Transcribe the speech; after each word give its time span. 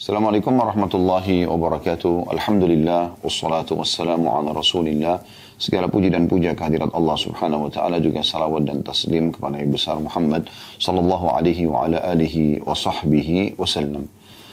Assalamualaikum 0.00 0.56
warahmatullahi 0.56 1.44
wabarakatuh. 1.44 2.32
Alhamdulillah 2.32 3.20
wassalatu 3.20 3.76
wassalamu 3.76 4.32
ala 4.32 4.56
Rasulillah. 4.56 5.20
Segala 5.60 5.92
puji 5.92 6.08
dan 6.08 6.24
puja 6.24 6.56
kehadirat 6.56 6.88
Allah 6.96 7.20
Subhanahu 7.20 7.68
wa 7.68 7.70
taala 7.76 8.00
juga 8.00 8.24
salawat 8.24 8.64
dan 8.64 8.80
taslim 8.80 9.28
kepada 9.28 9.60
Nabi 9.60 9.68
besar 9.68 10.00
Muhammad 10.00 10.48
sallallahu 10.80 11.36
alaihi 11.36 11.68
wa 11.68 11.84
ala 11.84 12.00
alihi 12.16 12.64
wa 12.64 12.72
sahbihi 12.72 13.60
wasallam. 13.60 14.08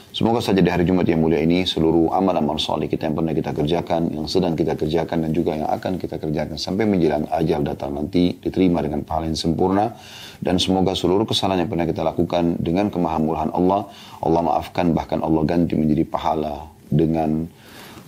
Semoga 0.08 0.40
saja 0.40 0.64
di 0.64 0.72
hari 0.72 0.88
Jumat 0.88 1.04
yang 1.04 1.20
mulia 1.20 1.44
ini 1.44 1.68
seluruh 1.68 2.08
amal-amal 2.16 2.56
saleh 2.56 2.88
kita 2.88 3.12
yang 3.12 3.16
pernah 3.20 3.36
kita 3.36 3.52
kerjakan, 3.52 4.08
yang 4.08 4.24
sedang 4.24 4.56
kita 4.56 4.72
kerjakan 4.72 5.28
dan 5.28 5.30
juga 5.36 5.52
yang 5.52 5.68
akan 5.68 6.00
kita 6.00 6.16
kerjakan 6.16 6.56
sampai 6.56 6.88
menjelang 6.88 7.28
ajal 7.28 7.60
datang 7.60 7.92
nanti 7.92 8.32
diterima 8.40 8.80
dengan 8.80 9.04
pahala 9.04 9.28
yang 9.28 9.36
sempurna 9.36 9.92
dan 10.40 10.56
semoga 10.56 10.96
seluruh 10.96 11.28
kesalahan 11.28 11.68
yang 11.68 11.70
pernah 11.70 11.84
kita 11.84 12.00
lakukan 12.00 12.56
dengan 12.56 12.88
kemahamurahan 12.88 13.52
Allah, 13.52 13.84
Allah 14.24 14.40
maafkan 14.48 14.96
bahkan 14.96 15.20
Allah 15.20 15.44
ganti 15.44 15.76
menjadi 15.76 16.08
pahala 16.08 16.72
dengan 16.88 17.44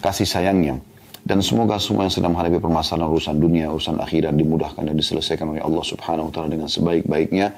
kasih 0.01 0.25
sayangnya. 0.25 0.81
Dan 1.21 1.45
semoga 1.45 1.77
semua 1.77 2.09
yang 2.09 2.15
sedang 2.17 2.33
menghadapi 2.33 2.65
permasalahan 2.65 3.13
urusan 3.13 3.37
dunia, 3.37 3.69
urusan 3.69 4.01
akhirat 4.01 4.33
dimudahkan 4.41 4.89
dan 4.89 4.97
diselesaikan 4.97 5.53
oleh 5.53 5.61
Allah 5.61 5.85
subhanahu 5.85 6.27
wa 6.27 6.33
ta'ala 6.33 6.49
dengan 6.49 6.65
sebaik-baiknya. 6.65 7.53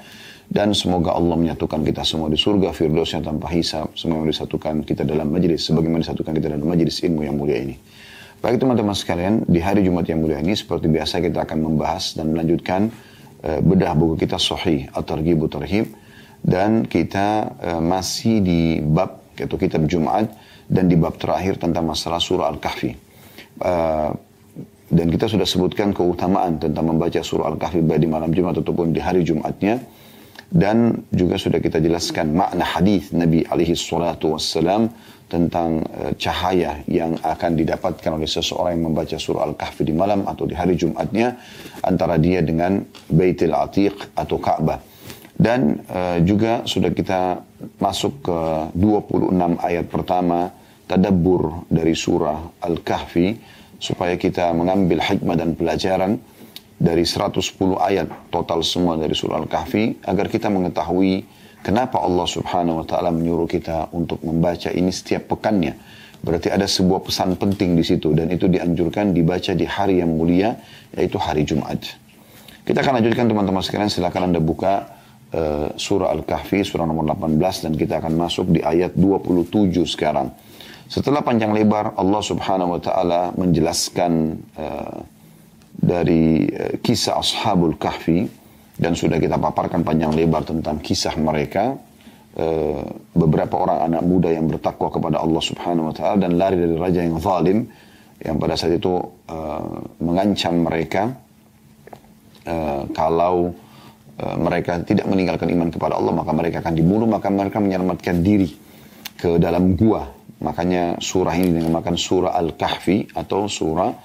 Dan 0.53 0.77
semoga 0.77 1.17
Allah 1.17 1.33
menyatukan 1.33 1.81
kita 1.81 2.05
semua 2.05 2.29
di 2.29 2.37
surga 2.37 2.69
Firdaus 2.77 3.09
yang 3.09 3.25
tanpa 3.25 3.49
hisab. 3.49 3.89
Semoga 3.97 4.29
disatukan 4.29 4.85
kita 4.85 5.01
dalam 5.01 5.33
majlis, 5.33 5.65
sebagaimana 5.65 6.05
disatukan 6.05 6.29
kita 6.37 6.53
dalam 6.53 6.69
majlis 6.69 7.01
ilmu 7.01 7.25
yang 7.25 7.33
mulia 7.33 7.57
ini. 7.57 7.73
Baik 8.37 8.61
teman-teman 8.61 8.93
sekalian, 8.93 9.41
di 9.49 9.57
hari 9.57 9.81
Jumat 9.81 10.05
yang 10.05 10.21
mulia 10.21 10.37
ini 10.37 10.53
seperti 10.53 10.85
biasa 10.93 11.25
kita 11.25 11.41
akan 11.41 11.57
membahas 11.57 12.13
dan 12.13 12.29
melanjutkan 12.29 12.93
Eh, 13.43 13.59
bedah 13.59 13.91
buku 13.91 14.23
kita 14.23 14.39
Sahih 14.39 14.87
At-Targhib 14.95 15.51
Tarhib 15.51 15.91
dan 16.47 16.87
kita 16.87 17.55
uh, 17.59 17.81
masih 17.83 18.39
di 18.39 18.79
bab 18.79 19.19
yaitu 19.35 19.55
kitab 19.59 19.83
Jumat 19.87 20.31
dan 20.67 20.87
di 20.87 20.95
bab 20.95 21.19
terakhir 21.19 21.59
tentang 21.59 21.87
masalah 21.87 22.23
surah 22.23 22.47
Al-Kahfi. 22.51 22.95
Uh, 23.59 24.15
dan 24.91 25.07
kita 25.11 25.27
sudah 25.27 25.43
sebutkan 25.43 25.91
keutamaan 25.91 26.55
tentang 26.55 26.87
membaca 26.87 27.19
surah 27.19 27.51
Al-Kahfi 27.51 27.83
baik 27.83 27.99
di 28.03 28.07
malam 28.07 28.31
Jumat 28.31 28.63
ataupun 28.63 28.95
di 28.95 29.03
hari 29.03 29.27
Jumatnya 29.27 29.83
dan 30.53 31.01
juga 31.09 31.41
sudah 31.41 31.57
kita 31.57 31.81
jelaskan 31.81 32.37
makna 32.37 32.61
hadis 32.61 33.09
Nabi 33.09 33.41
alaihi 33.41 33.73
salatu 33.73 34.37
wassalam 34.37 34.85
tentang 35.25 35.81
uh, 35.81 36.13
cahaya 36.13 36.85
yang 36.85 37.17
akan 37.17 37.57
didapatkan 37.57 38.13
oleh 38.13 38.29
seseorang 38.29 38.77
yang 38.77 38.93
membaca 38.93 39.17
surah 39.17 39.49
Al-Kahfi 39.49 39.81
di 39.81 39.97
malam 39.97 40.29
atau 40.29 40.45
di 40.45 40.53
hari 40.53 40.77
Jumatnya 40.77 41.33
antara 41.81 42.21
dia 42.21 42.45
dengan 42.45 42.85
Baitul 43.09 43.57
Atiq 43.57 44.13
atau 44.13 44.37
Ka'bah. 44.37 44.77
Dan 45.33 45.81
uh, 45.89 46.21
juga 46.21 46.61
sudah 46.69 46.93
kita 46.93 47.41
masuk 47.81 48.21
ke 48.21 48.39
26 48.77 49.33
ayat 49.57 49.89
pertama 49.89 50.53
tadabbur 50.85 51.65
dari 51.65 51.97
surah 51.97 52.61
Al-Kahfi 52.61 53.33
supaya 53.81 54.13
kita 54.21 54.53
mengambil 54.53 55.01
hikmah 55.01 55.33
dan 55.33 55.57
pelajaran 55.57 56.21
dari 56.77 57.05
110 57.05 57.41
ayat 57.79 58.07
total 58.29 58.61
semua 58.65 58.97
dari 58.99 59.13
surah 59.13 59.41
Al-Kahfi 59.43 60.03
agar 60.05 60.27
kita 60.27 60.47
mengetahui 60.49 61.43
Kenapa 61.63 62.03
Allah 62.03 62.27
subhanahu 62.27 62.83
wa 62.83 62.85
ta'ala 62.85 63.07
menyuruh 63.15 63.47
kita 63.47 63.87
untuk 63.95 64.19
membaca 64.19 64.67
ini 64.67 64.91
setiap 64.91 65.31
pekannya? 65.31 65.79
Berarti 66.19 66.51
ada 66.51 66.67
sebuah 66.67 67.07
pesan 67.07 67.39
penting 67.39 67.79
di 67.79 67.87
situ 67.87 68.11
dan 68.11 68.27
itu 68.35 68.51
dianjurkan 68.51 69.15
dibaca 69.15 69.55
di 69.55 69.63
hari 69.63 70.03
yang 70.03 70.11
mulia 70.11 70.59
yaitu 70.91 71.15
hari 71.15 71.47
Jumat. 71.47 71.79
Kita 72.67 72.83
akan 72.83 72.99
lanjutkan 72.99 73.31
teman-teman 73.31 73.63
sekalian 73.63 73.87
silakan 73.87 74.31
Anda 74.31 74.43
buka 74.43 74.91
uh, 75.31 75.71
surah 75.79 76.11
Al-Kahfi 76.11 76.67
surah 76.67 76.83
nomor 76.83 77.07
18 77.15 77.39
dan 77.39 77.73
kita 77.79 78.03
akan 78.03 78.11
masuk 78.11 78.51
di 78.51 78.59
ayat 78.59 78.91
27 78.99 79.87
sekarang. 79.87 80.35
Setelah 80.91 81.23
panjang 81.23 81.55
lebar 81.55 81.95
Allah 81.95 82.19
Subhanahu 82.19 82.75
wa 82.75 82.81
taala 82.83 83.31
menjelaskan 83.39 84.35
uh, 84.59 84.99
dari 85.73 86.45
uh, 86.49 86.77
kisah 86.77 87.17
Ashabul 87.17 87.75
Kahfi 87.75 88.43
dan 88.73 88.97
sudah 88.97 89.21
kita 89.21 89.37
paparkan 89.37 89.85
panjang 89.85 90.13
lebar 90.13 90.41
tentang 90.45 90.81
kisah 90.81 91.13
mereka. 91.21 91.77
E, 92.33 92.45
beberapa 93.13 93.61
orang 93.61 93.93
anak 93.93 94.01
muda 94.01 94.33
yang 94.33 94.49
bertakwa 94.49 94.89
kepada 94.89 95.21
Allah 95.21 95.37
Subhanahu 95.37 95.93
wa 95.93 95.93
taala 95.93 96.25
dan 96.25 96.33
lari 96.33 96.57
dari 96.57 96.73
raja 96.81 97.05
yang 97.05 97.21
zalim 97.21 97.69
yang 98.17 98.41
pada 98.41 98.57
saat 98.57 98.81
itu 98.81 98.97
e, 99.29 99.37
mengancam 100.01 100.55
mereka. 100.65 101.03
Kalau 102.91 103.55
mereka 104.19 104.83
tidak 104.83 105.07
meninggalkan 105.07 105.47
iman 105.47 105.71
kepada 105.71 105.95
Allah 105.95 106.11
maka 106.11 106.35
mereka 106.35 106.59
akan 106.59 106.75
dibunuh 106.75 107.07
maka 107.07 107.31
mereka 107.31 107.63
menyelamatkan 107.63 108.19
diri 108.19 108.51
ke 109.15 109.39
dalam 109.39 109.79
gua. 109.79 110.11
Makanya 110.43 110.99
surah 110.99 111.39
ini 111.39 111.63
dinamakan 111.63 111.95
surah 111.95 112.35
Al-Kahfi 112.35 113.15
atau 113.15 113.47
surah 113.47 113.95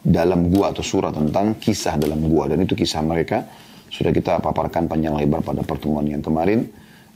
dalam 0.00 0.48
gua 0.48 0.72
atau 0.72 0.80
surah 0.80 1.12
tentang 1.12 1.60
kisah 1.60 2.00
dalam 2.00 2.24
gua 2.24 2.48
dan 2.48 2.64
itu 2.64 2.72
kisah 2.72 3.04
mereka 3.04 3.44
sudah 3.90 4.14
kita 4.14 4.38
paparkan 4.38 4.86
panjang 4.86 5.18
lebar 5.18 5.42
pada 5.42 5.66
pertemuan 5.66 6.06
yang 6.06 6.22
kemarin. 6.22 6.64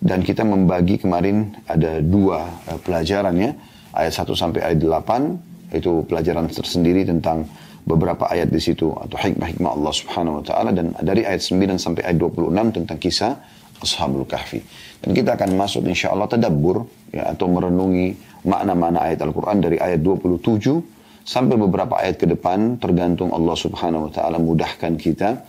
Dan 0.04 0.20
kita 0.20 0.44
membagi 0.44 1.00
kemarin 1.00 1.54
ada 1.64 2.02
dua 2.02 2.44
uh, 2.68 2.78
pelajaran 2.82 3.32
ya. 3.40 3.50
Ayat 3.94 4.26
1 4.26 4.26
sampai 4.34 4.60
ayat 4.60 4.82
8 4.82 5.70
itu 5.78 6.02
pelajaran 6.10 6.50
tersendiri 6.50 7.06
tentang 7.06 7.46
beberapa 7.86 8.26
ayat 8.26 8.50
di 8.50 8.58
situ 8.58 8.90
atau 8.90 9.14
hikmah-hikmah 9.14 9.70
Allah 9.70 9.94
Subhanahu 9.94 10.42
wa 10.42 10.44
taala 10.44 10.74
dan 10.74 10.98
dari 10.98 11.22
ayat 11.22 11.38
9 11.38 11.78
sampai 11.78 12.02
ayat 12.10 12.18
26 12.18 12.74
tentang 12.74 12.98
kisah 12.98 13.38
Ashabul 13.78 14.26
Kahfi. 14.26 14.60
Dan 14.98 15.14
kita 15.14 15.38
akan 15.38 15.54
masuk 15.54 15.86
insya 15.86 16.10
Allah 16.10 16.26
tadabbur 16.26 16.84
ya, 17.14 17.30
atau 17.32 17.46
merenungi 17.46 18.18
makna-makna 18.44 18.98
ayat 19.08 19.22
Al-Quran 19.22 19.56
dari 19.62 19.76
ayat 19.78 20.02
27 20.02 21.03
sampai 21.24 21.56
beberapa 21.56 21.96
ayat 21.98 22.20
ke 22.20 22.28
depan 22.28 22.78
tergantung 22.78 23.32
Allah 23.32 23.56
Subhanahu 23.56 24.08
wa 24.08 24.12
taala 24.12 24.38
mudahkan 24.38 24.94
kita 25.00 25.42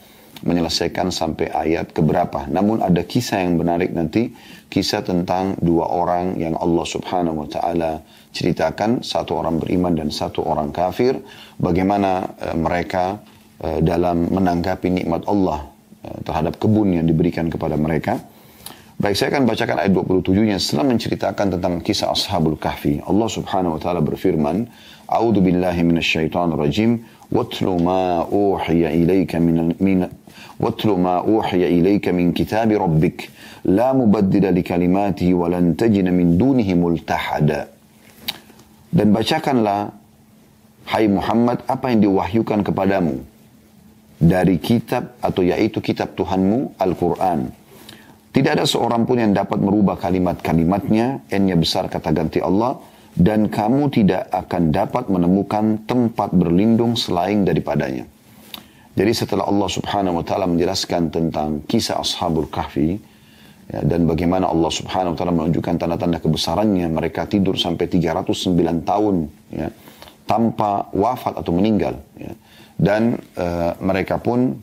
menyelesaikan 0.44 1.13
sampai 1.13 1.47
ayat 1.47 1.96
keberapa. 1.96 2.50
Namun 2.52 2.84
ada 2.84 3.02
kisah 3.08 3.40
yang 3.40 3.56
menarik 3.56 3.96
nanti, 3.96 4.35
kisah 4.68 5.06
tentang 5.06 5.56
dua 5.64 5.88
orang 5.88 6.35
yang 6.35 6.59
Allah 6.59 6.84
subhanahu 6.84 7.46
wa 7.46 7.47
ta'ala 7.47 8.03
ceritakan, 8.35 9.00
satu 9.06 9.40
orang 9.40 9.62
beriman 9.64 9.96
dan 9.96 10.12
satu 10.12 10.44
orang 10.44 10.75
kafir, 10.75 11.16
bagaimana 11.56 12.35
uh, 12.35 12.58
mereka 12.58 13.24
uh, 13.64 13.80
dalam 13.80 14.28
menanggapi 14.28 14.91
nikmat 14.91 15.24
Allah 15.25 15.72
uh, 16.03 16.18
terhadap 16.28 16.59
kebun 16.59 17.00
yang 17.00 17.08
diberikan 17.08 17.47
kepada 17.47 17.80
mereka. 17.80 18.19
Baik, 18.96 19.19
saya 19.19 19.28
akan 19.35 19.44
bacakan 19.44 19.75
ayat 19.84 19.91
27-nya 19.91 20.56
setelah 20.56 20.88
menceritakan 20.96 21.59
tentang 21.59 21.84
kisah 21.84 22.16
Ashabul 22.16 22.56
Kahfi. 22.56 23.03
Allah 23.03 23.28
subhanahu 23.28 23.75
wa 23.75 23.80
ta'ala 23.80 24.00
berfirman, 24.00 24.72
A'udhu 25.10 25.43
billahi 25.43 25.82
minasyaitan 25.82 26.54
rajim, 26.54 27.03
واتل 27.31 27.66
ما 27.82 28.26
أوحي 28.26 28.82
إليك 28.87 29.32
من, 29.38 29.75
من 29.78 29.98
واتل 30.60 30.91
ما 30.98 31.22
أوحي 31.22 31.62
إليك 31.78 32.10
من 32.10 32.34
كتاب 32.34 32.69
ربك 32.75 33.19
لا 33.71 33.94
مبدل 33.94 34.44
لكلماته 34.50 35.28
ولن 35.34 35.78
تجد 35.78 36.06
من 36.10 36.34
دونه 36.38 36.69
ملتحدا 36.75 37.60
dan 38.91 39.15
bacakanlah 39.15 39.94
hai 40.91 41.06
Muhammad 41.06 41.62
apa 41.71 41.94
yang 41.94 42.10
diwahyukan 42.10 42.66
kepadamu 42.66 43.22
dari 44.19 44.59
kitab 44.59 45.15
atau 45.22 45.47
yaitu 45.47 45.78
kitab 45.78 46.19
Tuhanmu 46.19 46.75
Al-Quran 46.75 47.54
tidak 48.34 48.59
ada 48.59 48.66
seorang 48.66 49.06
pun 49.06 49.22
yang 49.22 49.31
dapat 49.31 49.62
merubah 49.62 49.94
kalimat-kalimatnya 49.94 51.22
n 51.31 51.47
besar 51.54 51.87
kata 51.87 52.10
ganti 52.10 52.43
Allah 52.43 52.82
dan 53.16 53.48
kamu 53.48 53.90
tidak 53.92 54.28
akan 54.31 54.76
dapat 54.76 55.08
menemukan 55.08 55.80
tempat 55.88 56.36
berlindung 56.36 57.00
selain 57.00 57.48
daripadanya 57.48 58.06
jadi 58.96 59.12
setelah 59.12 59.44
Allah 59.52 59.68
subhanahu 59.68 60.24
wa 60.24 60.24
ta'ala 60.24 60.48
menjelaskan 60.48 61.12
tentang 61.12 61.59
kisah 61.68 62.00
Ashabul 62.00 62.48
Kahfi, 62.48 62.96
ya, 63.68 63.84
dan 63.84 64.08
bagaimana 64.08 64.48
Allah 64.48 64.72
subhanahu 64.72 65.14
wa 65.14 65.18
ta'ala 65.20 65.36
menunjukkan 65.36 65.76
tanda-tanda 65.76 66.24
kebesarannya, 66.24 66.88
mereka 66.88 67.28
tidur 67.28 67.59
sampai 67.59 67.92
309 67.92 68.88
tahun, 68.88 69.16
ya, 69.52 69.68
tanpa 70.23 70.88
wafat 70.96 71.35
atau 71.35 71.52
meninggal. 71.52 72.00
Ya. 72.16 72.32
Dan 72.79 73.20
uh, 73.35 73.76
mereka 73.84 74.16
pun 74.16 74.56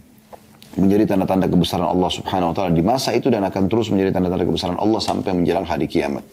menjadi 0.81 1.12
tanda-tanda 1.12 1.52
kebesaran 1.52 1.84
Allah 1.84 2.08
subhanahu 2.08 2.52
wa 2.52 2.55
ta'ala 2.56 2.72
di 2.72 2.81
masa 2.81 3.12
itu 3.12 3.28
dan 3.28 3.44
akan 3.44 3.69
terus 3.69 3.93
menjadi 3.93 4.16
tanda-tanda 4.16 4.48
kebesaran 4.48 4.81
Allah 4.81 5.00
sampai 5.05 5.37
menjelang 5.37 5.69
hari 5.69 5.84
kiamat. 5.84 6.25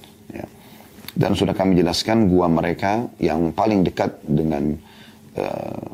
Dan 1.20 1.36
sudah 1.36 1.52
kami 1.52 1.76
jelaskan 1.76 2.32
gua 2.32 2.48
mereka 2.48 3.12
yang 3.20 3.52
paling 3.52 3.84
dekat 3.84 4.24
dengan 4.24 4.72
uh, 5.36 5.92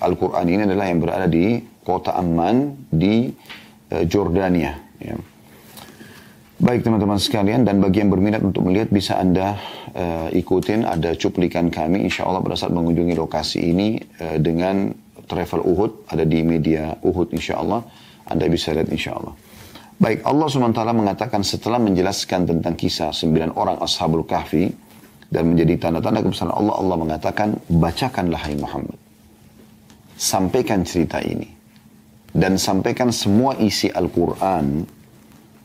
Al-Quran 0.00 0.46
ini 0.48 0.62
adalah 0.64 0.88
yang 0.88 1.04
berada 1.04 1.28
di 1.28 1.60
kota 1.84 2.16
Amman 2.16 2.88
di 2.88 3.28
uh, 3.92 4.04
Jordania. 4.08 4.72
Ya. 5.04 5.20
Baik 6.64 6.80
teman-teman 6.80 7.20
sekalian 7.20 7.68
dan 7.68 7.76
bagi 7.84 8.00
yang 8.00 8.08
berminat 8.08 8.40
untuk 8.40 8.64
melihat 8.64 8.88
bisa 8.88 9.20
anda 9.20 9.60
uh, 9.92 10.32
ikutin 10.32 10.88
ada 10.88 11.12
cuplikan 11.12 11.68
kami 11.68 12.08
insya 12.08 12.24
Allah 12.24 12.40
pada 12.40 12.56
saat 12.56 12.72
mengunjungi 12.72 13.12
lokasi 13.20 13.68
ini 13.68 14.00
uh, 14.00 14.40
dengan 14.40 14.96
travel 15.28 15.60
Uhud 15.60 16.08
ada 16.08 16.24
di 16.24 16.40
media 16.40 16.96
Uhud 17.04 17.36
insya 17.36 17.60
Allah 17.60 17.84
anda 18.24 18.48
bisa 18.48 18.72
lihat 18.72 18.88
insya 18.88 19.12
Allah. 19.12 19.36
Baik 19.94 20.26
Allah 20.26 20.46
SWT 20.50 20.82
mengatakan 20.90 21.46
setelah 21.46 21.78
menjelaskan 21.78 22.50
tentang 22.50 22.74
kisah 22.74 23.14
sembilan 23.14 23.54
orang 23.54 23.78
ashabul 23.78 24.26
kahfi 24.26 24.66
dan 25.30 25.54
menjadi 25.54 25.86
tanda-tanda 25.86 26.22
kebesaran 26.22 26.54
Allah, 26.54 26.74
Allah 26.78 26.96
mengatakan, 26.98 27.48
bacakanlah 27.70 28.40
hai 28.42 28.54
Muhammad. 28.58 28.98
Sampaikan 30.14 30.82
cerita 30.82 31.22
ini. 31.22 31.46
Dan 32.34 32.58
sampaikan 32.58 33.14
semua 33.14 33.54
isi 33.62 33.86
Al-Quran 33.90 34.82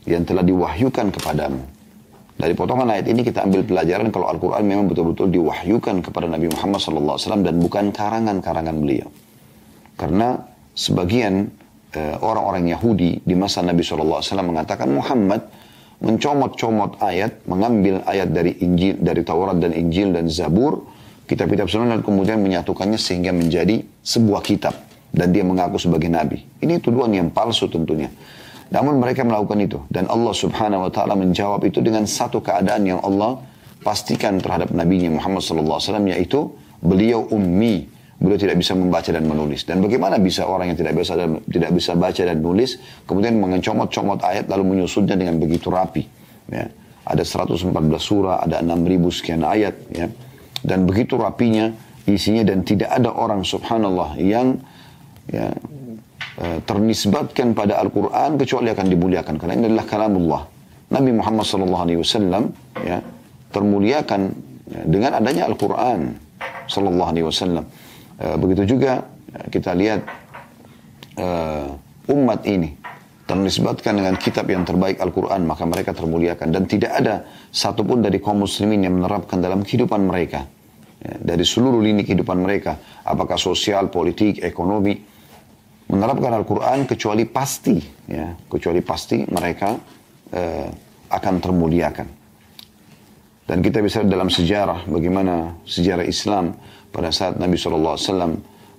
yang 0.06 0.22
telah 0.22 0.46
diwahyukan 0.46 1.10
kepadamu. 1.10 1.62
Dari 2.40 2.54
potongan 2.56 2.88
ayat 2.88 3.10
ini 3.10 3.20
kita 3.20 3.44
ambil 3.44 3.66
pelajaran 3.66 4.08
kalau 4.08 4.30
Al-Quran 4.30 4.64
memang 4.64 4.86
betul-betul 4.88 5.28
diwahyukan 5.28 6.00
kepada 6.00 6.24
Nabi 6.30 6.48
Muhammad 6.48 6.78
SAW 6.80 7.44
dan 7.44 7.60
bukan 7.60 7.92
karangan-karangan 7.92 8.76
beliau. 8.80 9.10
Karena 9.98 10.40
sebagian 10.72 11.52
orang-orang 12.22 12.70
uh, 12.70 12.72
Yahudi 12.78 13.22
di 13.24 13.34
masa 13.34 13.66
Nabi 13.66 13.82
SAW 13.82 14.22
mengatakan 14.46 14.86
Muhammad 14.86 15.42
mencomot-comot 16.00 17.02
ayat, 17.04 17.44
mengambil 17.44 18.00
ayat 18.08 18.32
dari 18.32 18.56
Injil, 18.64 18.96
dari 19.02 19.20
Taurat 19.20 19.60
dan 19.60 19.76
Injil 19.76 20.16
dan 20.16 20.32
Zabur, 20.32 20.88
kitab-kitab 21.28 21.68
sunnah 21.68 21.94
dan 21.94 22.02
kemudian 22.02 22.40
menyatukannya 22.40 22.96
sehingga 22.96 23.30
menjadi 23.30 23.84
sebuah 24.00 24.40
kitab 24.42 24.74
dan 25.12 25.30
dia 25.30 25.44
mengaku 25.44 25.76
sebagai 25.76 26.08
nabi. 26.08 26.42
Ini 26.62 26.80
tuduhan 26.80 27.12
yang 27.12 27.28
palsu 27.30 27.70
tentunya. 27.70 28.08
Namun 28.70 29.02
mereka 29.02 29.26
melakukan 29.26 29.58
itu 29.58 29.78
dan 29.90 30.06
Allah 30.06 30.30
Subhanahu 30.30 30.86
wa 30.86 30.90
taala 30.94 31.18
menjawab 31.18 31.66
itu 31.66 31.82
dengan 31.82 32.06
satu 32.06 32.38
keadaan 32.38 32.86
yang 32.86 33.00
Allah 33.02 33.42
pastikan 33.82 34.38
terhadap 34.38 34.70
nabinya 34.70 35.10
Muhammad 35.10 35.42
wasallam 35.42 36.06
yaitu 36.06 36.54
beliau 36.78 37.26
ummi, 37.34 37.90
beliau 38.20 38.36
tidak 38.36 38.60
bisa 38.60 38.76
membaca 38.76 39.08
dan 39.08 39.24
menulis. 39.24 39.64
Dan 39.64 39.80
bagaimana 39.80 40.20
bisa 40.20 40.44
orang 40.44 40.70
yang 40.70 40.78
tidak 40.78 40.92
bisa 41.00 41.16
dan 41.16 41.40
tidak 41.48 41.70
bisa 41.72 41.96
baca 41.96 42.22
dan 42.22 42.38
nulis 42.44 42.76
kemudian 43.08 43.40
mengecomot-comot 43.40 44.20
ayat 44.20 44.44
lalu 44.52 44.76
menyusunnya 44.76 45.16
dengan 45.16 45.40
begitu 45.40 45.72
rapi? 45.72 46.04
Ya. 46.52 46.68
Ada 47.00 47.24
114 47.24 47.72
surah, 47.96 48.44
ada 48.44 48.60
6000 48.60 49.08
sekian 49.08 49.40
ayat 49.42 49.74
ya. 49.88 50.06
Dan 50.60 50.84
begitu 50.84 51.16
rapinya 51.16 51.72
isinya 52.04 52.44
dan 52.44 52.60
tidak 52.60 52.92
ada 52.92 53.08
orang 53.08 53.40
subhanallah 53.40 54.20
yang 54.20 54.60
ya, 55.32 55.48
eh, 56.44 56.58
ternisbatkan 56.68 57.56
pada 57.56 57.80
Al-Quran 57.80 58.36
kecuali 58.36 58.68
akan 58.68 58.86
dimuliakan 58.92 59.34
karena 59.40 59.54
ini 59.56 59.64
adalah 59.72 59.88
kalamullah. 59.88 60.42
Nabi 60.92 61.10
Muhammad 61.16 61.48
SAW 61.48 62.52
ya, 62.84 63.00
termuliakan 63.48 64.20
ya, 64.68 64.80
dengan 64.84 65.16
adanya 65.16 65.48
Al-Quran 65.48 66.20
sallallahu. 66.68 67.64
Eh, 68.20 68.36
begitu 68.36 68.76
juga 68.76 69.08
eh, 69.32 69.48
kita 69.48 69.72
lihat 69.72 70.04
uh, 71.16 71.72
umat 72.12 72.44
ini 72.44 72.76
ternisbatkan 73.24 73.96
dengan 73.96 74.14
kitab 74.20 74.44
yang 74.52 74.68
terbaik 74.68 75.00
Al-Quran. 75.00 75.48
Maka 75.48 75.64
mereka 75.64 75.96
termuliakan. 75.96 76.52
Dan 76.52 76.68
tidak 76.68 76.92
ada 77.00 77.24
satupun 77.48 78.04
dari 78.04 78.20
kaum 78.20 78.44
muslimin 78.44 78.84
yang 78.84 79.00
menerapkan 79.00 79.40
dalam 79.40 79.64
kehidupan 79.64 80.04
mereka 80.04 80.44
ya, 81.00 81.16
dari 81.16 81.48
seluruh 81.48 81.80
lini 81.80 82.04
kehidupan 82.04 82.44
mereka. 82.44 82.76
Apakah 83.08 83.40
sosial, 83.40 83.88
politik, 83.88 84.44
ekonomi 84.44 85.00
menerapkan 85.88 86.30
Al-Quran 86.36 86.86
kecuali 86.86 87.26
pasti 87.26 87.74
ya 88.06 88.30
kecuali 88.46 88.78
pasti 88.78 89.26
mereka 89.26 89.74
akan 91.10 91.34
termuliakan. 91.42 92.08
Dan 93.50 93.58
kita 93.66 93.82
bisa 93.82 94.06
dalam 94.06 94.30
sejarah 94.30 94.86
bagaimana 94.86 95.58
sejarah 95.66 96.06
Islam 96.06 96.54
pada 96.90 97.14
saat 97.14 97.38
Nabi 97.38 97.54
SAW 97.54 97.96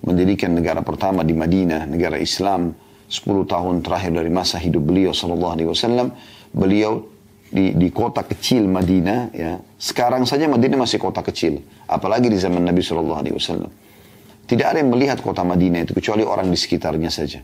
mendirikan 0.03 0.51
negara 0.51 0.83
pertama 0.83 1.23
di 1.23 1.31
Madinah, 1.31 1.87
negara 1.87 2.19
Islam, 2.19 2.75
10 3.11 3.43
tahun 3.47 3.83
terakhir 3.83 4.11
dari 4.15 4.31
masa 4.31 4.59
hidup 4.59 4.83
beliau 4.87 5.11
SAW, 5.11 6.11
beliau 6.55 7.07
di, 7.51 7.75
di 7.75 7.91
kota 7.91 8.23
kecil 8.23 8.63
Madinah, 8.71 9.19
ya, 9.35 9.59
sekarang 9.75 10.23
saja 10.23 10.47
Madinah 10.47 10.79
masih 10.79 10.97
kota 10.97 11.19
kecil, 11.19 11.59
apalagi 11.85 12.31
di 12.31 12.39
zaman 12.39 12.63
Nabi 12.63 12.79
SAW. 12.79 13.67
Tidak 14.47 14.67
ada 14.67 14.79
yang 14.79 14.91
melihat 14.91 15.19
kota 15.19 15.43
Madinah 15.43 15.83
itu 15.83 15.95
kecuali 15.95 16.23
orang 16.23 16.47
di 16.47 16.57
sekitarnya 16.59 17.11
saja. 17.11 17.39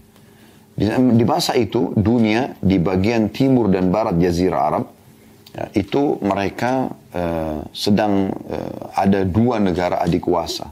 Di, 0.77 0.85
di 0.91 1.25
masa 1.25 1.57
itu 1.57 1.91
dunia 1.95 2.55
di 2.59 2.77
bagian 2.79 3.33
timur 3.33 3.67
dan 3.67 3.89
barat 3.89 4.19
Jazirah 4.19 4.61
Arab 4.61 4.96
ya, 5.55 5.65
itu 5.77 6.17
mereka 6.19 6.91
uh, 7.13 7.61
sedang 7.71 8.31
uh, 8.31 8.91
ada 8.95 9.23
dua 9.23 9.61
negara 9.61 10.01
adik 10.03 10.27
kuasa. 10.27 10.67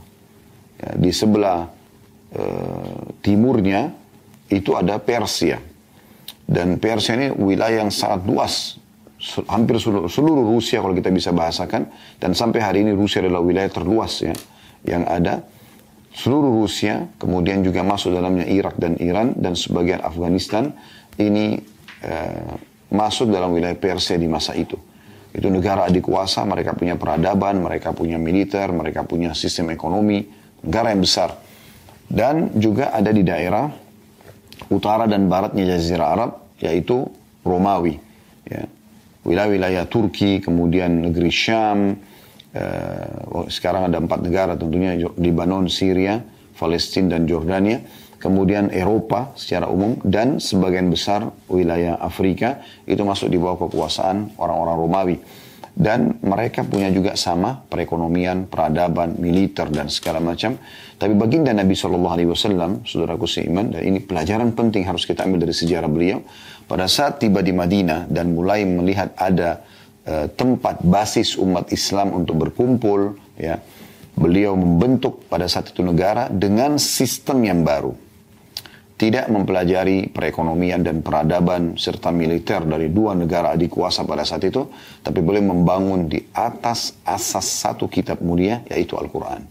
Ya, 0.76 0.90
di 0.96 1.08
sebelah 1.14 1.68
uh, 2.36 2.96
timurnya 3.24 3.92
itu 4.52 4.76
ada 4.76 5.00
Persia. 5.00 5.58
Dan 6.46 6.78
Persia 6.78 7.18
ini 7.18 7.34
wilayah 7.34 7.82
yang 7.82 7.90
sangat 7.90 8.22
luas. 8.28 8.78
Hampir 9.50 9.80
seluruh, 9.80 10.46
Rusia 10.46 10.78
kalau 10.78 10.94
kita 10.94 11.10
bisa 11.10 11.34
bahasakan. 11.34 11.90
Dan 12.20 12.36
sampai 12.36 12.60
hari 12.62 12.78
ini 12.86 12.94
Rusia 12.94 13.18
adalah 13.24 13.42
wilayah 13.42 13.72
terluas 13.72 14.22
ya. 14.22 14.36
Yang 14.86 15.02
ada 15.10 15.34
seluruh 16.14 16.62
Rusia, 16.62 17.10
kemudian 17.18 17.66
juga 17.66 17.82
masuk 17.82 18.14
dalamnya 18.14 18.46
Irak 18.46 18.78
dan 18.78 18.94
Iran 19.02 19.34
dan 19.34 19.58
sebagian 19.58 20.04
Afghanistan. 20.04 20.70
Ini 21.16 21.58
masuk 22.90 23.30
dalam 23.32 23.54
wilayah 23.54 23.76
Persia 23.78 24.14
di 24.18 24.28
masa 24.30 24.54
itu. 24.54 24.78
Itu 25.36 25.52
negara 25.52 25.84
adik 25.84 26.08
kuasa, 26.08 26.46
mereka 26.48 26.72
punya 26.72 26.96
peradaban, 26.96 27.60
mereka 27.60 27.92
punya 27.92 28.16
militer, 28.16 28.72
mereka 28.72 29.04
punya 29.04 29.36
sistem 29.36 29.68
ekonomi, 29.74 30.24
negara 30.64 30.96
yang 30.96 31.04
besar. 31.04 31.36
Dan 32.06 32.56
juga 32.56 32.94
ada 32.94 33.12
di 33.12 33.20
daerah 33.26 33.68
utara 34.72 35.04
dan 35.04 35.28
baratnya 35.28 35.76
Jazirah 35.76 36.08
Arab, 36.08 36.30
yaitu 36.62 37.04
Romawi. 37.44 38.00
Ya. 38.48 38.64
Wilayah-wilayah 39.26 39.84
Turki, 39.90 40.38
kemudian 40.38 41.02
negeri 41.02 41.28
Syam, 41.34 41.98
eh, 42.54 43.10
sekarang 43.50 43.90
ada 43.90 43.98
empat 43.98 44.22
negara 44.22 44.54
tentunya, 44.54 44.94
Libanon, 45.18 45.66
Syria, 45.66 46.22
Palestina, 46.56 47.18
dan 47.18 47.28
Jordania 47.28 47.82
kemudian 48.26 48.74
Eropa 48.74 49.30
secara 49.38 49.70
umum 49.70 50.02
dan 50.02 50.42
sebagian 50.42 50.90
besar 50.90 51.30
wilayah 51.46 51.94
Afrika 52.02 52.58
itu 52.82 52.98
masuk 53.06 53.30
di 53.30 53.38
bawah 53.38 53.70
kekuasaan 53.70 54.34
orang-orang 54.42 54.76
Romawi 54.82 55.16
dan 55.76 56.18
mereka 56.24 56.64
punya 56.64 56.88
juga 56.88 57.14
sama 57.14 57.60
perekonomian, 57.68 58.48
peradaban, 58.48 59.20
militer 59.20 59.68
dan 59.68 59.92
segala 59.92 60.24
macam. 60.24 60.56
Tapi 60.96 61.12
baginda 61.12 61.52
Nabi 61.52 61.76
Shallallahu 61.76 62.14
Alaihi 62.16 62.32
Wasallam, 62.32 62.80
saudaraku 62.88 63.28
seiman, 63.28 63.76
dan 63.76 63.84
ini 63.84 64.00
pelajaran 64.00 64.56
penting 64.56 64.88
harus 64.88 65.04
kita 65.04 65.28
ambil 65.28 65.44
dari 65.44 65.52
sejarah 65.52 65.86
beliau. 65.92 66.24
Pada 66.64 66.88
saat 66.88 67.20
tiba 67.20 67.44
di 67.44 67.52
Madinah 67.52 68.08
dan 68.08 68.32
mulai 68.32 68.64
melihat 68.64 69.12
ada 69.20 69.60
uh, 70.08 70.26
tempat 70.32 70.80
basis 70.80 71.36
umat 71.36 71.68
Islam 71.68 72.24
untuk 72.24 72.40
berkumpul, 72.40 73.12
ya, 73.36 73.60
beliau 74.16 74.56
membentuk 74.56 75.28
pada 75.28 75.44
saat 75.44 75.76
itu 75.76 75.84
negara 75.84 76.32
dengan 76.32 76.80
sistem 76.80 77.44
yang 77.44 77.60
baru 77.60 78.05
tidak 78.96 79.28
mempelajari 79.28 80.08
perekonomian 80.08 80.80
dan 80.80 81.04
peradaban 81.04 81.76
serta 81.76 82.08
militer 82.08 82.64
dari 82.64 82.88
dua 82.88 83.12
negara 83.12 83.52
adik 83.52 83.76
kuasa 83.76 84.08
pada 84.08 84.24
saat 84.24 84.48
itu, 84.48 84.72
tapi 85.04 85.20
boleh 85.20 85.44
membangun 85.44 86.08
di 86.08 86.16
atas 86.32 86.96
asas 87.04 87.44
satu 87.44 87.92
kitab 87.92 88.24
mulia 88.24 88.64
yaitu 88.72 88.96
Al-Quran. 88.96 89.44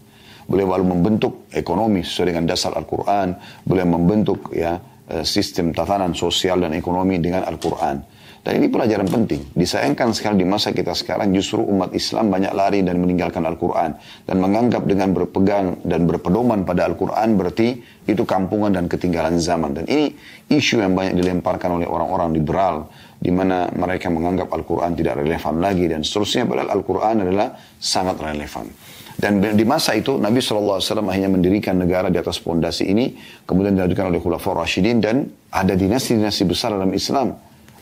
Boleh 0.50 0.66
lalu 0.66 0.90
membentuk 0.90 1.46
ekonomi 1.54 2.02
sesuai 2.02 2.34
dengan 2.34 2.50
dasar 2.50 2.74
Al-Quran, 2.74 3.38
boleh 3.62 3.86
membentuk 3.86 4.50
ya 4.50 4.82
sistem 5.22 5.70
tatanan 5.70 6.12
sosial 6.18 6.62
dan 6.62 6.74
ekonomi 6.74 7.22
dengan 7.22 7.46
Al-Quran. 7.46 8.16
Dan 8.46 8.62
ini 8.62 8.70
pelajaran 8.70 9.10
penting. 9.10 9.42
Disayangkan 9.58 10.14
sekali 10.14 10.38
di 10.38 10.46
masa 10.46 10.70
kita 10.70 10.94
sekarang 10.94 11.34
justru 11.34 11.66
umat 11.66 11.90
Islam 11.90 12.30
banyak 12.30 12.54
lari 12.54 12.78
dan 12.86 13.02
meninggalkan 13.02 13.42
Al-Quran. 13.42 13.98
Dan 14.22 14.38
menganggap 14.38 14.86
dengan 14.86 15.10
berpegang 15.10 15.82
dan 15.82 16.06
berpedoman 16.06 16.62
pada 16.62 16.86
Al-Quran 16.86 17.34
berarti 17.34 17.82
itu 18.06 18.22
kampungan 18.22 18.70
dan 18.70 18.86
ketinggalan 18.86 19.42
zaman. 19.42 19.74
Dan 19.74 19.90
ini 19.90 20.14
isu 20.46 20.78
yang 20.78 20.94
banyak 20.94 21.18
dilemparkan 21.18 21.74
oleh 21.74 21.90
orang-orang 21.90 22.38
liberal. 22.38 22.86
Di 23.18 23.34
mana 23.34 23.66
mereka 23.74 24.14
menganggap 24.14 24.46
Al-Quran 24.54 24.94
tidak 24.94 25.26
relevan 25.26 25.58
lagi 25.58 25.90
dan 25.90 26.06
seterusnya. 26.06 26.46
Padahal 26.46 26.70
Al-Quran 26.70 27.26
adalah 27.26 27.50
sangat 27.82 28.14
relevan. 28.22 28.70
Dan 29.16 29.40
di 29.40 29.64
masa 29.64 29.96
itu 29.96 30.20
Nabi 30.20 30.44
SAW 30.44 30.80
hanya 31.08 31.32
mendirikan 31.32 31.80
negara 31.80 32.12
di 32.12 32.20
atas 32.20 32.36
fondasi 32.36 32.92
ini. 32.92 33.16
Kemudian 33.48 33.72
dilanjutkan 33.72 34.12
oleh 34.12 34.20
Khulafaur 34.20 34.60
Rashidin 34.60 35.00
dan 35.00 35.24
ada 35.48 35.72
dinasti-dinasti 35.72 36.44
besar 36.44 36.76
dalam 36.76 36.92
Islam 36.92 37.32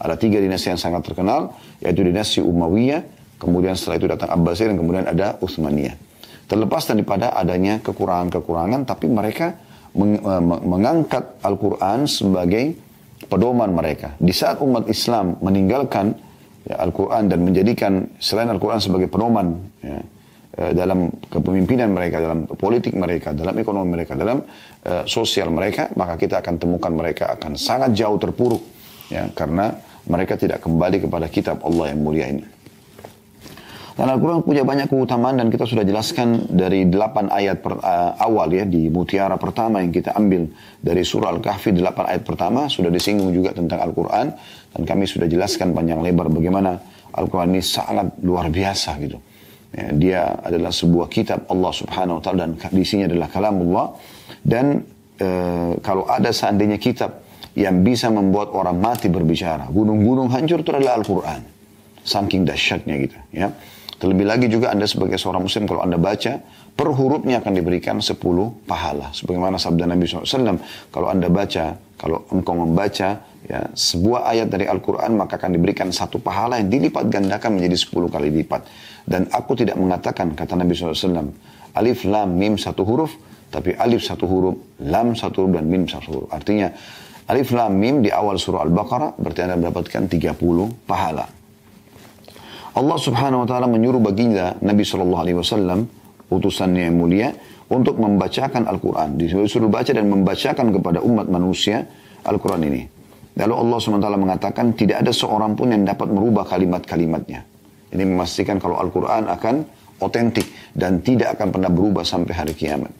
ada 0.00 0.14
tiga 0.18 0.42
dinasti 0.42 0.74
yang 0.74 0.80
sangat 0.80 1.06
terkenal, 1.06 1.54
yaitu 1.78 2.02
dinasti 2.02 2.42
Umayyah, 2.42 3.06
kemudian 3.38 3.78
setelah 3.78 3.96
itu 4.02 4.06
datang 4.10 4.30
Abbasiyah, 4.34 4.74
dan 4.74 4.78
kemudian 4.78 5.04
ada 5.06 5.38
Utsmaniyah. 5.38 5.94
Terlepas 6.50 6.84
daripada 6.90 7.32
adanya 7.32 7.78
kekurangan-kekurangan, 7.80 8.84
tapi 8.84 9.06
mereka 9.06 9.54
eh, 9.94 10.42
mengangkat 10.42 11.38
Al-Quran 11.40 12.10
sebagai 12.10 12.74
pedoman 13.30 13.70
mereka. 13.70 14.18
Di 14.18 14.34
saat 14.34 14.60
umat 14.60 14.90
Islam 14.90 15.38
meninggalkan 15.40 16.18
ya, 16.66 16.84
Al-Quran 16.84 17.30
dan 17.30 17.40
menjadikan 17.40 17.92
selain 18.18 18.50
Al-Quran 18.50 18.82
sebagai 18.82 19.08
pedoman 19.08 19.56
ya, 19.80 20.02
dalam 20.54 21.10
kepemimpinan 21.26 21.90
mereka, 21.90 22.22
dalam 22.22 22.46
politik 22.46 22.94
mereka, 22.94 23.34
dalam 23.34 23.58
ekonomi 23.58 23.90
mereka, 23.90 24.14
dalam 24.14 24.38
uh, 24.86 25.02
sosial 25.02 25.50
mereka, 25.50 25.90
maka 25.98 26.14
kita 26.14 26.38
akan 26.38 26.62
temukan 26.62 26.94
mereka 26.94 27.34
akan 27.34 27.58
sangat 27.58 27.90
jauh 27.98 28.14
terpuruk. 28.22 28.62
Ya, 29.10 29.26
karena 29.34 29.74
mereka 30.06 30.38
tidak 30.38 30.62
kembali 30.62 31.02
kepada 31.02 31.26
kitab 31.26 31.58
Allah 31.66 31.90
yang 31.90 32.00
mulia 32.00 32.30
ini. 32.30 32.44
Dan 33.94 34.10
Al-Quran 34.10 34.42
punya 34.42 34.66
banyak 34.66 34.90
keutamaan 34.90 35.38
dan 35.38 35.54
kita 35.54 35.70
sudah 35.70 35.86
jelaskan 35.86 36.50
dari 36.50 36.82
delapan 36.90 37.30
ayat 37.30 37.62
per, 37.62 37.78
uh, 37.78 38.18
awal 38.18 38.50
ya 38.50 38.66
di 38.66 38.90
mutiara 38.90 39.38
pertama 39.38 39.78
yang 39.86 39.94
kita 39.94 40.18
ambil 40.18 40.50
dari 40.82 41.06
surah 41.06 41.30
Al-Kahfi 41.30 41.70
delapan 41.70 42.10
ayat 42.10 42.26
pertama 42.26 42.66
sudah 42.66 42.90
disinggung 42.90 43.30
juga 43.30 43.54
tentang 43.54 43.78
Al-Quran 43.86 44.34
dan 44.74 44.82
kami 44.82 45.06
sudah 45.06 45.30
jelaskan 45.30 45.70
panjang 45.70 46.02
lebar 46.02 46.26
bagaimana 46.26 46.74
Al-Quran 47.14 47.54
ini 47.54 47.62
sangat 47.62 48.18
luar 48.26 48.50
biasa 48.50 48.98
gitu. 48.98 49.22
Ya, 49.74 49.88
dia 49.90 50.20
adalah 50.38 50.70
sebuah 50.70 51.10
kitab 51.10 51.50
Allah 51.50 51.72
Subhanahu 51.74 52.22
Wa 52.22 52.22
Taala 52.22 52.38
dan 52.46 52.54
di 52.70 52.86
sini 52.86 53.10
adalah 53.10 53.26
kalam 53.26 53.58
Allah 53.66 53.98
dan 54.38 54.86
uh, 55.18 55.74
kalau 55.82 56.06
ada 56.06 56.30
seandainya 56.30 56.78
kitab 56.78 57.26
yang 57.58 57.82
bisa 57.82 58.06
membuat 58.10 58.54
orang 58.54 58.78
mati 58.78 59.10
berbicara, 59.10 59.66
gunung-gunung 59.70 60.30
hancur 60.30 60.62
itu 60.62 60.70
adalah 60.74 60.98
Al-Quran. 60.98 61.40
Saking 62.06 62.46
dahsyatnya 62.46 62.94
gitu 63.02 63.18
ya. 63.34 63.50
Terlebih 63.98 64.26
lagi 64.26 64.46
juga 64.50 64.74
Anda 64.74 64.84
sebagai 64.90 65.16
seorang 65.16 65.46
muslim 65.46 65.64
kalau 65.64 65.80
Anda 65.86 65.96
baca, 65.96 66.42
per 66.74 66.88
hurufnya 66.90 67.40
akan 67.40 67.52
diberikan 67.54 68.02
10 68.02 68.18
pahala. 68.66 69.14
Sebagaimana 69.14 69.56
sabda 69.56 69.86
Nabi 69.86 70.04
SAW, 70.04 70.58
kalau 70.90 71.08
Anda 71.08 71.30
baca, 71.30 71.78
kalau 71.94 72.26
engkau 72.34 72.54
membaca 72.58 73.22
ya, 73.44 73.70
sebuah 73.72 74.28
ayat 74.32 74.48
dari 74.48 74.64
Al-Quran, 74.64 75.20
maka 75.20 75.36
akan 75.36 75.54
diberikan 75.54 75.92
satu 75.92 76.20
pahala 76.20 76.60
yang 76.60 76.72
dilipat 76.72 77.08
gandakan 77.08 77.60
menjadi 77.60 77.76
10 77.76 78.08
kali 78.08 78.28
lipat. 78.42 78.62
Dan 79.04 79.28
aku 79.28 79.52
tidak 79.54 79.76
mengatakan, 79.76 80.32
kata 80.32 80.56
Nabi 80.56 80.72
SAW, 80.72 81.28
alif, 81.76 82.08
lam, 82.08 82.28
mim 82.34 82.56
satu 82.56 82.82
huruf, 82.82 83.12
tapi 83.52 83.76
alif 83.76 84.02
satu 84.02 84.24
huruf, 84.24 84.56
lam 84.82 85.12
satu 85.12 85.44
huruf, 85.44 85.52
dan 85.60 85.64
mim 85.68 85.84
satu 85.84 86.08
huruf. 86.10 86.28
Artinya, 86.32 86.72
alif, 87.28 87.52
lam, 87.52 87.76
mim 87.76 88.00
di 88.00 88.08
awal 88.08 88.40
surah 88.40 88.64
Al-Baqarah, 88.64 89.20
berarti 89.20 89.40
Anda 89.44 89.60
mendapatkan 89.60 90.02
30 90.08 90.88
pahala. 90.88 91.26
Allah 92.74 92.98
subhanahu 92.98 93.46
wa 93.46 93.48
ta'ala 93.48 93.70
menyuruh 93.70 94.02
baginda 94.02 94.58
Nabi 94.58 94.82
sallallahu 94.82 95.22
alaihi 95.22 95.38
wasallam 95.38 95.86
utusannya 96.26 96.90
yang 96.90 96.98
mulia 96.98 97.30
untuk 97.70 98.02
membacakan 98.02 98.66
Al-Quran. 98.66 99.14
Disuruh 99.14 99.70
baca 99.70 99.94
dan 99.94 100.10
membacakan 100.10 100.74
kepada 100.74 100.98
umat 101.06 101.30
manusia 101.30 101.86
Al-Quran 102.26 102.62
ini. 102.66 102.82
Lalu 103.34 103.54
Allah 103.54 103.76
SWT 103.82 104.08
mengatakan 104.14 104.66
tidak 104.78 105.02
ada 105.02 105.10
seorang 105.10 105.58
pun 105.58 105.74
yang 105.74 105.82
dapat 105.82 106.06
merubah 106.06 106.46
kalimat-kalimatnya. 106.46 107.42
Ini 107.90 108.02
memastikan 108.06 108.62
kalau 108.62 108.78
Al-Quran 108.78 109.26
akan 109.26 109.54
otentik 109.98 110.46
dan 110.74 111.02
tidak 111.02 111.38
akan 111.38 111.50
pernah 111.50 111.70
berubah 111.70 112.06
sampai 112.06 112.34
hari 112.34 112.54
kiamat. 112.54 112.90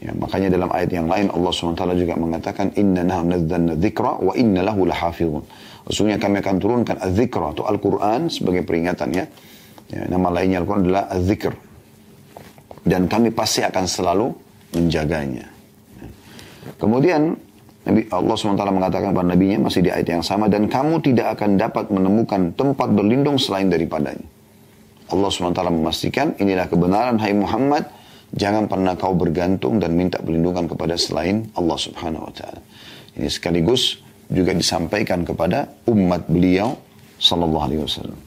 Ya, 0.00 0.16
makanya 0.16 0.48
dalam 0.48 0.72
ayat 0.72 0.90
yang 0.96 1.06
lain 1.06 1.28
Allah 1.28 1.52
SWT 1.52 1.82
juga 1.92 2.14
mengatakan 2.16 2.72
inna 2.72 3.04
nahum 3.04 3.30
nadzanna 3.30 3.76
dzikra 3.76 4.18
wa 4.18 4.32
inna 4.32 4.64
lahu. 4.64 4.88
Sesungguhnya 5.86 6.16
kami 6.16 6.40
akan 6.40 6.56
turunkan 6.56 6.96
az-zikra 7.02 7.52
atau 7.52 7.68
Al-Quran 7.68 8.32
sebagai 8.32 8.64
peringatan 8.64 9.08
ya. 9.12 9.24
ya 9.92 10.02
nama 10.08 10.32
lainnya 10.32 10.62
Al-Quran 10.64 10.82
adalah 10.88 11.04
az-zikr. 11.10 11.52
Dan 12.80 13.06
kami 13.12 13.28
pasti 13.30 13.60
akan 13.60 13.84
selalu 13.84 14.26
menjaganya. 14.72 15.46
Kemudian 16.80 17.36
Nabi 17.80 18.04
Allah 18.12 18.34
SWT 18.36 18.60
mengatakan 18.60 19.16
kepada 19.16 19.28
Nabi 19.32 19.44
nya 19.56 19.58
masih 19.58 19.80
di 19.80 19.90
ayat 19.90 20.08
yang 20.08 20.24
sama 20.24 20.52
dan 20.52 20.68
kamu 20.68 21.00
tidak 21.00 21.40
akan 21.40 21.56
dapat 21.56 21.88
menemukan 21.88 22.52
tempat 22.52 22.92
berlindung 22.92 23.40
selain 23.40 23.72
daripadanya. 23.72 24.26
Allah 25.10 25.30
SWT 25.32 25.60
memastikan 25.72 26.36
inilah 26.36 26.68
kebenaran 26.68 27.16
hai 27.18 27.32
Muhammad 27.32 27.88
Jangan 28.30 28.70
pernah 28.70 28.94
kau 28.94 29.10
bergantung 29.18 29.82
dan 29.82 29.98
minta 29.98 30.22
perlindungan 30.22 30.70
kepada 30.70 30.94
selain 30.94 31.50
Allah 31.58 31.74
subhanahu 31.74 32.30
wa 32.30 32.34
ta'ala. 32.34 32.62
Ini 33.18 33.26
sekaligus 33.26 33.98
juga 34.30 34.54
disampaikan 34.54 35.26
kepada 35.26 35.66
umat 35.90 36.30
beliau 36.30 36.78
sallallahu 37.18 37.64
alaihi 37.66 37.82
wasallam. 37.82 38.18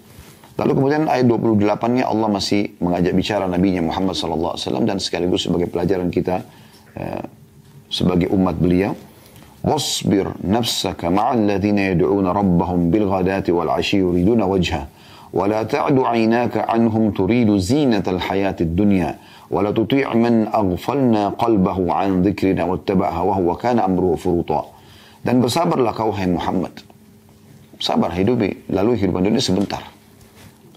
Lalu 0.59 0.71
kemudian 0.75 1.03
ayat 1.07 1.25
28-nya 1.25 2.03
Allah 2.03 2.29
masih 2.29 2.75
mengajak 2.83 3.13
bicara 3.15 3.47
Nabi 3.47 3.79
Muhammad 3.79 4.13
sallallahu 4.19 4.53
alaihi 4.53 4.63
wasallam 4.67 4.85
dan 4.85 4.97
sekaligus 4.99 5.47
sebagai 5.47 5.71
pelajaran 5.71 6.11
kita 6.11 6.43
uh, 6.99 7.23
sebagai 7.87 8.27
umat 8.35 8.59
beliau. 8.59 8.91
Wasbir 9.62 10.38
nafsaka 10.46 11.10
ma'al 11.10 11.44
ladhina 11.44 11.92
yad'una 11.92 12.30
rabbahum 12.30 12.94
bil 12.94 13.10
ghadati 13.10 13.50
wal 13.50 13.68
'ashi 13.74 13.98
yuriduna 13.98 14.46
wajha 14.46 14.86
wa 15.34 15.44
la 15.50 15.66
ta'du 15.66 16.06
'aynaka 16.06 16.64
'anhum 16.70 17.10
turidu 17.12 17.58
zinatal 17.58 18.22
hayatid 18.22 18.72
dunya 18.74 19.18
ولا 19.48 19.72
تطيع 19.72 20.12
من 20.12 20.52
أغفلنا 20.52 21.40
قلبه 21.40 21.78
عن 21.92 22.22
ذكرنا 22.22 22.64
واتبع 22.64 23.08
هواه 23.08 23.38
وكان 23.40 23.80
أمره 23.80 24.20
فرطا 24.20 24.62
dan 25.24 25.42
bersabarlah 25.42 25.92
kau 25.96 26.14
hai 26.14 26.30
Muhammad 26.30 26.84
sabar 27.82 28.14
hidupi 28.14 28.70
lalu 28.70 29.00
kehidupan 29.00 29.24
dunia 29.24 29.42
sebentar 29.42 29.82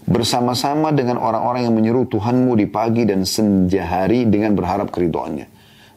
bersama-sama 0.07 0.89
dengan 0.95 1.21
orang-orang 1.21 1.69
yang 1.69 1.75
menyeru 1.77 2.09
Tuhanmu 2.09 2.57
di 2.57 2.65
pagi 2.65 3.05
dan 3.05 3.21
senja 3.21 3.85
hari 3.85 4.25
dengan 4.25 4.57
berharap 4.57 4.89
keridoannya 4.89 5.45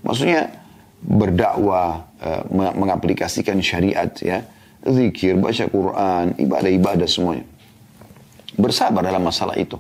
maksudnya 0.04 0.52
berdakwah 1.00 2.07
uh, 2.23 2.43
mengaplikasikan 2.51 3.59
syariat 3.59 4.09
ya 4.19 4.43
zikir 4.83 5.35
baca 5.35 5.65
Quran 5.67 6.25
ibadah-ibadah 6.39 7.07
semuanya 7.09 7.45
bersabar 8.55 9.03
dalam 9.03 9.23
masalah 9.23 9.55
itu 9.59 9.79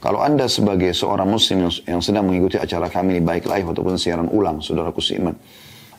kalau 0.00 0.24
Anda 0.24 0.48
sebagai 0.48 0.96
seorang 0.96 1.28
muslim 1.28 1.68
yang 1.84 2.00
sedang 2.00 2.24
mengikuti 2.24 2.56
acara 2.56 2.88
kami 2.88 3.20
di 3.20 3.22
Baik 3.22 3.44
Live 3.44 3.68
ataupun 3.68 4.00
siaran 4.00 4.32
ulang, 4.32 4.64
saudaraku 4.64 4.96
seiman, 5.04 5.36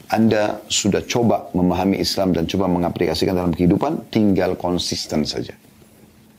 Anda 0.09 0.57
sudah 0.65 1.05
coba 1.05 1.53
memahami 1.53 2.01
Islam 2.01 2.33
dan 2.33 2.49
coba 2.49 2.65
mengaplikasikan 2.65 3.37
dalam 3.37 3.53
kehidupan, 3.53 4.09
tinggal 4.09 4.57
konsisten 4.57 5.21
saja. 5.21 5.53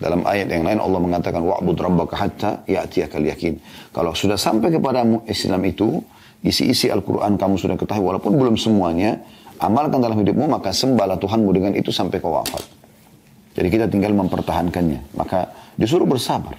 Dalam 0.02 0.26
ayat 0.26 0.50
yang 0.50 0.66
lain 0.66 0.82
Allah 0.82 0.98
mengatakan 0.98 1.38
wa'bud 1.38 1.78
rabbaka 1.78 2.18
hatta 2.18 2.50
ya'tiyakal 2.66 3.22
yakin. 3.30 3.54
Kalau 3.94 4.10
sudah 4.10 4.34
sampai 4.34 4.74
kepada 4.74 5.06
Islam 5.30 5.62
itu, 5.62 6.02
isi-isi 6.42 6.90
Al-Qur'an 6.90 7.38
kamu 7.38 7.54
sudah 7.56 7.78
ketahui 7.78 8.02
walaupun 8.02 8.34
belum 8.34 8.58
semuanya, 8.58 9.22
amalkan 9.62 10.02
dalam 10.02 10.18
hidupmu 10.18 10.50
maka 10.50 10.74
sembahlah 10.74 11.16
Tuhanmu 11.22 11.50
dengan 11.54 11.72
itu 11.78 11.94
sampai 11.94 12.18
kau 12.18 12.34
wafat. 12.34 12.62
Jadi 13.52 13.68
kita 13.68 13.86
tinggal 13.88 14.16
mempertahankannya. 14.16 15.14
Maka 15.16 15.52
disuruh 15.76 16.08
bersabar. 16.08 16.56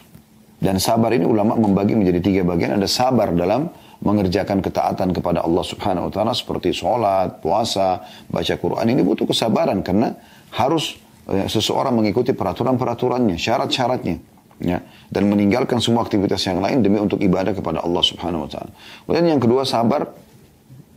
Dan 0.64 0.80
sabar 0.80 1.12
ini 1.12 1.28
ulama 1.28 1.60
membagi 1.60 1.98
menjadi 1.98 2.24
tiga 2.24 2.42
bagian. 2.48 2.80
Ada 2.80 2.88
sabar 2.88 3.36
dalam 3.36 3.68
mengerjakan 4.04 4.64
ketaatan 4.64 5.12
kepada 5.16 5.44
Allah 5.44 5.64
subhanahu 5.64 6.08
wa 6.08 6.12
ta'ala 6.12 6.32
seperti 6.36 6.72
sholat, 6.76 7.40
puasa, 7.44 8.04
baca 8.28 8.56
Quran. 8.56 8.86
Ini 8.88 9.02
butuh 9.04 9.28
kesabaran 9.28 9.84
karena 9.84 10.16
harus 10.56 10.96
ya, 11.28 11.48
seseorang 11.48 11.96
mengikuti 11.96 12.36
peraturan-peraturannya, 12.36 13.36
syarat-syaratnya. 13.40 14.33
Ya, 14.62 14.86
dan 15.10 15.28
meninggalkan 15.28 15.82
semua 15.82 16.06
aktivitas 16.06 16.46
yang 16.46 16.62
lain 16.62 16.86
demi 16.86 17.02
untuk 17.02 17.20
ibadah 17.20 17.58
kepada 17.58 17.82
Allah 17.82 18.04
subhanahu 18.06 18.46
wa 18.46 18.50
ta'ala. 18.50 18.72
Kemudian 19.04 19.26
yang 19.36 19.42
kedua 19.42 19.66
sabar 19.66 20.14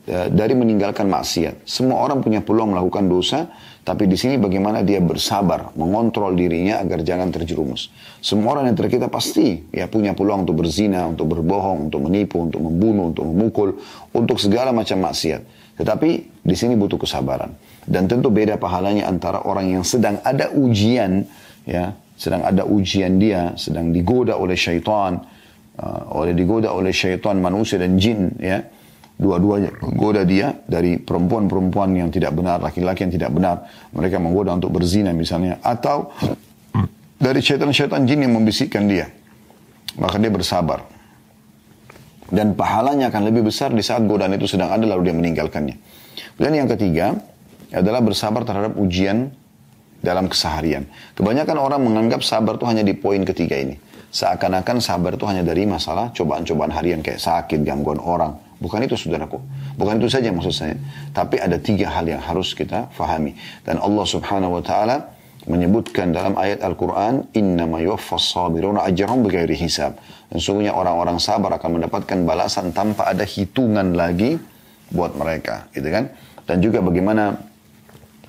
ya, 0.05 0.29
dari 0.29 0.53
meninggalkan 0.53 1.09
maksiat. 1.09 1.65
Semua 1.65 2.05
orang 2.05 2.21
punya 2.21 2.45
peluang 2.45 2.77
melakukan 2.77 3.09
dosa, 3.09 3.51
tapi 3.83 4.07
di 4.07 4.15
sini 4.15 4.37
bagaimana 4.39 4.85
dia 4.87 5.03
bersabar, 5.03 5.75
mengontrol 5.75 6.37
dirinya 6.37 6.79
agar 6.79 7.03
jangan 7.03 7.33
terjerumus. 7.33 7.91
Semua 8.23 8.55
orang 8.61 8.71
yang 8.71 8.77
terkita 8.79 9.11
pasti 9.11 9.67
ya 9.73 9.91
punya 9.91 10.15
peluang 10.15 10.47
untuk 10.47 10.63
berzina, 10.63 11.09
untuk 11.09 11.27
berbohong, 11.27 11.91
untuk 11.91 12.07
menipu, 12.07 12.47
untuk 12.47 12.61
membunuh, 12.61 13.11
untuk 13.11 13.25
memukul, 13.27 13.69
untuk 14.15 14.37
segala 14.39 14.71
macam 14.71 15.01
maksiat. 15.01 15.43
Tetapi 15.81 16.11
di 16.45 16.55
sini 16.55 16.79
butuh 16.79 17.03
kesabaran. 17.03 17.51
Dan 17.87 18.07
tentu 18.07 18.31
beda 18.31 18.59
pahalanya 18.59 19.07
antara 19.07 19.43
orang 19.43 19.75
yang 19.75 19.83
sedang 19.83 20.19
ada 20.23 20.51
ujian, 20.51 21.27
ya, 21.63 21.95
sedang 22.17 22.43
ada 22.43 22.65
ujian 22.65 23.21
dia, 23.21 23.53
sedang 23.61 23.93
digoda 23.93 24.41
oleh 24.41 24.57
syaitan, 24.57 25.21
uh, 25.77 26.03
oleh 26.17 26.33
digoda 26.33 26.73
oleh 26.73 26.91
syaitan 26.91 27.37
manusia 27.39 27.77
dan 27.77 28.01
jin, 28.01 28.33
ya 28.41 28.65
dua-duanya 29.17 29.73
menggoda 29.81 30.29
dia 30.29 30.53
dari 30.69 31.01
perempuan-perempuan 31.01 31.97
yang 31.97 32.13
tidak 32.13 32.37
benar, 32.37 32.61
laki-laki 32.61 33.09
yang 33.09 33.13
tidak 33.17 33.31
benar. 33.33 33.57
Mereka 33.97 34.21
menggoda 34.21 34.53
untuk 34.53 34.77
berzina 34.77 35.13
misalnya. 35.17 35.57
Atau 35.65 36.13
dari 37.17 37.41
syaitan-syaitan 37.41 38.05
jin 38.05 38.29
yang 38.29 38.37
membisikkan 38.37 38.85
dia. 38.85 39.09
Maka 39.97 40.21
dia 40.21 40.29
bersabar. 40.29 40.85
Dan 42.27 42.59
pahalanya 42.59 43.09
akan 43.09 43.23
lebih 43.33 43.49
besar 43.49 43.73
di 43.73 43.81
saat 43.81 44.05
godaan 44.05 44.35
itu 44.37 44.45
sedang 44.51 44.69
ada 44.69 44.85
lalu 44.85 45.09
dia 45.09 45.17
meninggalkannya. 45.17 45.77
Dan 46.37 46.53
yang 46.53 46.69
ketiga 46.69 47.17
adalah 47.73 48.05
bersabar 48.05 48.45
terhadap 48.45 48.77
ujian 48.77 49.33
dalam 50.07 50.31
keseharian. 50.31 50.87
Kebanyakan 51.19 51.59
orang 51.59 51.83
menganggap 51.83 52.23
sabar 52.23 52.55
itu 52.55 52.67
hanya 52.71 52.87
di 52.87 52.95
poin 52.95 53.27
ketiga 53.27 53.59
ini. 53.59 53.75
Seakan-akan 54.15 54.79
sabar 54.79 55.19
itu 55.19 55.27
hanya 55.27 55.43
dari 55.43 55.67
masalah 55.67 56.15
cobaan-cobaan 56.15 56.71
harian 56.71 57.03
kayak 57.03 57.19
sakit, 57.19 57.67
gangguan 57.67 57.99
orang, 57.99 58.39
Bukan 58.57 58.81
itu 58.89 58.97
saudaraku. 58.97 59.37
Bukan 59.77 60.01
itu 60.01 60.09
saja 60.09 60.33
maksud 60.33 60.55
saya. 60.55 60.77
Tapi 61.13 61.37
ada 61.37 61.61
tiga 61.61 61.93
hal 61.93 62.09
yang 62.09 62.23
harus 62.25 62.57
kita 62.57 62.89
fahami. 62.97 63.37
Dan 63.61 63.77
Allah 63.77 64.07
subhanahu 64.09 64.57
wa 64.57 64.63
ta'ala 64.65 65.13
menyebutkan 65.45 66.17
dalam 66.17 66.35
ayat 66.41 66.65
Al-Quran, 66.65 67.29
Innama 67.37 67.85
yuwaffas 67.85 68.33
sabiruna 68.33 68.89
ajrahum 68.89 69.21
bighairi 69.29 69.61
hisab. 69.61 70.01
Dan 70.33 70.41
sungguhnya 70.41 70.73
orang-orang 70.73 71.21
sabar 71.21 71.61
akan 71.61 71.81
mendapatkan 71.81 72.19
balasan 72.25 72.73
tanpa 72.73 73.13
ada 73.13 73.29
hitungan 73.29 73.93
lagi 73.93 74.41
buat 74.89 75.13
mereka. 75.13 75.69
Gitu 75.77 75.93
kan? 75.93 76.09
Dan 76.49 76.65
juga 76.65 76.81
bagaimana 76.81 77.37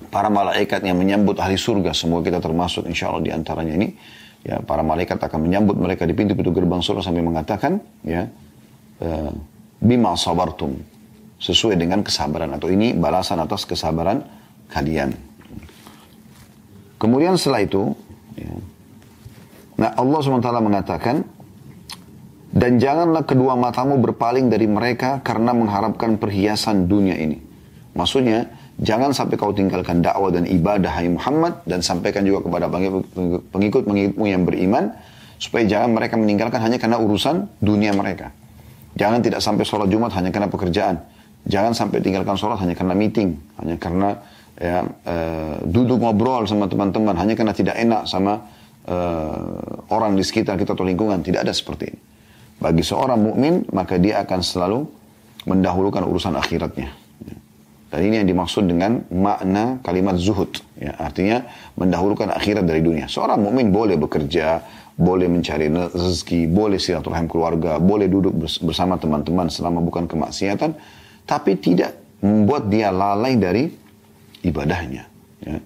para 0.08 0.28
malaikat 0.32 0.80
yang 0.84 0.96
menyambut 0.96 1.38
ahli 1.40 1.56
surga. 1.56 1.92
Semua 1.92 2.24
kita 2.24 2.40
termasuk 2.40 2.88
insya 2.88 3.12
Allah 3.12 3.24
di 3.24 3.32
antaranya 3.32 3.74
ini. 3.76 3.90
ya 4.38 4.62
para 4.62 4.86
malaikat 4.86 5.18
akan 5.18 5.50
menyambut 5.50 5.74
mereka 5.74 6.06
di 6.06 6.14
pintu-pintu 6.14 6.54
gerbang 6.54 6.78
surga 6.78 7.02
sambil 7.02 7.26
mengatakan 7.26 7.82
ya 8.06 8.30
uh, 9.02 9.34
bima 9.82 10.14
sabartum 10.14 10.78
sesuai 11.42 11.74
dengan 11.74 12.06
kesabaran 12.06 12.54
atau 12.54 12.70
ini 12.70 12.94
balasan 12.94 13.42
atas 13.42 13.66
kesabaran 13.66 14.22
kalian. 14.70 15.10
Kemudian 17.02 17.34
setelah 17.34 17.66
itu 17.66 17.94
ya, 18.38 18.54
nah 19.78 19.90
Allah 19.94 20.18
SWT 20.18 20.50
mengatakan 20.62 21.16
dan 22.48 22.80
janganlah 22.80 23.22
kedua 23.22 23.54
matamu 23.54 24.00
berpaling 24.02 24.50
dari 24.50 24.66
mereka 24.66 25.22
karena 25.22 25.54
mengharapkan 25.54 26.18
perhiasan 26.18 26.90
dunia 26.90 27.14
ini. 27.14 27.38
Maksudnya, 27.94 28.50
Jangan 28.78 29.10
sampai 29.10 29.34
kau 29.34 29.50
tinggalkan 29.50 29.98
dakwah 30.06 30.30
dan 30.30 30.46
ibadah 30.46 30.94
hai 30.94 31.10
Muhammad 31.10 31.66
dan 31.66 31.82
sampaikan 31.82 32.22
juga 32.22 32.46
kepada 32.46 32.70
pengikut-pengikutmu 32.70 34.24
yang 34.30 34.46
beriman 34.46 34.94
supaya 35.34 35.66
jangan 35.66 35.98
mereka 35.98 36.14
meninggalkan 36.14 36.62
hanya 36.62 36.78
karena 36.78 37.02
urusan 37.02 37.50
dunia 37.58 37.90
mereka. 37.90 38.30
Jangan 38.94 39.18
tidak 39.18 39.42
sampai 39.42 39.66
sholat 39.66 39.90
Jumat 39.90 40.14
hanya 40.14 40.30
karena 40.30 40.46
pekerjaan. 40.46 41.02
Jangan 41.42 41.74
sampai 41.74 42.02
tinggalkan 42.02 42.38
sholat 42.38 42.58
hanya 42.62 42.78
karena 42.78 42.94
meeting, 42.94 43.34
hanya 43.58 43.74
karena 43.82 44.08
ya, 44.54 44.86
uh, 44.86 45.54
duduk 45.66 45.98
ngobrol 45.98 46.46
sama 46.46 46.70
teman-teman, 46.70 47.18
hanya 47.18 47.34
karena 47.34 47.54
tidak 47.54 47.78
enak 47.78 48.06
sama 48.06 48.46
uh, 48.86 49.90
orang 49.90 50.14
di 50.14 50.22
sekitar 50.22 50.54
kita 50.54 50.78
atau 50.78 50.86
lingkungan. 50.86 51.18
Tidak 51.22 51.42
ada 51.42 51.50
seperti 51.50 51.90
ini. 51.90 52.00
Bagi 52.58 52.82
seorang 52.86 53.18
mukmin 53.18 53.66
maka 53.74 53.98
dia 53.98 54.22
akan 54.22 54.38
selalu 54.38 54.86
mendahulukan 55.46 56.02
urusan 56.06 56.34
akhiratnya. 56.38 57.07
Dan 57.88 58.04
ini 58.04 58.20
yang 58.20 58.28
dimaksud 58.28 58.68
dengan 58.68 59.00
makna 59.08 59.80
kalimat 59.80 60.20
zuhud. 60.20 60.60
Ya, 60.76 60.92
artinya 61.00 61.48
mendahulukan 61.80 62.28
akhirat 62.28 62.68
dari 62.68 62.84
dunia. 62.84 63.08
Seorang 63.08 63.40
mukmin 63.40 63.72
boleh 63.72 63.96
bekerja, 63.96 64.60
boleh 64.92 65.24
mencari 65.30 65.72
rezeki, 65.72 66.50
boleh 66.52 66.76
silaturahim 66.76 67.24
keluarga, 67.30 67.80
boleh 67.80 68.10
duduk 68.10 68.36
bersama 68.60 69.00
teman-teman 69.00 69.48
selama 69.48 69.80
bukan 69.80 70.04
kemaksiatan, 70.04 70.76
tapi 71.24 71.56
tidak 71.56 71.96
membuat 72.20 72.68
dia 72.68 72.92
lalai 72.92 73.40
dari 73.40 73.72
ibadahnya. 74.44 75.08
Ya. 75.46 75.56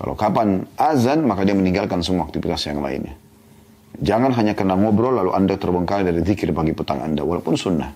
Kalau 0.00 0.16
kapan 0.16 0.64
azan, 0.80 1.28
maka 1.28 1.44
dia 1.44 1.52
meninggalkan 1.52 2.00
semua 2.00 2.24
aktivitas 2.24 2.64
yang 2.64 2.80
lainnya. 2.80 3.12
Jangan 4.00 4.32
hanya 4.32 4.56
karena 4.56 4.80
ngobrol 4.80 5.12
lalu 5.12 5.36
anda 5.36 5.60
terbengkalai 5.60 6.08
dari 6.08 6.24
zikir 6.24 6.56
pagi 6.56 6.72
petang 6.72 7.04
anda, 7.04 7.20
walaupun 7.20 7.52
sunnah. 7.52 7.92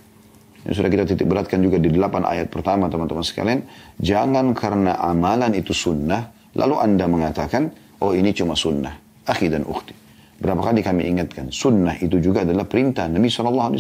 Yang 0.65 0.75
sudah 0.81 0.91
kita 0.91 1.05
titik 1.05 1.27
beratkan 1.29 1.61
juga 1.61 1.77
di 1.77 1.93
delapan 1.93 2.25
ayat 2.25 2.49
pertama 2.49 2.89
teman-teman 2.89 3.21
sekalian. 3.21 3.61
Jangan 4.01 4.57
karena 4.57 4.97
amalan 4.97 5.53
itu 5.53 5.77
sunnah, 5.77 6.33
lalu 6.57 6.81
anda 6.81 7.05
mengatakan, 7.05 7.69
oh 8.01 8.17
ini 8.17 8.33
cuma 8.33 8.57
sunnah. 8.57 8.97
Akhi 9.29 9.53
dan 9.53 9.69
ukhti. 9.69 9.93
Berapa 10.41 10.73
kali 10.73 10.81
kami 10.81 11.09
ingatkan, 11.09 11.53
sunnah 11.53 11.97
itu 12.01 12.17
juga 12.21 12.49
adalah 12.49 12.65
perintah 12.65 13.09
Nabi 13.09 13.29
SAW. 13.29 13.77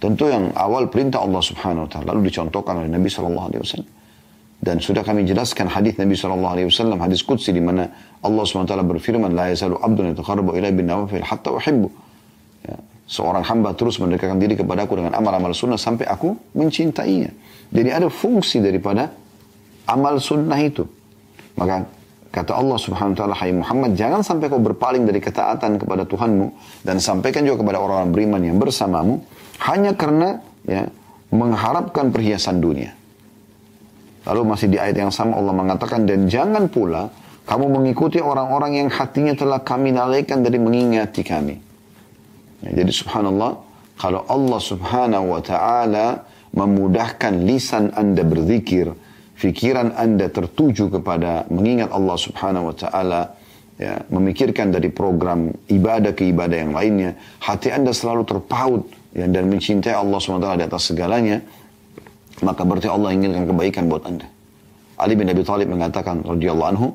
Tentu 0.00 0.24
yang 0.28 0.52
awal 0.56 0.88
perintah 0.88 1.20
Allah 1.20 1.40
Subhanahu 1.40 1.88
Wa 1.88 1.90
Taala 1.96 2.06
lalu 2.16 2.28
dicontohkan 2.32 2.80
oleh 2.80 2.90
Nabi 2.92 3.08
SAW. 3.08 3.48
Dan 4.64 4.80
sudah 4.80 5.04
kami 5.04 5.28
jelaskan 5.28 5.68
hadis 5.68 6.00
Nabi 6.00 6.16
SAW, 6.16 6.96
hadis 6.96 7.20
Qudsi 7.20 7.52
di 7.52 7.60
mana 7.60 7.84
Allah 8.24 8.44
SWT 8.48 8.72
berfirman, 8.72 9.36
La 9.36 9.52
yasalu 9.52 9.76
abdun 9.76 10.16
yatakarrabu 10.16 10.56
ilai 10.56 10.72
bin 10.72 10.88
nawafil 10.88 11.20
hatta 11.20 11.52
uhibbu 11.52 12.03
seorang 13.04 13.44
hamba 13.44 13.76
terus 13.76 14.00
mendekatkan 14.00 14.40
diri 14.40 14.56
kepadaku 14.56 14.96
dengan 14.96 15.12
amal-amal 15.16 15.52
sunnah 15.52 15.76
sampai 15.76 16.08
aku 16.08 16.32
mencintainya. 16.56 17.30
Jadi 17.68 17.88
ada 17.92 18.08
fungsi 18.08 18.64
daripada 18.64 19.12
amal 19.88 20.16
sunnah 20.20 20.56
itu. 20.60 20.88
Maka 21.54 21.86
kata 22.32 22.52
Allah 22.56 22.78
subhanahu 22.80 23.14
wa 23.14 23.18
ta'ala, 23.18 23.34
Hai 23.36 23.52
Muhammad, 23.54 23.94
jangan 23.94 24.24
sampai 24.24 24.50
kau 24.50 24.58
berpaling 24.58 25.04
dari 25.06 25.20
ketaatan 25.20 25.78
kepada 25.78 26.08
Tuhanmu 26.08 26.46
dan 26.82 26.98
sampaikan 26.98 27.44
juga 27.46 27.62
kepada 27.62 27.78
orang-orang 27.78 28.10
beriman 28.10 28.40
yang 28.42 28.56
bersamamu 28.58 29.22
hanya 29.62 29.94
karena 29.94 30.42
ya 30.66 30.88
mengharapkan 31.30 32.10
perhiasan 32.10 32.58
dunia. 32.58 32.94
Lalu 34.24 34.40
masih 34.48 34.72
di 34.72 34.80
ayat 34.80 34.96
yang 34.96 35.12
sama 35.12 35.36
Allah 35.36 35.52
mengatakan, 35.52 36.08
dan 36.08 36.24
jangan 36.32 36.72
pula 36.72 37.12
kamu 37.44 37.68
mengikuti 37.68 38.24
orang-orang 38.24 38.80
yang 38.80 38.88
hatinya 38.88 39.36
telah 39.36 39.60
kami 39.60 39.92
lalaikan 39.92 40.40
dari 40.40 40.56
mengingati 40.56 41.20
kami. 41.20 41.73
Ya, 42.64 42.80
jadi 42.80 42.92
subhanallah, 42.96 43.60
kalau 44.00 44.24
Allah 44.24 44.60
subhanahu 44.60 45.36
wa 45.36 45.40
ta'ala 45.44 46.24
memudahkan 46.56 47.44
lisan 47.44 47.92
anda 47.92 48.24
berzikir, 48.24 48.88
fikiran 49.36 49.92
anda 49.92 50.32
tertuju 50.32 50.88
kepada 50.88 51.44
mengingat 51.52 51.92
Allah 51.92 52.16
subhanahu 52.16 52.72
wa 52.72 52.74
ta'ala, 52.74 53.20
ya, 53.76 54.00
memikirkan 54.08 54.72
dari 54.72 54.88
program 54.88 55.52
ibadah 55.68 56.16
ke 56.16 56.24
ibadah 56.32 56.56
yang 56.56 56.72
lainnya, 56.72 57.20
hati 57.44 57.68
anda 57.68 57.92
selalu 57.92 58.24
terpaut 58.24 58.88
ya, 59.12 59.28
dan 59.28 59.44
mencintai 59.52 59.92
Allah 59.92 60.18
SWT 60.18 60.48
di 60.56 60.64
atas 60.64 60.82
segalanya, 60.88 61.44
maka 62.40 62.64
berarti 62.64 62.88
Allah 62.88 63.12
inginkan 63.12 63.44
kebaikan 63.44 63.86
buat 63.92 64.08
anda. 64.08 64.26
Ali 64.94 65.18
bin 65.18 65.26
Abi 65.26 65.42
Thalib 65.42 65.68
mengatakan 65.68 66.22
radhiyallahu 66.22 66.70
anhu, 66.70 66.88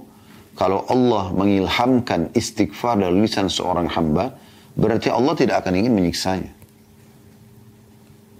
kalau 0.55 0.83
Allah 0.91 1.31
mengilhamkan 1.31 2.31
istighfar 2.35 2.99
dari 2.99 3.15
lisan 3.15 3.47
seorang 3.47 3.87
hamba, 3.91 4.35
berarti 4.79 5.11
Allah 5.11 5.35
tidak 5.35 5.61
akan 5.61 5.73
ingin 5.75 5.93
menyiksanya. 5.93 6.51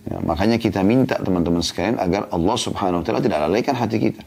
Ya, 0.10 0.18
makanya 0.26 0.58
kita 0.58 0.82
minta 0.82 1.20
teman-teman 1.20 1.62
sekalian 1.62 2.00
agar 2.02 2.32
Allah 2.34 2.58
subhanahu 2.58 3.04
wa 3.04 3.06
ta'ala 3.06 3.22
tidak 3.22 3.40
lalaikan 3.46 3.76
hati 3.78 3.98
kita. 4.00 4.24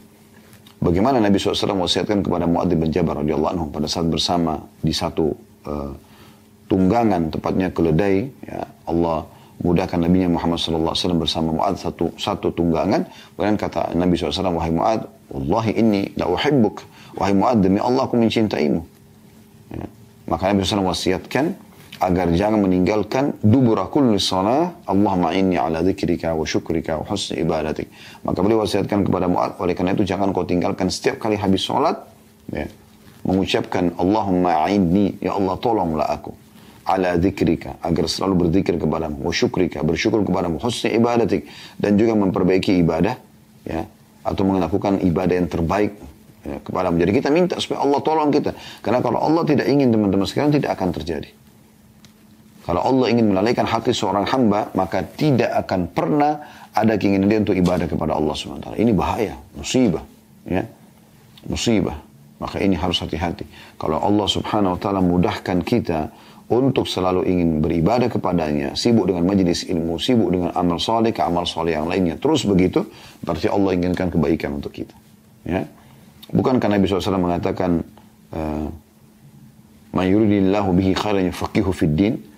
Bagaimana 0.83 1.19
Nabi 1.19 1.39
SAW 1.39 1.79
wasiatkan 1.79 2.23
kepada 2.23 2.43
Mu'adz 2.43 2.75
bin 2.75 2.91
Jabal 2.91 3.23
radhiyallahu 3.23 3.51
anhu 3.55 3.65
pada 3.71 3.87
saat 3.87 4.07
bersama 4.07 4.59
di 4.83 4.91
satu 4.91 5.31
uh, 5.63 5.95
tunggangan 6.67 7.31
tepatnya 7.31 7.71
keledai 7.71 8.27
ya 8.43 8.67
Allah 8.87 9.23
mudahkan 9.63 9.95
Nabi 9.95 10.27
Muhammad 10.27 10.59
SAW 10.59 10.91
bersama 11.15 11.55
Mu'adz 11.55 11.87
satu 11.87 12.11
satu 12.19 12.51
tunggangan 12.51 13.07
kemudian 13.35 13.55
kata 13.55 13.95
Nabi 13.95 14.19
SAW 14.19 14.59
wahai 14.59 14.75
Mu'adz 14.75 15.07
wallahi 15.31 15.71
inni 15.79 16.11
la 16.19 16.27
uhibbuk 16.27 16.83
wahai 17.15 17.31
Mu'adz 17.31 17.63
demi 17.63 17.79
Allah 17.79 18.03
aku 18.03 18.19
mencintaimu 18.19 18.83
ya. 19.71 19.87
maka 20.27 20.51
Nabi 20.51 20.67
SAW 20.67 20.91
wasiatkan 20.91 21.55
agar 22.03 22.27
jangan 22.35 22.59
meninggalkan 22.67 23.39
dubura 23.39 23.87
kulli 23.87 24.19
salah 24.19 24.75
Allahumma 24.83 25.31
inni 25.31 25.55
ala 25.55 25.79
dzikrika 25.79 26.35
wa 26.35 26.43
syukrika 26.43 26.99
wa 26.99 27.07
husni 27.07 27.39
ibadatik. 27.39 27.87
Maka 28.27 28.43
beliau 28.43 28.67
wasiatkan 28.67 29.07
kepada 29.07 29.31
Mu'ad 29.31 29.55
oleh 29.63 29.71
karena 29.71 29.95
itu 29.95 30.03
jangan 30.03 30.35
kau 30.35 30.43
tinggalkan 30.43 30.91
setiap 30.91 31.23
kali 31.23 31.39
habis 31.39 31.63
salat 31.63 31.95
ya, 32.51 32.67
mengucapkan 33.23 33.95
Allahumma 33.95 34.67
inni 34.67 35.15
ya 35.23 35.31
Allah 35.39 35.55
tolonglah 35.63 36.11
aku 36.11 36.35
ala 36.83 37.15
dzikrika 37.15 37.79
agar 37.79 38.11
selalu 38.11 38.47
berzikir 38.47 38.75
kepadamu 38.75 39.23
wa 39.23 39.31
syukrika 39.31 39.79
bersyukur 39.87 40.27
kepadamu 40.27 40.59
husni 40.59 40.91
ibadatik 40.99 41.47
dan 41.79 41.95
juga 41.95 42.19
memperbaiki 42.19 42.83
ibadah. 42.83 43.15
Ya. 43.63 43.87
Atau 44.23 44.47
melakukan 44.47 45.03
ibadah 45.03 45.35
yang 45.35 45.51
terbaik 45.51 45.99
ya, 46.47 46.59
kepadamu. 46.63 46.95
Jadi 46.99 47.11
kita 47.11 47.27
minta 47.31 47.55
supaya 47.59 47.83
Allah 47.83 47.99
tolong 48.03 48.31
kita. 48.31 48.55
Karena 48.79 48.99
kalau 49.03 49.19
Allah 49.19 49.43
tidak 49.47 49.67
ingin 49.67 49.91
teman-teman 49.91 50.23
sekalian 50.27 50.51
tidak 50.51 50.79
akan 50.79 50.95
terjadi 50.95 51.42
kalau 52.63 52.79
Allah 52.79 53.11
ingin 53.11 53.35
melalaikan 53.35 53.67
hati 53.67 53.91
seorang 53.91 54.23
hamba, 54.23 54.71
maka 54.71 55.03
tidak 55.03 55.51
akan 55.67 55.91
pernah 55.91 56.39
ada 56.71 56.95
keinginan 56.95 57.27
dia 57.27 57.39
untuk 57.43 57.59
ibadah 57.59 57.91
kepada 57.91 58.15
Allah 58.15 58.31
SWT. 58.31 58.79
Ini 58.79 58.91
bahaya, 58.95 59.35
musibah. 59.51 60.03
Ya. 60.47 60.63
Musibah. 61.43 61.99
Maka 62.39 62.63
ini 62.63 62.79
harus 62.79 63.03
hati-hati. 63.03 63.43
Kalau 63.75 63.99
Allah 63.99 64.27
subhanahu 64.31 64.75
wa 64.75 64.79
ta'ala 64.79 65.03
mudahkan 65.03 65.59
kita 65.63 66.07
untuk 66.47 66.87
selalu 66.87 67.27
ingin 67.27 67.59
beribadah 67.59 68.07
kepadanya, 68.07 68.79
sibuk 68.79 69.11
dengan 69.11 69.27
majlis 69.27 69.67
ilmu, 69.67 69.99
sibuk 69.99 70.31
dengan 70.31 70.55
amal 70.55 70.79
soleh 70.79 71.11
ke 71.11 71.19
amal 71.19 71.43
soleh 71.43 71.75
yang 71.75 71.87
lainnya. 71.91 72.15
Terus 72.15 72.47
begitu, 72.47 72.87
berarti 73.23 73.51
Allah 73.51 73.75
inginkan 73.75 74.07
kebaikan 74.07 74.55
untuk 74.55 74.71
kita. 74.71 74.95
Ya. 75.43 75.67
Bukankah 76.31 76.71
Nabi 76.71 76.87
SAW 76.87 77.19
mengatakan, 77.19 77.83
uh, 78.31 78.67
Ma 79.93 80.03
yuridillahu 80.09 80.73
bihi 80.73 80.97
khairan 80.97 81.29
fid 81.29 82.32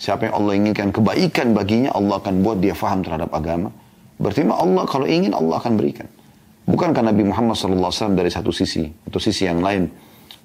Siapa 0.00 0.32
yang 0.32 0.34
Allah 0.40 0.52
inginkan 0.56 0.88
kebaikan 0.96 1.52
baginya, 1.52 1.92
Allah 1.92 2.16
akan 2.24 2.40
buat 2.40 2.56
dia 2.56 2.72
faham 2.72 3.04
terhadap 3.04 3.28
agama. 3.36 3.68
Berarti 4.16 4.48
Allah 4.48 4.84
kalau 4.88 5.04
ingin 5.04 5.36
Allah 5.36 5.60
akan 5.60 5.76
berikan. 5.76 6.08
Bukankah 6.64 7.04
Nabi 7.04 7.28
Muhammad 7.28 7.60
SAW 7.60 8.16
dari 8.16 8.32
satu 8.32 8.48
sisi 8.48 8.88
atau 9.04 9.20
sisi 9.20 9.44
yang 9.44 9.60
lain 9.60 9.92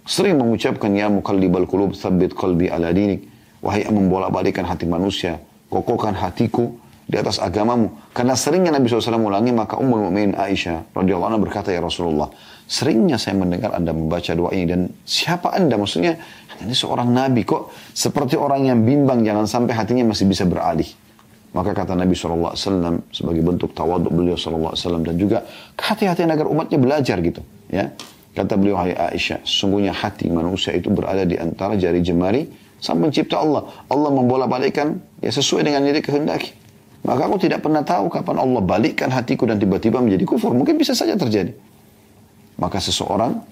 sering 0.05 0.37
mengucapkan 0.37 0.93
ya 0.93 1.09
mukallibal 1.09 1.65
qulub 1.65 1.97
tsabbit 1.97 2.37
qalbi 2.37 2.69
ala 2.69 2.93
dinik 2.93 3.25
wahai 3.61 3.85
yang 3.85 3.97
membolak-balikan 3.97 4.61
hati 4.61 4.85
manusia 4.85 5.41
kokohkan 5.69 6.13
hatiku 6.13 6.77
di 7.05 7.15
atas 7.21 7.37
agamamu 7.37 7.93
karena 8.17 8.33
seringnya 8.33 8.73
Nabi 8.73 8.89
SAW 8.89 9.21
ulangi 9.21 9.53
maka 9.53 9.77
Ummul 9.77 10.09
Mukminin 10.09 10.33
Aisyah 10.33 10.97
radhiyallahu 10.97 11.29
anha 11.29 11.39
berkata 11.41 11.69
ya 11.69 11.79
Rasulullah 11.79 12.33
seringnya 12.65 13.21
saya 13.21 13.37
mendengar 13.37 13.77
anda 13.77 13.93
membaca 13.93 14.33
doa 14.33 14.49
ini 14.51 14.65
dan 14.65 14.81
siapa 15.05 15.53
anda 15.53 15.77
maksudnya 15.77 16.17
ini 16.63 16.71
seorang 16.71 17.11
nabi 17.11 17.43
kok 17.43 17.73
seperti 17.91 18.39
orang 18.39 18.63
yang 18.63 18.79
bimbang 18.87 19.25
jangan 19.27 19.43
sampai 19.43 19.75
hatinya 19.75 20.15
masih 20.15 20.29
bisa 20.29 20.47
beralih. 20.47 20.87
Maka 21.55 21.71
kata 21.71 21.95
Nabi 21.95 22.11
SAW 22.19 22.51
sebagai 23.15 23.39
bentuk 23.39 23.71
tawaduk 23.71 24.11
beliau 24.11 24.35
SAW 24.35 24.75
dan 24.75 25.15
juga 25.15 25.47
hati-hatian 25.79 26.27
agar 26.27 26.51
umatnya 26.51 26.75
belajar 26.75 27.15
gitu. 27.23 27.39
ya 27.71 27.95
Kata 28.35 28.59
beliau, 28.59 28.75
hai 28.75 28.91
Aisyah, 28.91 29.47
sungguhnya 29.47 29.95
hati 29.95 30.27
manusia 30.27 30.75
itu 30.75 30.91
berada 30.91 31.23
di 31.23 31.39
antara 31.39 31.79
jari 31.79 32.03
jemari 32.03 32.43
sang 32.83 32.99
pencipta 32.99 33.39
Allah. 33.39 33.71
Allah 33.87 34.11
membola 34.11 34.51
balikkan 34.51 34.99
ya 35.23 35.31
sesuai 35.31 35.63
dengan 35.63 35.87
diri 35.87 36.03
kehendaki. 36.03 36.64
Maka 37.05 37.29
aku 37.29 37.37
tidak 37.37 37.61
pernah 37.61 37.85
tahu 37.85 38.09
kapan 38.09 38.41
Allah 38.41 38.61
balikkan 38.65 39.13
hatiku 39.13 39.45
dan 39.45 39.61
tiba-tiba 39.61 40.01
menjadi 40.01 40.25
kufur. 40.25 40.57
Mungkin 40.57 40.73
bisa 40.73 40.97
saja 40.97 41.13
terjadi. 41.13 41.53
Maka 42.57 42.81
seseorang 42.81 43.45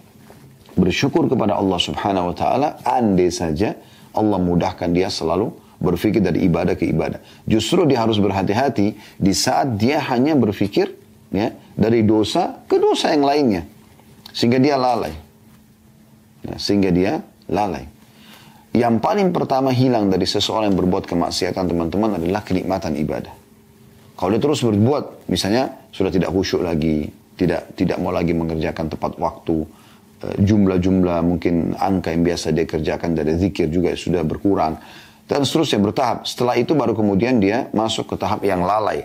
bersyukur 0.73 1.29
kepada 1.29 1.53
Allah 1.53 1.77
subhanahu 1.77 2.33
wa 2.33 2.35
ta'ala, 2.35 2.81
andai 2.81 3.29
saja 3.29 3.77
Allah 4.17 4.41
mudahkan 4.41 4.89
dia 4.89 5.13
selalu 5.13 5.53
berpikir 5.77 6.17
dari 6.17 6.49
ibadah 6.49 6.73
ke 6.73 6.89
ibadah. 6.89 7.21
Justru 7.45 7.85
dia 7.85 8.01
harus 8.01 8.17
berhati-hati 8.17 8.97
di 9.21 9.33
saat 9.37 9.77
dia 9.77 10.01
hanya 10.01 10.33
berpikir 10.33 10.89
ya 11.29 11.53
dari 11.77 12.01
dosa 12.01 12.65
ke 12.65 12.81
dosa 12.81 13.13
yang 13.13 13.21
lainnya. 13.21 13.69
Sehingga 14.33 14.57
dia 14.57 14.81
lalai. 14.81 15.13
Ya, 16.41 16.57
sehingga 16.57 16.89
dia 16.89 17.21
lalai. 17.45 17.85
Yang 18.73 18.97
paling 18.97 19.29
pertama 19.29 19.69
hilang 19.69 20.09
dari 20.09 20.25
seseorang 20.25 20.73
yang 20.73 20.77
berbuat 20.81 21.05
kemaksiatan 21.05 21.69
teman-teman 21.69 22.17
adalah 22.17 22.41
kenikmatan 22.41 22.97
ibadah. 22.97 23.42
Kalau 24.23 24.31
dia 24.31 24.39
terus 24.39 24.63
berbuat, 24.63 25.27
misalnya 25.27 25.83
sudah 25.91 26.07
tidak 26.07 26.31
khusyuk 26.31 26.63
lagi, 26.63 27.11
tidak 27.35 27.75
tidak 27.75 27.99
mau 27.99 28.15
lagi 28.15 28.31
mengerjakan 28.31 28.87
tepat 28.87 29.19
waktu, 29.19 29.67
eh, 30.23 30.35
jumlah-jumlah 30.47 31.19
mungkin 31.27 31.75
angka 31.75 32.15
yang 32.15 32.23
biasa 32.23 32.55
dia 32.55 32.63
kerjakan 32.63 33.19
dari 33.19 33.35
zikir 33.35 33.67
juga 33.67 33.91
sudah 33.99 34.23
berkurang, 34.23 34.79
dan 35.27 35.43
seterusnya 35.43 35.83
bertahap. 35.83 36.23
Setelah 36.23 36.55
itu 36.55 36.71
baru 36.71 36.95
kemudian 36.95 37.43
dia 37.43 37.67
masuk 37.75 38.15
ke 38.15 38.15
tahap 38.15 38.47
yang 38.47 38.63
lalai. 38.63 39.03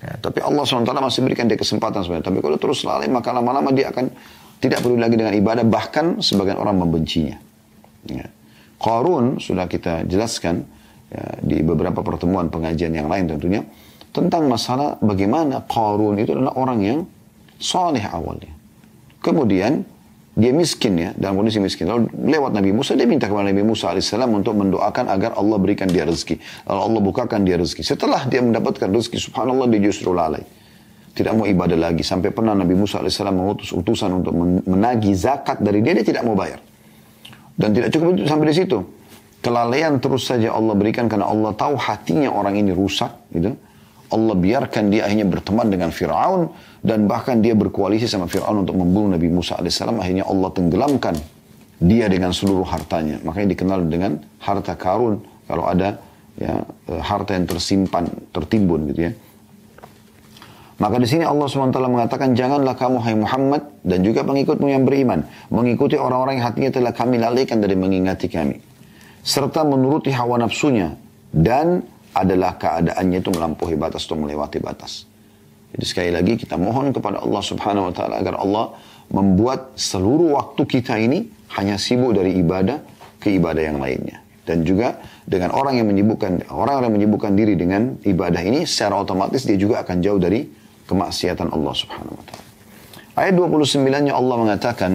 Ya, 0.00 0.16
tapi 0.24 0.40
Allah 0.40 0.64
SWT 0.64 0.88
masih 0.88 1.20
berikan 1.20 1.44
dia 1.52 1.60
kesempatan 1.60 2.00
sebenarnya. 2.00 2.24
Tapi 2.24 2.40
kalau 2.40 2.56
terus 2.56 2.80
lalai, 2.80 3.12
maka 3.12 3.36
lama-lama 3.36 3.76
dia 3.76 3.92
akan 3.92 4.08
tidak 4.56 4.80
perlu 4.80 4.96
lagi 4.96 5.20
dengan 5.20 5.36
ibadah, 5.36 5.68
bahkan 5.68 6.24
sebagian 6.24 6.56
orang 6.56 6.80
membencinya. 6.80 7.36
Ya. 8.08 8.24
Qarun 8.80 9.36
sudah 9.36 9.68
kita 9.68 10.08
jelaskan 10.08 10.64
ya, 11.12 11.44
di 11.44 11.60
beberapa 11.60 12.00
pertemuan 12.00 12.48
pengajian 12.48 12.96
yang 12.96 13.12
lain 13.12 13.28
tentunya 13.28 13.60
tentang 14.16 14.48
masalah 14.48 14.96
bagaimana 15.04 15.60
Qarun 15.68 16.16
itu 16.16 16.32
adalah 16.32 16.56
orang 16.56 16.78
yang 16.80 16.98
soleh 17.60 18.02
awalnya. 18.02 18.52
Kemudian 19.20 19.84
dia 20.36 20.52
miskin 20.52 20.96
ya, 20.96 21.10
dalam 21.16 21.40
kondisi 21.40 21.60
miskin. 21.60 21.88
Lalu 21.88 22.12
lewat 22.12 22.52
Nabi 22.56 22.70
Musa, 22.72 22.92
dia 22.96 23.08
minta 23.08 23.28
kepada 23.28 23.48
Nabi 23.48 23.64
Musa 23.64 23.92
AS 23.92 24.12
untuk 24.12 24.52
mendoakan 24.52 25.08
agar 25.08 25.36
Allah 25.36 25.56
berikan 25.56 25.88
dia 25.88 26.04
rezeki. 26.04 26.40
Lalu 26.68 26.80
Allah 26.80 27.00
bukakan 27.00 27.40
dia 27.44 27.56
rezeki. 27.56 27.82
Setelah 27.84 28.28
dia 28.28 28.44
mendapatkan 28.44 28.88
rezeki, 28.88 29.16
subhanallah 29.16 29.68
dia 29.72 29.80
justru 29.88 30.12
lalai 30.12 30.44
tidak 31.16 31.32
mau 31.32 31.48
ibadah 31.48 31.78
lagi. 31.80 32.04
Sampai 32.04 32.28
pernah 32.28 32.52
Nabi 32.52 32.76
Musa 32.76 33.00
AS 33.00 33.16
mengutus 33.24 33.72
utusan 33.72 34.12
untuk 34.20 34.36
menagih 34.68 35.16
zakat 35.16 35.64
dari 35.64 35.80
dia, 35.80 35.96
dia 35.96 36.04
tidak 36.04 36.28
mau 36.28 36.36
bayar. 36.36 36.60
Dan 37.56 37.72
tidak 37.72 37.88
cukup 37.96 38.20
itu 38.20 38.28
sampai 38.28 38.46
di 38.52 38.56
situ. 38.60 38.78
Kelalaian 39.40 39.96
terus 39.96 40.28
saja 40.28 40.52
Allah 40.52 40.76
berikan 40.76 41.08
karena 41.08 41.24
Allah 41.24 41.56
tahu 41.56 41.80
hatinya 41.80 42.28
orang 42.28 42.60
ini 42.60 42.76
rusak. 42.76 43.08
Gitu. 43.32 43.56
Allah 44.06 44.34
biarkan 44.38 44.92
dia 44.92 45.06
akhirnya 45.06 45.26
berteman 45.26 45.66
dengan 45.66 45.90
Fir'aun 45.90 46.50
dan 46.82 47.10
bahkan 47.10 47.42
dia 47.42 47.58
berkoalisi 47.58 48.06
sama 48.06 48.30
Fir'aun 48.30 48.62
untuk 48.62 48.78
membunuh 48.78 49.18
Nabi 49.18 49.26
Musa 49.26 49.58
AS. 49.58 49.82
Akhirnya 49.82 50.24
Allah 50.26 50.50
tenggelamkan 50.54 51.14
dia 51.82 52.06
dengan 52.06 52.30
seluruh 52.30 52.64
hartanya. 52.64 53.18
Makanya 53.26 53.48
dikenal 53.52 53.78
dengan 53.90 54.22
harta 54.38 54.78
karun 54.78 55.20
kalau 55.50 55.66
ada 55.66 55.98
ya 56.38 56.62
eh, 56.62 57.02
harta 57.02 57.34
yang 57.34 57.50
tersimpan, 57.50 58.06
tertimbun 58.30 58.94
gitu 58.94 59.00
ya. 59.10 59.12
Maka 60.76 61.00
di 61.00 61.08
sini 61.08 61.24
Allah 61.24 61.48
SWT 61.48 61.80
mengatakan, 61.88 62.36
janganlah 62.36 62.76
kamu 62.76 63.00
hai 63.00 63.16
Muhammad 63.16 63.80
dan 63.80 64.04
juga 64.04 64.20
pengikutmu 64.28 64.68
yang 64.68 64.84
beriman, 64.84 65.24
mengikuti 65.48 65.96
orang-orang 65.96 66.36
yang 66.36 66.52
hatinya 66.52 66.68
telah 66.68 66.92
kami 66.92 67.16
lalaikan 67.16 67.64
dari 67.64 67.72
mengingati 67.72 68.28
kami. 68.28 68.60
Serta 69.24 69.64
menuruti 69.64 70.12
hawa 70.12 70.36
nafsunya 70.36 70.92
dan 71.32 71.80
adalah 72.16 72.56
keadaannya 72.56 73.20
itu 73.20 73.28
melampaui 73.28 73.76
batas 73.76 74.08
atau 74.08 74.16
melewati 74.16 74.56
batas. 74.64 75.04
Jadi 75.76 75.84
sekali 75.84 76.10
lagi 76.10 76.40
kita 76.40 76.56
mohon 76.56 76.88
kepada 76.96 77.20
Allah 77.20 77.42
Subhanahu 77.44 77.92
wa 77.92 77.94
taala 77.94 78.24
agar 78.24 78.40
Allah 78.40 78.72
membuat 79.12 79.76
seluruh 79.76 80.32
waktu 80.40 80.62
kita 80.64 80.96
ini 80.96 81.28
hanya 81.60 81.76
sibuk 81.76 82.16
dari 82.16 82.32
ibadah 82.40 82.80
ke 83.20 83.36
ibadah 83.36 83.60
yang 83.60 83.78
lainnya. 83.78 84.24
Dan 84.46 84.62
juga 84.64 84.96
dengan 85.26 85.52
orang 85.52 85.76
yang 85.76 85.90
menyibukkan 85.90 86.48
orang 86.54 86.86
yang 86.88 86.94
menyibukkan 86.96 87.34
diri 87.34 87.58
dengan 87.58 87.98
ibadah 88.00 88.40
ini 88.40 88.64
secara 88.64 89.02
otomatis 89.02 89.44
dia 89.44 89.58
juga 89.58 89.84
akan 89.84 90.00
jauh 90.00 90.22
dari 90.22 90.48
kemaksiatan 90.86 91.52
Allah 91.52 91.74
Subhanahu 91.76 92.14
wa 92.16 92.24
taala. 92.24 92.44
Ayat 93.16 93.32
29-nya 93.32 94.12
Allah 94.12 94.36
mengatakan, 94.36 94.92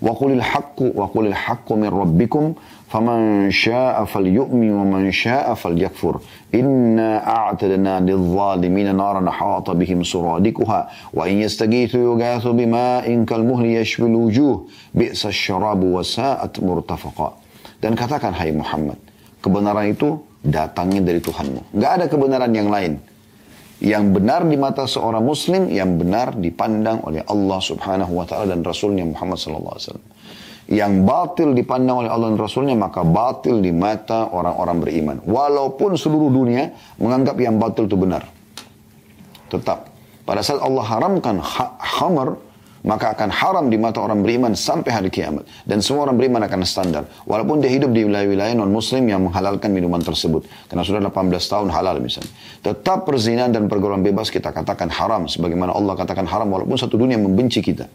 "Wa 0.00 0.12
qulil 0.12 0.40
haqqu 0.40 0.92
wa 0.92 1.08
qulil 1.08 1.32
haqqu 1.32 1.72
min 1.76 1.90
rabbikum 1.90 2.54
faman 2.88 3.48
syaa'a 3.50 4.04
falyu'min 4.04 4.72
wa 4.76 4.84
man 4.84 5.08
syaa'a 5.12 5.56
falyakfur. 5.56 6.20
Inna 6.52 7.24
a'tadna 7.24 8.04
lidh-dhalimina 8.04 8.92
naran 8.92 9.26
hata 9.26 9.72
bihim 9.74 10.04
suradikuha 10.04 11.12
wa 11.12 11.22
in 11.24 11.40
yastaghithu 11.40 11.96
yughathu 11.96 12.52
bima'in 12.52 13.24
kalmuhli 13.24 13.80
yashwi 13.80 14.06
al-wujuh 14.06 14.68
bi'sa 14.92 15.32
asy-syarabu 15.32 15.96
wa 15.96 16.04
sa'at 16.04 16.60
murtafaqa." 16.60 17.32
Dan 17.80 17.96
katakan 17.96 18.32
hai 18.36 18.52
Muhammad, 18.52 19.00
kebenaran 19.40 19.92
itu 19.92 20.20
datangnya 20.44 21.02
dari 21.02 21.20
Tuhanmu. 21.24 21.74
Enggak 21.74 21.90
ada 21.98 22.04
kebenaran 22.06 22.52
yang 22.54 22.68
lain 22.70 23.00
yang 23.82 24.08
benar 24.16 24.48
di 24.48 24.56
mata 24.56 24.88
seorang 24.88 25.20
muslim 25.20 25.68
yang 25.68 26.00
benar 26.00 26.32
dipandang 26.32 27.04
oleh 27.04 27.20
Allah 27.28 27.60
Subhanahu 27.60 28.12
wa 28.16 28.24
taala 28.24 28.56
dan 28.56 28.64
rasulnya 28.64 29.04
Muhammad 29.04 29.36
sallallahu 29.36 29.74
alaihi 29.76 29.86
wasallam. 29.88 30.08
Yang 30.66 30.92
batil 31.06 31.48
dipandang 31.54 31.96
oleh 32.02 32.10
Allah 32.10 32.28
dan 32.34 32.40
rasulnya 32.40 32.74
maka 32.74 33.06
batil 33.06 33.62
di 33.62 33.70
mata 33.70 34.32
orang-orang 34.32 34.76
beriman. 34.82 35.16
Walaupun 35.22 35.94
seluruh 35.94 36.32
dunia 36.32 36.72
menganggap 36.98 37.36
yang 37.38 37.60
batil 37.60 37.86
itu 37.86 37.94
benar. 37.94 38.26
Tetap 39.46 39.92
pada 40.26 40.42
saat 40.42 40.58
Allah 40.58 40.82
haramkan 40.82 41.38
khamar 41.78 42.34
maka 42.84 43.16
akan 43.16 43.30
haram 43.32 43.64
di 43.70 43.78
mata 43.80 44.02
orang 44.02 44.20
beriman 44.20 44.52
sampai 44.52 44.90
hari 44.92 45.08
kiamat. 45.08 45.46
Dan 45.64 45.80
semua 45.80 46.10
orang 46.10 46.20
beriman 46.20 46.42
akan 46.44 46.60
standar. 46.66 47.08
Walaupun 47.24 47.64
dia 47.64 47.72
hidup 47.72 47.94
di 47.94 48.04
wilayah-wilayah 48.04 48.58
non-muslim 48.58 49.06
yang 49.08 49.24
menghalalkan 49.24 49.72
minuman 49.72 50.02
tersebut. 50.04 50.44
Karena 50.68 50.82
sudah 50.84 51.00
18 51.00 51.12
tahun 51.32 51.68
halal 51.72 52.02
misalnya. 52.02 52.32
Tetap 52.60 53.08
perzinahan 53.08 53.54
dan 53.54 53.70
pergaulan 53.70 54.04
bebas 54.04 54.28
kita 54.28 54.52
katakan 54.52 54.92
haram. 54.92 55.30
Sebagaimana 55.30 55.72
Allah 55.72 55.96
katakan 55.96 56.28
haram 56.28 56.50
walaupun 56.52 56.76
satu 56.76 56.98
dunia 57.00 57.16
membenci 57.16 57.64
kita. 57.64 57.88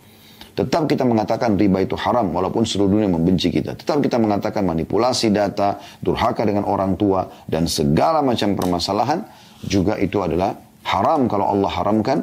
Tetap 0.52 0.84
kita 0.92 1.08
mengatakan 1.08 1.56
riba 1.56 1.80
itu 1.80 1.96
haram 1.96 2.28
walaupun 2.36 2.68
seluruh 2.68 3.00
dunia 3.00 3.08
membenci 3.08 3.48
kita. 3.48 3.72
Tetap 3.80 4.04
kita 4.04 4.20
mengatakan 4.20 4.68
manipulasi 4.68 5.32
data, 5.32 5.80
durhaka 6.04 6.44
dengan 6.44 6.68
orang 6.68 7.00
tua, 7.00 7.24
dan 7.48 7.72
segala 7.72 8.20
macam 8.20 8.60
permasalahan 8.60 9.24
juga 9.64 9.96
itu 9.96 10.20
adalah 10.20 10.60
haram 10.84 11.32
kalau 11.32 11.56
Allah 11.56 11.72
haramkan 11.72 12.18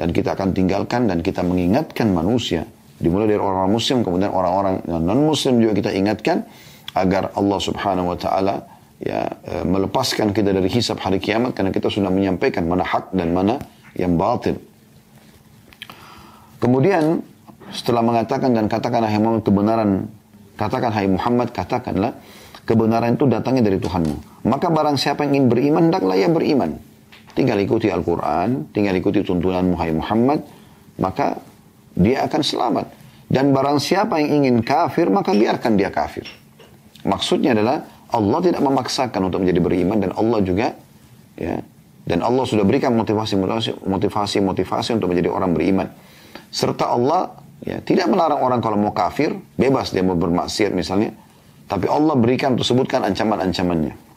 dan 0.00 0.16
kita 0.16 0.32
akan 0.32 0.56
tinggalkan 0.56 1.04
dan 1.04 1.20
kita 1.20 1.44
mengingatkan 1.44 2.08
manusia 2.16 2.64
dimulai 2.96 3.28
dari 3.28 3.40
orang-orang 3.40 3.72
muslim 3.76 3.98
kemudian 4.00 4.32
orang-orang 4.32 4.80
non 4.88 5.20
muslim 5.28 5.60
juga 5.60 5.76
kita 5.76 5.90
ingatkan 5.92 6.48
agar 6.96 7.36
Allah 7.36 7.58
Subhanahu 7.60 8.16
wa 8.16 8.18
taala 8.18 8.64
ya 9.00 9.24
e, 9.44 9.54
melepaskan 9.64 10.36
kita 10.36 10.52
dari 10.52 10.68
hisab 10.68 11.00
hari 11.00 11.22
kiamat 11.22 11.56
karena 11.56 11.72
kita 11.72 11.88
sudah 11.88 12.12
menyampaikan 12.12 12.66
mana 12.68 12.84
hak 12.84 13.14
dan 13.16 13.32
mana 13.32 13.56
yang 13.96 14.18
batil. 14.18 14.60
Kemudian 16.60 17.24
setelah 17.72 18.04
mengatakan 18.04 18.52
dan 18.52 18.68
katakan 18.68 19.06
hai 19.06 19.16
Muhammad 19.16 19.42
kebenaran 19.46 19.90
katakan 20.58 20.90
hai 20.92 21.08
Muhammad 21.08 21.48
katakanlah 21.56 22.12
kebenaran 22.68 23.16
itu 23.16 23.24
datangnya 23.30 23.70
dari 23.70 23.78
Tuhanmu. 23.80 24.44
Maka 24.44 24.68
barang 24.68 25.00
siapa 25.00 25.24
yang 25.24 25.40
ingin 25.40 25.46
beriman 25.48 25.82
hendaklah 25.88 26.16
ia 26.18 26.28
beriman. 26.28 26.89
Tinggal 27.30 27.62
ikuti 27.62 27.88
Al-Quran, 27.88 28.74
tinggal 28.74 28.94
ikuti 28.98 29.22
tuntunan 29.22 29.62
Muhammad, 29.70 30.42
maka 30.98 31.38
dia 31.94 32.26
akan 32.26 32.42
selamat. 32.42 32.86
Dan 33.30 33.54
barang 33.54 33.78
siapa 33.78 34.18
yang 34.18 34.42
ingin 34.42 34.56
kafir, 34.66 35.06
maka 35.06 35.30
biarkan 35.30 35.78
dia 35.78 35.94
kafir. 35.94 36.26
Maksudnya 37.06 37.54
adalah 37.54 37.86
Allah 38.10 38.38
tidak 38.42 38.60
memaksakan 38.60 39.30
untuk 39.30 39.46
menjadi 39.46 39.60
beriman 39.62 39.98
dan 40.02 40.10
Allah 40.18 40.38
juga 40.42 40.74
ya 41.38 41.62
dan 42.04 42.26
Allah 42.26 42.42
sudah 42.42 42.66
berikan 42.66 42.90
motivasi 42.98 43.38
motivasi 43.86 44.42
motivasi 44.42 44.98
untuk 44.98 45.14
menjadi 45.14 45.30
orang 45.30 45.54
beriman. 45.54 45.86
Serta 46.50 46.90
Allah 46.90 47.38
ya 47.62 47.78
tidak 47.86 48.10
melarang 48.10 48.42
orang 48.42 48.58
kalau 48.58 48.74
mau 48.74 48.90
kafir, 48.90 49.30
bebas 49.54 49.94
dia 49.94 50.02
mau 50.02 50.18
bermaksiat 50.18 50.74
misalnya, 50.74 51.14
tapi 51.70 51.86
Allah 51.86 52.18
berikan 52.18 52.58
untuk 52.58 52.66
sebutkan 52.66 53.06
ancaman-ancamannya. 53.06 54.09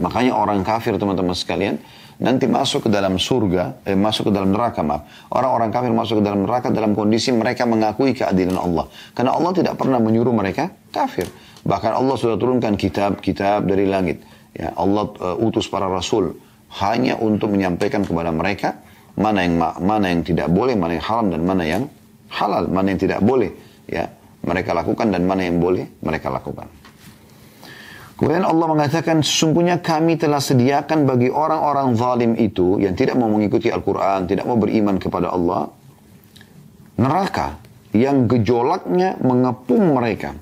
Makanya 0.00 0.32
orang 0.32 0.64
kafir 0.64 0.96
teman-teman 0.96 1.36
sekalian 1.36 1.76
nanti 2.20 2.44
masuk 2.44 2.88
ke 2.88 2.90
dalam 2.92 3.16
surga, 3.16 3.84
eh, 3.84 3.96
masuk 3.96 4.28
ke 4.28 4.32
dalam 4.32 4.52
neraka 4.52 4.84
maaf. 4.84 5.08
Orang-orang 5.32 5.72
kafir 5.72 5.92
masuk 5.92 6.20
ke 6.20 6.24
dalam 6.24 6.44
neraka 6.44 6.68
dalam 6.68 6.92
kondisi 6.92 7.32
mereka 7.32 7.64
mengakui 7.64 8.12
keadilan 8.12 8.60
Allah. 8.60 8.88
Karena 9.16 9.36
Allah 9.36 9.52
tidak 9.56 9.74
pernah 9.80 10.00
menyuruh 10.00 10.32
mereka 10.32 10.68
kafir. 10.92 11.28
Bahkan 11.64 11.92
Allah 11.96 12.16
sudah 12.16 12.36
turunkan 12.40 12.76
kitab-kitab 12.76 13.68
dari 13.68 13.84
langit. 13.88 14.24
Ya, 14.56 14.72
Allah 14.74 15.08
uh, 15.20 15.46
utus 15.46 15.70
para 15.70 15.86
rasul 15.86 16.34
hanya 16.82 17.16
untuk 17.20 17.54
menyampaikan 17.54 18.02
kepada 18.02 18.34
mereka 18.34 18.82
mana 19.14 19.44
yang 19.44 19.60
mana 19.60 20.06
yang 20.10 20.24
tidak 20.24 20.48
boleh, 20.50 20.74
mana 20.74 20.96
yang 20.96 21.06
haram 21.06 21.26
dan 21.30 21.40
mana 21.44 21.62
yang 21.62 21.82
halal, 22.32 22.64
mana 22.66 22.86
yang 22.94 23.00
tidak 23.00 23.20
boleh. 23.20 23.52
ya 23.90 24.06
mereka 24.40 24.72
lakukan 24.72 25.12
dan 25.12 25.28
mana 25.28 25.44
yang 25.44 25.60
boleh 25.60 25.84
mereka 26.00 26.32
lakukan. 26.32 26.79
Kemudian 28.20 28.44
Allah 28.44 28.68
mengatakan 28.68 29.24
sesungguhnya 29.24 29.80
kami 29.80 30.20
telah 30.20 30.44
sediakan 30.44 31.08
bagi 31.08 31.32
orang-orang 31.32 31.96
zalim 31.96 32.32
itu 32.36 32.76
yang 32.76 32.92
tidak 32.92 33.16
mau 33.16 33.32
mengikuti 33.32 33.72
Al-Quran, 33.72 34.28
tidak 34.28 34.44
mau 34.44 34.60
beriman 34.60 35.00
kepada 35.00 35.32
Allah, 35.32 35.72
neraka 37.00 37.56
yang 37.96 38.28
gejolaknya 38.28 39.16
mengepung 39.24 39.96
mereka. 39.96 40.36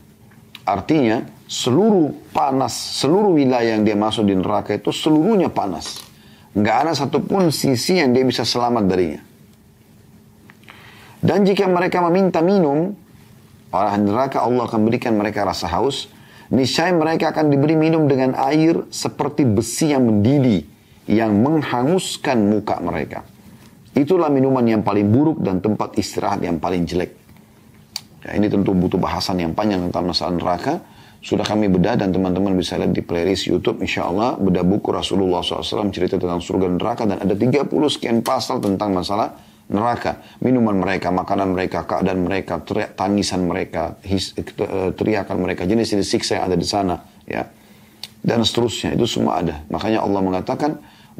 Artinya 0.66 1.22
seluruh 1.46 2.34
panas, 2.34 2.74
seluruh 2.98 3.38
wilayah 3.38 3.78
yang 3.78 3.86
dia 3.86 3.94
masuk 3.94 4.26
di 4.26 4.34
neraka 4.34 4.74
itu 4.74 4.90
seluruhnya 4.90 5.46
panas. 5.46 6.02
Nggak 6.58 6.76
ada 6.82 6.92
satupun 6.98 7.54
sisi 7.54 8.02
yang 8.02 8.10
dia 8.10 8.26
bisa 8.26 8.42
selamat 8.42 8.84
darinya. 8.90 9.22
Dan 11.22 11.46
jika 11.46 11.70
mereka 11.70 12.02
meminta 12.10 12.42
minum, 12.42 12.90
orang 13.70 14.02
neraka 14.02 14.42
Allah 14.42 14.66
akan 14.66 14.82
berikan 14.82 15.14
mereka 15.14 15.46
rasa 15.46 15.70
haus, 15.70 16.17
niscaya 16.52 16.92
mereka 16.92 17.32
akan 17.32 17.52
diberi 17.52 17.76
minum 17.76 18.08
dengan 18.08 18.37
air 18.37 18.88
seperti 18.88 19.44
besi 19.44 19.92
yang 19.92 20.08
mendidih 20.08 20.64
yang 21.08 21.32
menghanguskan 21.40 22.37
muka 22.37 22.76
mereka. 22.84 23.24
Itulah 23.96 24.28
minuman 24.28 24.62
yang 24.62 24.82
paling 24.84 25.08
buruk 25.08 25.40
dan 25.40 25.58
tempat 25.58 25.96
istirahat 25.96 26.44
yang 26.44 26.61
paling 26.61 26.84
jelek. 26.84 27.16
Ya, 28.22 28.37
ini 28.37 28.46
tentu 28.52 28.76
butuh 28.76 29.00
bahasan 29.00 29.40
yang 29.40 29.56
panjang 29.56 29.88
tentang 29.88 30.04
masalah 30.04 30.32
neraka. 30.37 30.74
Sudah 31.18 31.42
kami 31.42 31.66
bedah 31.66 31.98
dan 31.98 32.14
teman-teman 32.14 32.54
bisa 32.54 32.78
lihat 32.78 32.94
di 32.94 33.02
playlist 33.02 33.50
YouTube 33.50 33.82
insya 33.82 34.06
Allah 34.06 34.38
bedah 34.38 34.62
buku 34.62 34.94
Rasulullah 34.94 35.42
SAW 35.42 35.90
cerita 35.90 36.14
tentang 36.14 36.38
surga 36.38 36.70
neraka 36.70 37.11
dan 37.11 37.18
ada 37.18 37.34
30 37.34 37.66
sekian 37.90 38.22
pasal 38.22 38.62
tentang 38.62 38.94
masalah 38.94 39.34
neraka, 39.68 40.24
minuman 40.40 40.81
mereka, 40.81 41.12
makanan 41.12 41.52
mereka, 41.52 41.85
keadaan 41.85 42.24
mereka, 42.24 42.61
teriak, 42.64 42.96
tangisan 42.96 43.44
mereka, 43.44 44.00
his, 44.00 44.33
eh, 44.37 44.90
teriakan 44.96 45.37
mereka, 45.44 45.68
jenis-jenis 45.68 46.09
siksa 46.09 46.40
yang 46.40 46.44
ada 46.48 46.57
di 46.57 46.64
sana, 46.64 46.96
ya, 47.28 47.44
dan 48.24 48.40
seterusnya 48.42 48.96
itu 48.96 49.04
semua 49.04 49.44
ada. 49.44 49.61
Makanya 49.68 50.02
Allah 50.02 50.20
mengatakan 50.24 50.70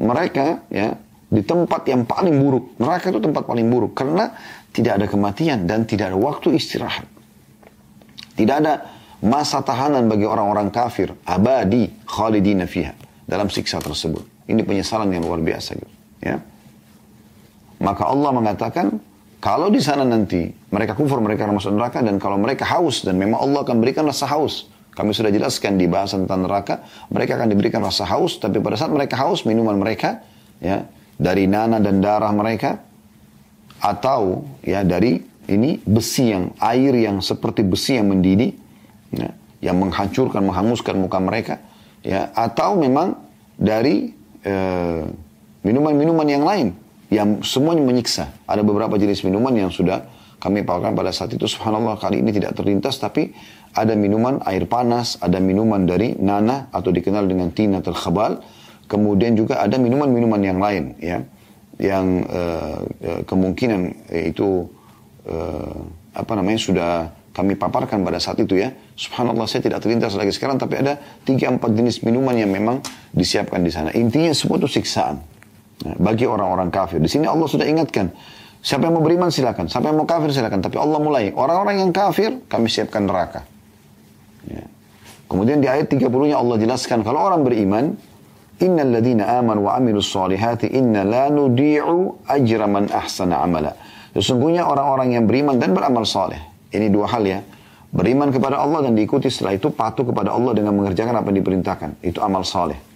mereka 0.01 0.65
ya 0.73 0.97
di 1.29 1.45
tempat 1.45 1.85
yang 1.85 2.09
paling 2.09 2.35
buruk, 2.41 2.73
neraka 2.81 3.13
itu 3.13 3.21
tempat 3.21 3.43
paling 3.45 3.67
buruk 3.69 3.93
karena 3.93 4.33
tidak 4.73 4.97
ada 4.97 5.05
kematian 5.05 5.69
dan 5.69 5.85
tidak 5.85 6.09
ada 6.09 6.17
waktu 6.17 6.57
istirahat. 6.57 7.05
Tidak 8.33 8.55
ada 8.55 8.87
masa 9.21 9.59
tahanan 9.61 10.07
bagi 10.07 10.25
orang-orang 10.25 10.71
kafir, 10.71 11.11
abadi, 11.27 11.91
khalidina 12.07 12.65
fiha 12.65 12.95
dalam 13.27 13.51
siksa 13.51 13.77
tersebut. 13.83 14.25
Ini 14.49 14.65
penyesalan 14.65 15.11
yang 15.13 15.21
luar 15.27 15.43
biasa 15.43 15.77
gitu, 15.77 15.93
ya. 16.23 16.41
Maka 17.79 18.11
Allah 18.11 18.31
mengatakan, 18.35 18.99
kalau 19.39 19.71
di 19.71 19.79
sana 19.79 20.03
nanti 20.03 20.51
mereka 20.67 20.99
kufur, 20.99 21.23
mereka 21.23 21.47
akan 21.47 21.55
masuk 21.63 21.71
neraka, 21.71 22.03
dan 22.03 22.19
kalau 22.19 22.35
mereka 22.35 22.67
haus, 22.67 23.07
dan 23.07 23.15
memang 23.15 23.39
Allah 23.39 23.63
akan 23.63 23.79
berikan 23.79 24.03
rasa 24.03 24.27
haus. 24.27 24.67
Kami 24.91 25.15
sudah 25.15 25.31
jelaskan 25.31 25.79
di 25.79 25.87
bahasan 25.87 26.27
tentang 26.27 26.43
neraka, 26.43 26.83
mereka 27.07 27.39
akan 27.39 27.47
diberikan 27.55 27.79
rasa 27.79 28.03
haus, 28.03 28.35
tapi 28.35 28.59
pada 28.59 28.75
saat 28.75 28.91
mereka 28.91 29.15
haus, 29.23 29.47
minuman 29.47 29.79
mereka, 29.79 30.19
ya, 30.59 30.83
dari 31.15 31.47
nana 31.47 31.79
dan 31.79 32.03
darah 32.03 32.35
mereka, 32.35 32.83
atau 33.79 34.43
ya 34.59 34.83
dari 34.83 35.23
ini 35.47 35.79
besi 35.87 36.35
yang 36.35 36.51
air 36.59 36.91
yang 36.99 37.23
seperti 37.23 37.63
besi 37.63 37.95
yang 37.95 38.11
mendidih, 38.11 38.51
ya, 39.15 39.31
yang 39.63 39.79
menghancurkan, 39.79 40.43
menghanguskan 40.43 40.99
muka 40.99 41.19
mereka, 41.23 41.55
ya, 42.03 42.27
atau 42.35 42.75
memang 42.75 43.15
dari 43.55 44.11
eh, 44.43 45.03
minuman-minuman 45.63 46.27
eh, 46.27 46.33
yang 46.35 46.43
lain 46.43 46.67
yang 47.09 47.41
semuanya 47.41 47.83
menyiksa. 47.85 48.29
Ada 48.45 48.61
beberapa 48.61 48.95
jenis 48.95 49.25
minuman 49.25 49.53
yang 49.53 49.73
sudah 49.73 50.05
kami 50.39 50.63
paparkan 50.63 50.95
pada 50.95 51.11
saat 51.11 51.35
itu. 51.35 51.45
Subhanallah 51.45 51.99
kali 51.99 52.23
ini 52.23 52.31
tidak 52.31 52.55
terlintas 52.55 53.01
tapi 53.01 53.33
ada 53.75 53.93
minuman 53.93 54.39
air 54.45 54.65
panas, 54.65 55.19
ada 55.19 55.37
minuman 55.41 55.83
dari 55.83 56.15
nana 56.17 56.71
atau 56.71 56.89
dikenal 56.93 57.27
dengan 57.27 57.51
tina 57.51 57.83
terkebal. 57.83 58.39
Kemudian 58.89 59.37
juga 59.37 59.61
ada 59.61 59.77
minuman-minuman 59.77 60.41
yang 60.41 60.57
lain 60.57 60.97
ya 60.97 61.21
yang 61.77 62.25
uh, 62.25 62.81
kemungkinan 63.23 64.09
itu 64.11 64.65
uh, 65.29 65.77
apa 66.11 66.31
namanya 66.35 66.59
sudah 66.59 66.91
kami 67.29 67.55
paparkan 67.55 68.01
pada 68.01 68.17
saat 68.17 68.41
itu 68.41 68.57
ya. 68.57 68.73
Subhanallah 68.97 69.45
saya 69.45 69.63
tidak 69.63 69.85
terlintas 69.85 70.17
lagi 70.17 70.33
sekarang 70.33 70.57
tapi 70.57 70.81
ada 70.81 70.97
tiga 71.23 71.53
empat 71.53 71.71
jenis 71.71 72.01
minuman 72.01 72.35
yang 72.35 72.51
memang 72.51 72.81
disiapkan 73.13 73.61
di 73.61 73.71
sana. 73.71 73.93
Intinya 73.93 74.33
semua 74.33 74.59
itu 74.59 74.67
siksaan. 74.67 75.38
Ya, 75.79 75.95
bagi 75.95 76.27
orang-orang 76.27 76.67
kafir. 76.69 76.99
Di 76.99 77.07
sini 77.07 77.23
Allah 77.23 77.47
sudah 77.47 77.63
ingatkan, 77.63 78.11
siapa 78.59 78.87
yang 78.87 78.99
mau 78.99 79.03
beriman 79.03 79.31
silakan, 79.31 79.71
siapa 79.71 79.87
yang 79.87 79.97
mau 79.99 80.07
kafir 80.07 80.35
silakan. 80.35 80.59
Tapi 80.59 80.75
Allah 80.75 80.99
mulai, 80.99 81.31
orang-orang 81.31 81.79
yang 81.79 81.91
kafir 81.95 82.43
kami 82.51 82.67
siapkan 82.67 83.07
neraka. 83.07 83.47
Ya. 84.43 84.67
Kemudian 85.31 85.63
di 85.63 85.71
ayat 85.71 85.87
30-nya 85.87 86.35
Allah 86.35 86.57
jelaskan, 86.59 87.05
kalau 87.05 87.23
orang 87.23 87.47
beriman, 87.47 87.95
Innal 88.59 88.91
ladina 88.91 89.39
aman 89.39 89.55
wa 89.63 89.71
amilus 89.79 90.11
salihati 90.11 90.67
inna 90.75 91.07
la 91.07 91.31
nudi'u 91.31 92.27
ajra 92.27 92.67
man 92.67 92.91
ahsana 92.91 93.39
amala. 93.39 93.71
Sesungguhnya 94.11 94.67
orang-orang 94.67 95.15
yang 95.15 95.23
beriman 95.23 95.55
dan 95.55 95.71
beramal 95.71 96.03
saleh. 96.03 96.43
Ini 96.75 96.91
dua 96.91 97.07
hal 97.07 97.23
ya. 97.23 97.39
Beriman 97.89 98.35
kepada 98.35 98.59
Allah 98.59 98.83
dan 98.83 98.99
diikuti 98.99 99.31
setelah 99.31 99.55
itu 99.55 99.71
patuh 99.71 100.03
kepada 100.03 100.35
Allah 100.35 100.51
dengan 100.51 100.75
mengerjakan 100.75 101.23
apa 101.23 101.31
yang 101.31 101.39
diperintahkan. 101.39 101.89
Itu 102.03 102.19
amal 102.19 102.43
saleh. 102.43 102.88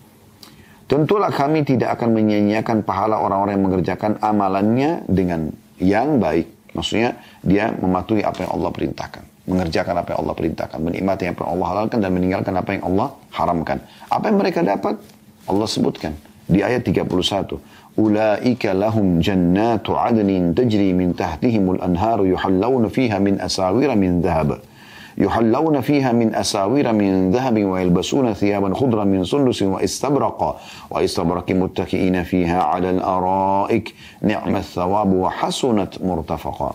Tentulah 0.83 1.31
kami 1.31 1.63
tidak 1.63 1.95
akan 1.99 2.11
menyia-nyiakan 2.11 2.83
pahala 2.83 3.17
orang-orang 3.23 3.55
yang 3.55 3.65
mengerjakan 3.65 4.11
amalannya 4.19 5.07
dengan 5.07 5.49
yang 5.79 6.19
baik. 6.19 6.75
Maksudnya 6.75 7.17
dia 7.45 7.71
mematuhi 7.71 8.25
apa 8.25 8.43
yang 8.43 8.51
Allah 8.57 8.69
perintahkan. 8.73 9.23
Mengerjakan 9.47 9.95
apa 9.99 10.07
yang 10.15 10.19
Allah 10.25 10.35
perintahkan. 10.35 10.77
Menikmati 10.81 11.23
apa 11.29 11.39
yang 11.45 11.51
Allah 11.59 11.67
halalkan 11.71 11.97
dan 12.03 12.11
meninggalkan 12.11 12.53
apa 12.57 12.69
yang 12.75 12.83
Allah 12.89 13.07
haramkan. 13.31 13.77
Apa 14.09 14.25
yang 14.27 14.37
mereka 14.39 14.59
dapat? 14.65 14.95
Allah 15.47 15.67
sebutkan 15.67 16.15
di 16.47 16.59
ayat 16.59 16.83
31. 16.83 17.07
Ulaika 17.93 18.73
lahum 18.73 19.21
jannatu 19.21 19.93
adnin 19.93 20.57
tajri 20.57 20.91
min 20.97 21.13
tahtihimul 21.13 21.77
anharu 21.79 22.25
yuhallawna 22.25 22.89
fiha 22.89 23.21
min 23.21 23.37
asawira 23.37 23.93
min 23.93 24.19
dhahab. 24.19 24.57
يحلون 25.17 25.81
فيها 25.81 26.11
من 26.11 26.35
أساور 26.35 26.91
من 26.93 27.31
ذهب 27.31 27.63
ويلبسون 27.63 28.33
ثيابا 28.33 28.73
خضرا 28.73 29.03
من 29.03 29.23
سندس 29.23 29.61
واستبرق 29.61 30.59
واستبرق 30.89 31.51
متكئين 31.51 32.23
فيها 32.23 32.63
على 32.63 32.89
الأرائك 32.89 33.93
نعم 34.21 34.55
الثواب 34.55 35.13
وحسنت 35.13 36.01
مرتفقا 36.01 36.71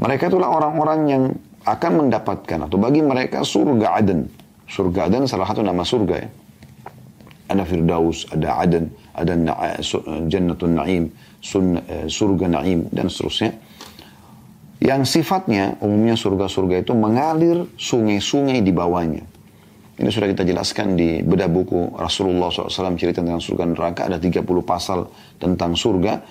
mereka 0.00 0.32
itulah 0.32 0.48
orang-orang 0.48 1.00
yang 1.12 1.22
akan 1.68 2.08
mendapatkan 2.08 2.64
atau 2.64 2.80
bagi 2.80 3.04
mereka 3.04 3.44
surga 3.44 4.00
Aden 4.00 4.24
surga 4.64 5.12
Aden 5.12 5.28
salah 5.28 5.44
satu 5.44 5.60
nama 5.60 5.84
surga 5.84 6.14
ya 6.24 6.28
ada 7.52 7.64
Firdaus 7.68 8.24
ada 8.32 8.64
Aden 8.64 8.88
ada 9.12 9.34
Jannatun 10.24 10.72
Naim 10.72 11.12
surga 12.08 12.46
Naim 12.48 12.88
dan 12.88 13.12
seterusnya 13.12 13.52
yang 14.80 15.04
sifatnya 15.04 15.76
umumnya 15.84 16.16
surga-surga 16.16 16.80
itu 16.80 16.96
mengalir 16.96 17.68
sungai-sungai 17.76 18.64
di 18.64 18.72
bawahnya. 18.72 19.22
Ini 20.00 20.08
sudah 20.08 20.32
kita 20.32 20.48
jelaskan 20.48 20.96
di 20.96 21.20
bedah 21.20 21.52
buku 21.52 22.00
Rasulullah 22.00 22.48
SAW 22.48 22.96
cerita 22.96 23.20
tentang 23.20 23.44
surga 23.44 23.64
neraka. 23.68 24.00
Ada 24.08 24.16
30 24.16 24.40
pasal 24.64 25.04
tentang 25.36 25.76
surga. 25.76 26.24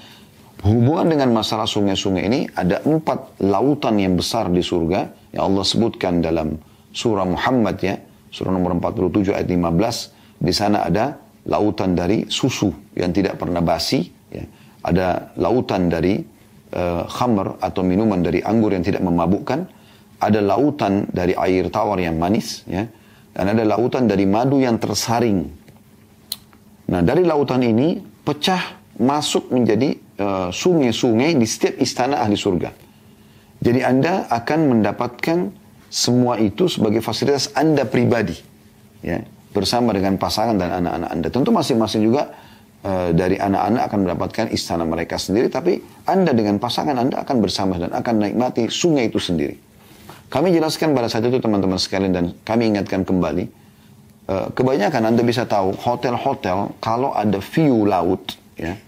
Hubungan 0.65 1.05
dengan 1.05 1.29
masalah 1.37 1.69
sungai-sungai 1.69 2.25
ini 2.25 2.49
ada 2.57 2.81
empat 2.81 3.37
lautan 3.45 4.01
yang 4.01 4.17
besar 4.17 4.49
di 4.49 4.65
surga. 4.65 5.29
Yang 5.37 5.43
Allah 5.45 5.65
sebutkan 5.69 6.13
dalam 6.17 6.57
surah 6.89 7.29
Muhammad 7.29 7.77
ya. 7.77 8.01
Surah 8.33 8.49
nomor 8.49 8.73
47 8.81 9.37
ayat 9.37 9.45
15. 9.45 10.41
Di 10.41 10.53
sana 10.57 10.89
ada 10.89 11.21
lautan 11.45 11.93
dari 11.93 12.25
susu 12.25 12.73
yang 12.97 13.13
tidak 13.13 13.37
pernah 13.37 13.61
basi. 13.61 14.09
Ya. 14.33 14.49
Ada 14.81 15.37
lautan 15.37 15.93
dari 15.93 16.17
uh, 16.73 17.03
khamr 17.09 17.57
atau 17.61 17.81
minuman 17.81 18.21
dari 18.21 18.43
anggur 18.43 18.73
yang 18.73 18.85
tidak 18.85 19.01
memabukkan, 19.01 19.65
ada 20.19 20.39
lautan 20.43 21.07
dari 21.09 21.31
air 21.33 21.71
tawar 21.71 21.97
yang 21.97 22.19
manis, 22.19 22.67
ya, 22.67 22.85
dan 23.33 23.45
ada 23.55 23.63
lautan 23.63 24.05
dari 24.05 24.27
madu 24.27 24.59
yang 24.59 24.75
tersaring. 24.75 25.47
Nah, 26.89 27.01
dari 27.05 27.23
lautan 27.23 27.63
ini 27.63 28.01
pecah 28.01 28.81
masuk 28.99 29.53
menjadi 29.53 29.95
eh, 29.95 30.49
sungai-sungai 30.51 31.31
uh, 31.33 31.39
di 31.39 31.47
setiap 31.47 31.79
istana 31.79 32.19
ahli 32.19 32.35
surga. 32.35 32.73
Jadi 33.63 33.79
Anda 33.79 34.27
akan 34.27 34.59
mendapatkan 34.75 35.55
semua 35.87 36.35
itu 36.41 36.67
sebagai 36.67 36.99
fasilitas 36.99 37.55
Anda 37.55 37.87
pribadi, 37.87 38.35
ya, 38.99 39.23
bersama 39.55 39.95
dengan 39.95 40.19
pasangan 40.19 40.59
dan 40.59 40.83
anak-anak 40.83 41.09
Anda. 41.15 41.27
Tentu 41.31 41.49
masing-masing 41.55 42.01
juga 42.03 42.35
Eh, 42.79 43.11
dari 43.11 43.35
anak-anak 43.35 43.91
akan 43.91 43.99
mendapatkan 44.07 44.45
istana 44.55 44.87
mereka 44.87 45.19
sendiri, 45.19 45.51
tapi 45.51 45.83
Anda 46.07 46.31
dengan 46.31 46.63
pasangan 46.63 46.95
Anda 46.95 47.27
akan 47.27 47.43
bersama 47.43 47.75
dan 47.75 47.91
akan 47.91 48.23
menikmati 48.23 48.71
sungai 48.71 49.11
itu 49.11 49.19
sendiri. 49.19 49.51
Kami 50.31 50.55
jelaskan 50.55 50.95
pada 50.95 51.11
saat 51.11 51.27
itu 51.27 51.43
teman-teman 51.43 51.75
sekalian 51.75 52.15
dan 52.15 52.25
kami 52.47 52.71
ingatkan 52.71 53.03
kembali, 53.03 53.51
uh, 54.31 54.47
kebanyakan 54.55 55.11
Anda 55.11 55.27
bisa 55.27 55.43
tahu 55.43 55.75
hotel-hotel 55.75 56.79
kalau 56.79 57.11
ada 57.11 57.43
view 57.43 57.83
laut, 57.83 58.39
ya, 58.55 58.79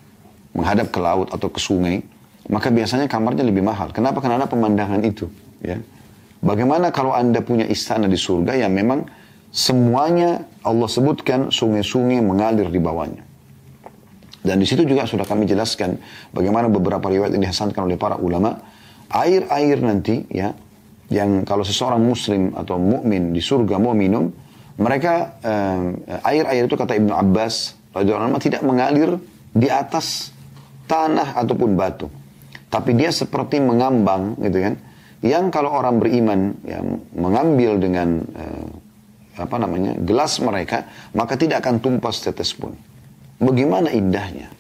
menghadap 0.56 0.88
ke 0.88 1.00
laut 1.04 1.28
atau 1.28 1.52
ke 1.52 1.60
sungai, 1.60 2.00
maka 2.48 2.72
biasanya 2.72 3.12
kamarnya 3.12 3.44
lebih 3.44 3.60
mahal. 3.60 3.92
Kenapa? 3.92 4.24
Karena 4.24 4.40
ada 4.40 4.48
pemandangan 4.48 5.04
itu, 5.04 5.28
ya. 5.60 5.76
Bagaimana 6.40 6.96
kalau 6.96 7.12
anda 7.12 7.44
punya 7.44 7.68
istana 7.68 8.08
di 8.08 8.16
surga 8.16 8.56
yang 8.56 8.72
memang 8.72 9.04
semuanya 9.52 10.48
Allah 10.64 10.88
sebutkan 10.88 11.52
sungai-sungai 11.52 12.24
mengalir 12.24 12.72
di 12.72 12.80
bawahnya. 12.80 13.31
Dan 14.42 14.58
di 14.58 14.66
situ 14.66 14.82
juga 14.84 15.06
sudah 15.06 15.26
kami 15.26 15.46
jelaskan 15.46 16.02
bagaimana 16.34 16.66
beberapa 16.66 17.06
riwayat 17.06 17.38
ini 17.38 17.46
dihasankan 17.46 17.86
oleh 17.86 17.98
para 17.98 18.18
ulama. 18.18 18.58
Air-air 19.12 19.78
nanti 19.84 20.26
ya 20.34 20.56
yang 21.12 21.44
kalau 21.46 21.62
seseorang 21.62 22.02
muslim 22.02 22.56
atau 22.56 22.80
mukmin 22.80 23.36
di 23.36 23.44
surga 23.44 23.78
mau 23.78 23.94
minum, 23.94 24.32
mereka 24.80 25.38
eh, 25.44 26.20
air-air 26.26 26.66
itu 26.66 26.74
kata 26.74 26.98
Ibnu 26.98 27.14
Abbas 27.14 27.78
radhiyallahu 27.94 28.42
tidak 28.42 28.64
mengalir 28.64 29.20
di 29.52 29.68
atas 29.68 30.32
tanah 30.90 31.38
ataupun 31.38 31.76
batu. 31.76 32.08
Tapi 32.72 32.96
dia 32.96 33.12
seperti 33.12 33.60
mengambang 33.60 34.40
gitu 34.40 34.64
kan 34.64 34.76
yang 35.22 35.54
kalau 35.54 35.70
orang 35.70 36.02
beriman 36.02 36.58
yang 36.66 36.98
mengambil 37.14 37.78
dengan 37.78 38.26
uh, 38.26 38.68
apa 39.38 39.56
namanya 39.62 39.94
gelas 40.02 40.42
mereka 40.42 40.90
maka 41.14 41.38
tidak 41.38 41.62
akan 41.62 41.78
tumpah 41.78 42.10
setetes 42.10 42.58
pun 42.58 42.74
bagaimana 43.42 43.90
indahnya 43.90 44.54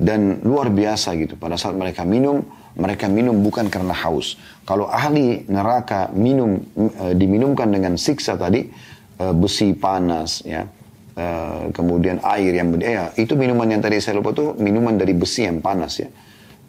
dan 0.00 0.40
luar 0.46 0.72
biasa 0.72 1.12
gitu 1.18 1.34
pada 1.36 1.58
saat 1.60 1.76
mereka 1.76 2.06
minum 2.06 2.40
mereka 2.78 3.10
minum 3.10 3.36
bukan 3.42 3.68
karena 3.68 3.92
haus 3.92 4.38
kalau 4.64 4.86
ahli 4.88 5.44
neraka 5.50 6.08
minum 6.14 6.62
uh, 6.78 7.12
diminumkan 7.12 7.68
dengan 7.68 7.98
siksa 7.98 8.38
tadi 8.38 8.64
uh, 9.20 9.34
besi 9.34 9.74
panas 9.74 10.46
ya 10.46 10.64
uh, 11.18 11.68
kemudian 11.74 12.22
air 12.24 12.54
yang 12.54 12.72
ya, 12.78 13.12
itu 13.18 13.36
minuman 13.36 13.68
yang 13.68 13.82
tadi 13.82 13.98
saya 13.98 14.22
lupa 14.22 14.32
itu 14.32 14.54
minuman 14.56 14.96
dari 14.96 15.12
besi 15.12 15.44
yang 15.44 15.58
panas 15.60 16.00
ya 16.00 16.08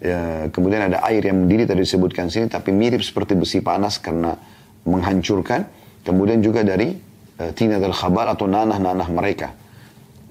Ya, 0.01 0.49
kemudian 0.49 0.89
ada 0.89 1.05
air 1.05 1.21
yang 1.21 1.45
mendidih 1.45 1.69
tadi 1.69 1.85
disebutkan 1.85 2.25
sini, 2.33 2.49
tapi 2.49 2.73
mirip 2.73 3.05
seperti 3.05 3.37
besi 3.37 3.61
panas 3.61 4.01
karena 4.01 4.33
menghancurkan. 4.81 5.69
Kemudian 6.01 6.41
juga 6.41 6.65
dari 6.65 6.97
uh, 7.37 7.53
tina 7.53 7.77
del 7.77 7.93
khabar 7.93 8.33
atau 8.33 8.49
nanah-nanah 8.49 9.05
mereka. 9.13 9.53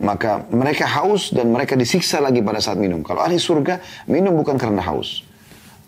Maka 0.00 0.48
mereka 0.48 0.88
haus 0.88 1.28
dan 1.28 1.52
mereka 1.52 1.76
disiksa 1.76 2.24
lagi 2.24 2.40
pada 2.40 2.56
saat 2.56 2.80
minum. 2.80 3.04
Kalau 3.04 3.20
ahli 3.20 3.36
surga, 3.36 4.08
minum 4.08 4.32
bukan 4.40 4.56
karena 4.56 4.80
haus. 4.80 5.20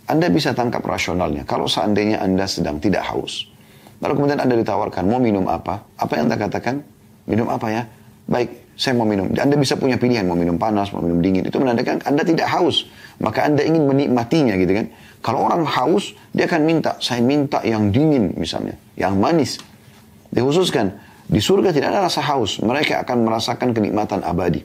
Anda 0.05 0.29
bisa 0.29 0.53
tangkap 0.53 0.85
rasionalnya. 0.85 1.49
Kalau 1.49 1.65
seandainya 1.65 2.21
Anda 2.21 2.45
sedang 2.45 2.77
tidak 2.77 3.09
haus. 3.09 3.49
Lalu 4.05 4.13
kemudian 4.19 4.41
Anda 4.43 4.59
ditawarkan, 4.61 5.09
mau 5.09 5.17
minum 5.17 5.49
apa? 5.49 5.81
Apa 5.97 6.21
yang 6.21 6.29
Anda 6.29 6.37
katakan? 6.37 6.85
Minum 7.25 7.49
apa 7.49 7.73
ya? 7.73 7.83
Baik, 8.29 8.75
saya 8.77 8.99
mau 8.99 9.07
minum. 9.07 9.31
Anda 9.33 9.55
bisa 9.55 9.79
punya 9.79 9.97
pilihan, 9.97 10.27
mau 10.27 10.37
minum 10.37 10.59
panas, 10.59 10.91
mau 10.91 11.01
minum 11.01 11.23
dingin. 11.23 11.47
Itu 11.47 11.63
menandakan 11.63 12.03
Anda 12.03 12.27
tidak 12.27 12.51
haus. 12.51 12.91
Maka 13.23 13.47
Anda 13.47 13.63
ingin 13.63 13.87
menikmatinya 13.87 14.59
gitu 14.59 14.75
kan. 14.75 14.87
Kalau 15.23 15.47
orang 15.47 15.63
haus, 15.63 16.19
dia 16.35 16.51
akan 16.51 16.67
minta, 16.67 16.99
saya 16.99 17.23
minta 17.23 17.63
yang 17.63 17.95
dingin 17.95 18.35
misalnya. 18.35 18.75
Yang 18.99 19.15
manis. 19.17 19.51
Dikhususkan, 20.35 20.99
di 21.33 21.41
surga 21.41 21.73
tidak 21.73 21.97
ada 21.97 22.05
rasa 22.05 22.21
haus. 22.21 22.61
Mereka 22.61 23.09
akan 23.09 23.25
merasakan 23.25 23.73
kenikmatan 23.73 24.21
abadi. 24.21 24.61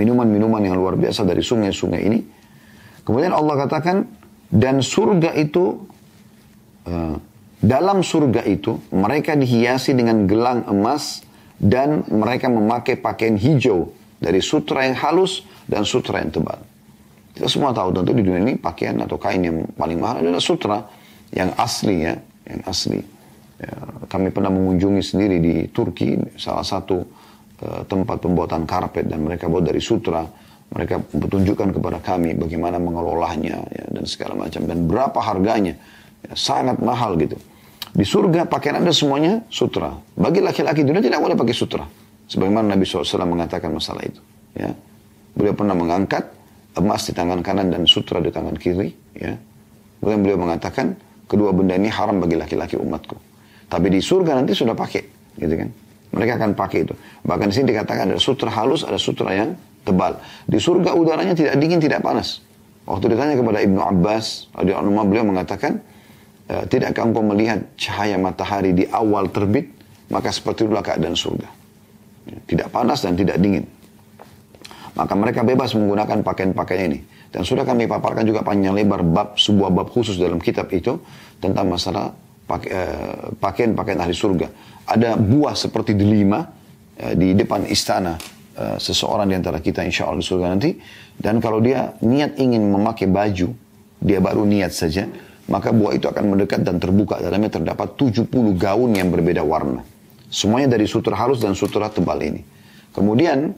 Minuman-minuman 0.00 0.64
yang 0.64 0.80
luar 0.80 0.96
biasa 0.96 1.28
dari 1.28 1.44
sungai-sungai 1.44 2.00
ini. 2.08 2.24
Kemudian 3.04 3.36
Allah 3.36 3.68
katakan, 3.68 4.08
dan 4.48 4.80
surga 4.80 5.36
itu, 5.36 5.76
uh, 6.88 7.20
dalam 7.60 8.00
surga 8.00 8.48
itu, 8.48 8.80
mereka 8.96 9.36
dihiasi 9.36 9.92
dengan 9.92 10.24
gelang 10.24 10.64
emas, 10.72 11.20
dan 11.60 12.08
mereka 12.08 12.48
memakai 12.48 12.96
pakaian 12.96 13.36
hijau 13.36 13.92
dari 14.16 14.40
sutra 14.40 14.88
yang 14.88 14.96
halus 14.96 15.44
dan 15.68 15.84
sutra 15.84 16.24
yang 16.24 16.32
tebal. 16.32 16.64
Kita 17.36 17.44
semua 17.44 17.76
tahu 17.76 17.92
tentu 17.92 18.16
di 18.16 18.24
dunia 18.24 18.40
ini 18.40 18.56
pakaian 18.56 18.96
atau 19.04 19.20
kain 19.20 19.44
yang 19.44 19.68
paling 19.76 20.00
mahal 20.00 20.24
adalah 20.24 20.40
sutra 20.40 20.88
yang 21.36 21.52
asli 21.60 22.08
ya, 22.08 22.16
yang 22.48 22.60
asli. 22.64 23.19
Ya, 23.60 23.76
kami 24.08 24.32
pernah 24.32 24.48
mengunjungi 24.48 25.02
sendiri 25.04 25.36
di 25.36 25.54
Turki 25.68 26.16
salah 26.40 26.64
satu 26.64 27.04
uh, 27.60 27.84
tempat 27.84 28.16
pembuatan 28.24 28.64
karpet 28.64 29.04
dan 29.04 29.20
mereka 29.20 29.52
buat 29.52 29.68
dari 29.68 29.84
sutra. 29.84 30.24
Mereka 30.70 31.12
bertunjukkan 31.12 31.76
kepada 31.76 31.98
kami 31.98 32.38
bagaimana 32.38 32.78
mengelolanya 32.78 33.58
ya, 33.74 33.84
dan 33.90 34.06
segala 34.06 34.38
macam 34.38 34.64
dan 34.64 34.88
berapa 34.88 35.18
harganya. 35.20 35.76
Ya, 36.24 36.32
sangat 36.32 36.80
mahal 36.80 37.20
gitu. 37.20 37.36
Di 37.90 38.06
surga 38.06 38.46
pakaian 38.46 38.80
anda 38.80 38.94
semuanya 38.94 39.42
sutra. 39.50 39.92
Bagi 40.14 40.40
laki-laki 40.40 40.86
dunia 40.86 41.02
tidak 41.02 41.20
boleh 41.20 41.34
pakai 41.34 41.54
sutra. 41.54 41.84
Sebagaimana 42.30 42.78
Nabi 42.78 42.86
SAW 42.86 43.26
mengatakan 43.26 43.74
masalah 43.74 44.06
itu. 44.06 44.22
Ya. 44.54 44.70
Beliau 45.34 45.54
pernah 45.58 45.74
mengangkat 45.74 46.30
emas 46.78 47.02
di 47.02 47.12
tangan 47.12 47.42
kanan 47.42 47.74
dan 47.74 47.82
sutra 47.90 48.22
di 48.22 48.30
tangan 48.30 48.54
kiri. 48.54 48.94
Ya. 49.18 49.34
Kemudian 49.98 50.22
beliau 50.22 50.38
mengatakan 50.38 50.94
kedua 51.26 51.50
benda 51.50 51.74
ini 51.74 51.90
haram 51.90 52.22
bagi 52.22 52.38
laki-laki 52.38 52.78
umatku. 52.78 53.29
Tapi 53.70 53.86
di 53.86 54.02
surga 54.02 54.34
nanti 54.34 54.52
sudah 54.52 54.74
pakai, 54.74 55.02
gitu 55.38 55.54
kan? 55.54 55.68
Mereka 56.10 56.42
akan 56.42 56.50
pakai 56.58 56.78
itu. 56.90 56.94
Bahkan 57.22 57.46
di 57.48 57.54
sini 57.54 57.66
dikatakan 57.70 58.10
ada 58.10 58.18
sutra 58.18 58.50
halus, 58.50 58.82
ada 58.82 58.98
sutra 58.98 59.30
yang 59.30 59.54
tebal. 59.86 60.18
Di 60.44 60.58
surga 60.58 60.98
udaranya 60.98 61.38
tidak 61.38 61.54
dingin, 61.62 61.78
tidak 61.78 62.02
panas. 62.02 62.42
Waktu 62.90 63.14
ditanya 63.14 63.38
kepada 63.38 63.62
Ibnu 63.62 63.78
Abbas, 63.78 64.50
beliau 64.58 65.22
mengatakan, 65.22 65.78
Eh, 66.50 66.64
tidakkah 66.66 67.06
engkau 67.06 67.22
melihat 67.22 67.62
cahaya 67.78 68.18
matahari 68.18 68.74
di 68.74 68.82
awal 68.90 69.30
terbit? 69.30 69.70
Maka 70.10 70.34
seperti 70.34 70.66
itulah 70.66 70.82
keadaan 70.82 71.14
surga. 71.14 71.46
Ya, 72.26 72.38
tidak 72.50 72.74
panas 72.74 73.06
dan 73.06 73.14
tidak 73.14 73.38
dingin. 73.38 73.62
Maka 74.98 75.14
mereka 75.14 75.46
bebas 75.46 75.70
menggunakan 75.78 76.26
pakaian-pakaian 76.26 76.90
ini. 76.90 77.06
Dan 77.30 77.46
sudah 77.46 77.62
kami 77.62 77.86
paparkan 77.86 78.26
juga 78.26 78.42
panjang 78.42 78.74
lebar 78.74 79.06
bab 79.06 79.38
sebuah 79.38 79.70
bab 79.70 79.94
khusus 79.94 80.18
dalam 80.18 80.42
kitab 80.42 80.66
itu 80.74 80.98
tentang 81.38 81.70
masalah 81.70 82.10
pakaian-pakaian 83.38 84.00
ahli 84.02 84.14
surga. 84.14 84.50
Ada 84.90 85.14
buah 85.14 85.54
seperti 85.54 85.94
delima 85.94 86.42
eh, 86.98 87.14
di 87.14 87.38
depan 87.38 87.68
istana 87.70 88.18
seseorang 88.60 89.24
di 89.24 89.40
antara 89.40 89.56
kita 89.56 89.80
insya 89.80 90.04
Allah 90.04 90.20
di 90.20 90.28
surga 90.28 90.46
nanti. 90.52 90.76
Dan 91.16 91.40
kalau 91.40 91.64
dia 91.64 91.96
niat 92.04 92.36
ingin 92.36 92.60
memakai 92.60 93.08
baju, 93.08 93.56
dia 94.04 94.18
baru 94.20 94.44
niat 94.44 94.68
saja, 94.68 95.08
maka 95.48 95.74
buah 95.74 95.96
itu 95.96 96.06
akan 96.06 96.36
mendekat 96.36 96.60
dan 96.60 96.76
terbuka. 96.76 97.18
Dalamnya 97.18 97.56
terdapat 97.56 97.96
70 97.96 98.28
gaun 98.60 98.90
yang 98.92 99.08
berbeda 99.08 99.40
warna. 99.40 99.80
Semuanya 100.30 100.78
dari 100.78 100.86
sutra 100.86 101.18
halus 101.18 101.42
dan 101.42 101.58
sutra 101.58 101.90
tebal 101.90 102.22
ini. 102.22 102.44
Kemudian 102.94 103.50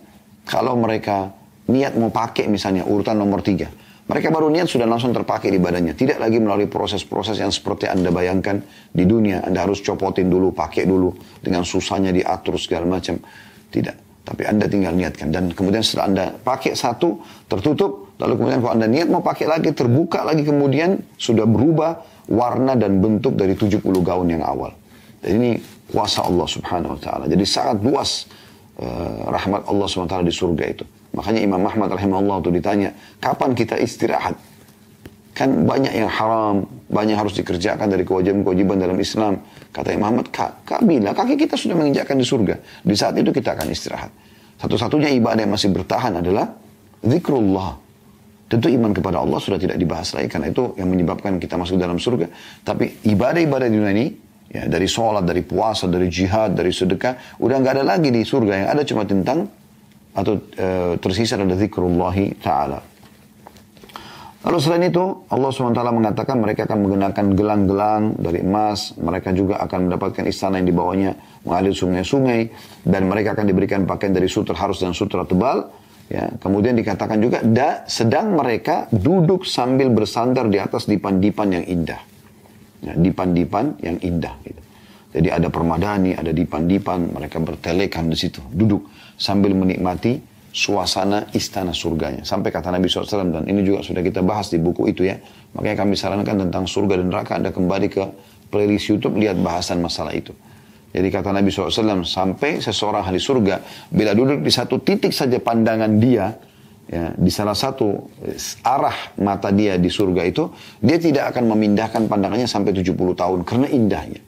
kalau 0.48 0.72
mereka 0.81 1.31
niat 1.68 1.94
mau 1.94 2.09
pakai 2.09 2.48
misalnya 2.48 2.88
urutan 2.88 3.20
nomor 3.20 3.44
tiga. 3.44 3.68
Mereka 4.03 4.35
baru 4.35 4.51
niat 4.51 4.67
sudah 4.67 4.85
langsung 4.85 5.15
terpakai 5.15 5.47
di 5.47 5.62
badannya. 5.62 5.95
Tidak 5.95 6.19
lagi 6.19 6.43
melalui 6.43 6.67
proses-proses 6.67 7.38
yang 7.38 7.55
seperti 7.55 7.87
Anda 7.87 8.11
bayangkan 8.11 8.59
di 8.91 9.07
dunia. 9.07 9.47
Anda 9.47 9.62
harus 9.62 9.79
copotin 9.79 10.27
dulu, 10.27 10.51
pakai 10.51 10.91
dulu. 10.91 11.15
Dengan 11.38 11.62
susahnya 11.62 12.11
diatur 12.11 12.59
segala 12.59 12.99
macam. 12.99 13.23
Tidak. 13.71 14.27
Tapi 14.27 14.43
Anda 14.43 14.67
tinggal 14.67 14.99
niatkan. 14.99 15.31
Dan 15.31 15.55
kemudian 15.55 15.87
setelah 15.87 16.07
Anda 16.11 16.25
pakai 16.35 16.75
satu, 16.75 17.23
tertutup. 17.47 18.19
Lalu 18.19 18.35
kemudian 18.43 18.59
kalau 18.59 18.75
Anda 18.75 18.91
niat 18.91 19.07
mau 19.07 19.23
pakai 19.23 19.47
lagi, 19.47 19.71
terbuka 19.71 20.27
lagi 20.27 20.43
kemudian 20.43 20.99
sudah 21.15 21.47
berubah 21.47 22.03
warna 22.27 22.75
dan 22.75 22.99
bentuk 22.99 23.38
dari 23.38 23.55
70 23.55 23.87
gaun 23.87 24.27
yang 24.27 24.43
awal. 24.43 24.75
Dan 25.23 25.38
ini 25.38 25.51
kuasa 25.91 26.27
Allah 26.27 26.47
subhanahu 26.51 26.99
wa 26.99 27.01
ta'ala. 27.01 27.25
Jadi 27.31 27.45
sangat 27.47 27.79
luas 27.87 28.27
uh, 28.83 29.31
rahmat 29.31 29.67
Allah 29.71 29.87
subhanahu 29.87 30.11
wa 30.11 30.12
ta'ala 30.19 30.27
di 30.27 30.35
surga 30.35 30.65
itu. 30.67 30.85
Makanya 31.12 31.40
Imam 31.44 31.61
Ahmad 31.64 31.92
rahimahullah 31.92 32.40
itu 32.40 32.51
ditanya, 32.53 32.90
kapan 33.20 33.53
kita 33.53 33.77
istirahat? 33.77 34.37
Kan 35.33 35.64
banyak 35.64 35.92
yang 35.96 36.09
haram, 36.12 36.68
banyak 36.92 37.16
harus 37.16 37.33
dikerjakan 37.37 37.88
dari 37.88 38.05
kewajiban-kewajiban 38.05 38.77
dalam 38.77 38.96
Islam. 39.01 39.40
Kata 39.72 39.92
Imam 39.92 40.12
Ahmad, 40.12 40.29
Kak, 40.29 40.68
kaki 40.68 41.35
kita 41.40 41.57
sudah 41.57 41.77
menginjakkan 41.77 42.16
di 42.16 42.25
surga. 42.25 42.61
Di 42.85 42.92
saat 42.92 43.16
itu 43.16 43.33
kita 43.33 43.57
akan 43.57 43.66
istirahat. 43.72 44.12
Satu-satunya 44.61 45.09
ibadah 45.16 45.40
yang 45.44 45.53
masih 45.53 45.72
bertahan 45.72 46.20
adalah 46.20 46.53
zikrullah. 47.01 47.81
Tentu 48.53 48.68
iman 48.68 48.92
kepada 48.92 49.25
Allah 49.25 49.40
sudah 49.40 49.57
tidak 49.57 49.81
dibahas 49.81 50.12
lagi 50.12 50.29
karena 50.29 50.53
itu 50.53 50.77
yang 50.77 50.92
menyebabkan 50.92 51.40
kita 51.40 51.57
masuk 51.57 51.81
dalam 51.81 51.96
surga. 51.96 52.29
Tapi 52.61 53.01
ibadah-ibadah 53.09 53.67
di 53.73 53.75
dunia 53.81 53.92
ini 53.96 54.06
ya 54.52 54.69
dari 54.69 54.85
sholat, 54.85 55.25
dari 55.25 55.40
puasa, 55.40 55.88
dari 55.88 56.13
jihad, 56.13 56.52
dari 56.52 56.69
sedekah 56.69 57.40
udah 57.40 57.56
nggak 57.56 57.81
ada 57.81 57.85
lagi 57.96 58.13
di 58.13 58.21
surga 58.21 58.52
yang 58.52 58.69
ada 58.77 58.85
cuma 58.85 59.08
tentang 59.08 59.48
atau 60.13 60.37
e, 60.37 60.96
tersisa 61.00 61.40
adalah 61.40 61.56
zikrullah 61.56 62.17
taala. 62.40 62.81
Lalu 64.42 64.58
selain 64.58 64.90
itu 64.90 65.23
Allah 65.31 65.54
SWT 65.54 65.79
mengatakan 65.94 66.35
mereka 66.42 66.67
akan 66.67 66.79
menggunakan 66.83 67.27
gelang-gelang 67.38 68.19
dari 68.19 68.42
emas. 68.42 68.90
Mereka 68.98 69.31
juga 69.38 69.63
akan 69.63 69.87
mendapatkan 69.87 70.27
istana 70.27 70.58
yang 70.58 70.67
dibawanya 70.67 71.15
mengalir 71.46 71.71
sungai-sungai. 71.71 72.50
Dan 72.83 73.06
mereka 73.06 73.38
akan 73.38 73.46
diberikan 73.46 73.87
pakaian 73.87 74.10
dari 74.10 74.27
sutra 74.27 74.58
harus 74.58 74.83
dan 74.83 74.98
sutra 74.98 75.23
tebal. 75.23 75.71
Ya, 76.10 76.27
kemudian 76.42 76.75
dikatakan 76.75 77.23
juga 77.23 77.38
da, 77.46 77.87
sedang 77.87 78.35
mereka 78.35 78.90
duduk 78.90 79.46
sambil 79.46 79.94
bersandar 79.94 80.50
di 80.50 80.58
atas 80.58 80.90
dipan-dipan 80.90 81.48
yang 81.63 81.65
indah. 81.65 82.02
Ya, 82.83 82.98
dipan-dipan 82.98 83.79
yang 83.79 84.02
indah. 84.02 84.35
Gitu. 84.42 84.60
Jadi 85.13 85.29
ada 85.29 85.48
permadani, 85.48 86.19
ada 86.19 86.35
dipan-dipan, 86.35 87.15
mereka 87.15 87.38
bertelekan 87.38 88.10
di 88.10 88.17
situ, 88.19 88.42
duduk 88.50 88.92
sambil 89.23 89.54
menikmati 89.54 90.18
suasana 90.50 91.31
istana 91.31 91.70
surganya. 91.70 92.27
Sampai 92.27 92.50
kata 92.50 92.75
Nabi 92.75 92.90
SAW, 92.90 93.31
dan 93.31 93.46
ini 93.46 93.62
juga 93.62 93.87
sudah 93.87 94.02
kita 94.02 94.20
bahas 94.27 94.50
di 94.50 94.58
buku 94.58 94.90
itu 94.90 95.06
ya. 95.06 95.16
Makanya 95.54 95.87
kami 95.87 95.94
sarankan 95.94 96.42
tentang 96.42 96.66
surga 96.66 96.98
dan 96.98 97.06
neraka, 97.08 97.38
Anda 97.38 97.54
kembali 97.54 97.87
ke 97.87 98.02
playlist 98.50 98.90
Youtube, 98.90 99.14
lihat 99.16 99.38
bahasan 99.38 99.79
masalah 99.81 100.12
itu. 100.12 100.35
Jadi 100.92 101.08
kata 101.08 101.33
Nabi 101.33 101.48
SAW, 101.48 102.04
sampai 102.04 102.60
seseorang 102.60 103.00
ahli 103.00 103.16
surga, 103.16 103.88
bila 103.88 104.12
duduk 104.12 104.44
di 104.44 104.52
satu 104.52 104.77
titik 104.85 105.16
saja 105.16 105.40
pandangan 105.40 105.88
dia, 105.96 106.37
ya, 106.85 107.16
di 107.16 107.33
salah 107.33 107.56
satu 107.56 108.12
arah 108.60 109.16
mata 109.25 109.48
dia 109.48 109.81
di 109.81 109.88
surga 109.88 110.20
itu, 110.29 110.52
dia 110.85 111.00
tidak 111.00 111.33
akan 111.33 111.48
memindahkan 111.56 112.12
pandangannya 112.12 112.44
sampai 112.44 112.77
70 112.77 112.92
tahun, 113.16 113.40
karena 113.48 113.73
indahnya. 113.73 114.20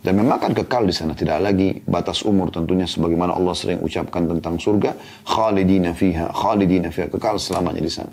Dan 0.00 0.16
memang 0.16 0.40
akan 0.40 0.56
kekal 0.56 0.88
di 0.88 0.94
sana. 0.96 1.12
Tidak 1.12 1.36
lagi 1.36 1.76
batas 1.84 2.24
umur 2.24 2.48
tentunya 2.48 2.88
sebagaimana 2.88 3.36
Allah 3.36 3.52
sering 3.52 3.84
ucapkan 3.84 4.24
tentang 4.24 4.56
surga. 4.56 4.96
Khalidina 5.28 5.92
fiha, 5.92 6.32
khalidina 6.32 6.88
fiha. 6.88 7.12
Kekal 7.12 7.36
selamanya 7.36 7.84
di 7.84 7.92
sana. 7.92 8.12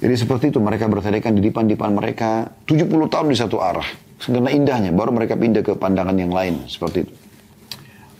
Jadi 0.00 0.14
seperti 0.16 0.44
itu 0.52 0.60
mereka 0.60 0.88
bertelekan 0.88 1.32
di 1.36 1.48
depan-depan 1.48 1.90
mereka 1.92 2.48
70 2.68 2.88
tahun 3.08 3.26
di 3.32 3.36
satu 3.36 3.56
arah. 3.60 3.88
Karena 4.20 4.52
indahnya 4.52 4.92
baru 4.92 5.16
mereka 5.16 5.36
pindah 5.36 5.64
ke 5.64 5.72
pandangan 5.80 6.16
yang 6.16 6.32
lain. 6.32 6.68
Seperti 6.68 7.08
itu. 7.08 7.14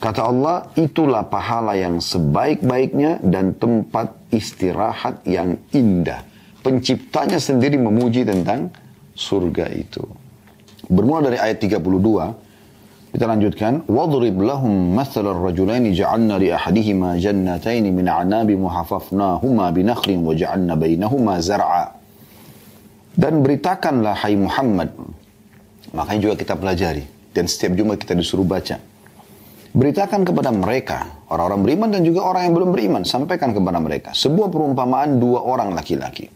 Kata 0.01 0.32
Allah, 0.32 0.64
itulah 0.80 1.28
pahala 1.28 1.76
yang 1.76 2.01
sebaik-baiknya 2.01 3.20
dan 3.20 3.53
tempat 3.53 4.16
istirahat 4.32 5.20
yang 5.28 5.61
indah. 5.76 6.24
Penciptanya 6.64 7.36
sendiri 7.36 7.76
memuji 7.76 8.24
tentang 8.24 8.72
surga 9.12 9.68
itu. 9.76 10.01
Bermula 10.89 11.34
dari 11.34 11.38
ayat 11.41 11.57
32, 11.57 11.82
kita 13.15 13.32
lanjutkan. 13.32 13.73
وَضْرِبْ 13.88 14.36
لَهُمْ 14.36 14.73
مَثَلَ 14.91 15.23
الرَّجُلَيْنِ 15.23 15.95
جَعَلْنَا 15.95 16.36
لِأَحَدِهِمَا 16.36 17.09
جَنَّتَيْنِ 17.23 17.86
مِنْ 17.95 18.05
عَنَابِ 18.11 18.49
مُحَفَفْنَاهُمَا 18.59 19.65
بِنَخْلٍ 19.71 20.11
وَجَعَلْنَا 20.19 20.73
بَيْنَهُمَا 20.76 21.36
زَرْعًا 21.39 21.86
Dan 23.15 23.39
beritakanlah 23.39 24.19
hai 24.19 24.36
Muhammad. 24.36 24.91
Makanya 25.95 26.19
juga 26.28 26.36
kita 26.36 26.59
pelajari. 26.59 27.07
Dan 27.32 27.47
setiap 27.47 27.71
Jumat 27.80 28.03
kita 28.03 28.11
disuruh 28.11 28.43
baca. 28.43 28.76
Beritakan 29.71 30.28
kepada 30.28 30.51
mereka, 30.51 31.23
orang-orang 31.32 31.61
beriman 31.63 31.89
dan 31.95 32.03
juga 32.03 32.28
orang 32.28 32.51
yang 32.51 32.55
belum 32.59 32.69
beriman. 32.76 33.01
Sampaikan 33.07 33.55
kepada 33.55 33.80
mereka. 33.80 34.11
Sebuah 34.11 34.51
perumpamaan 34.51 35.23
dua 35.23 35.39
orang 35.39 35.71
laki-laki. 35.71 36.28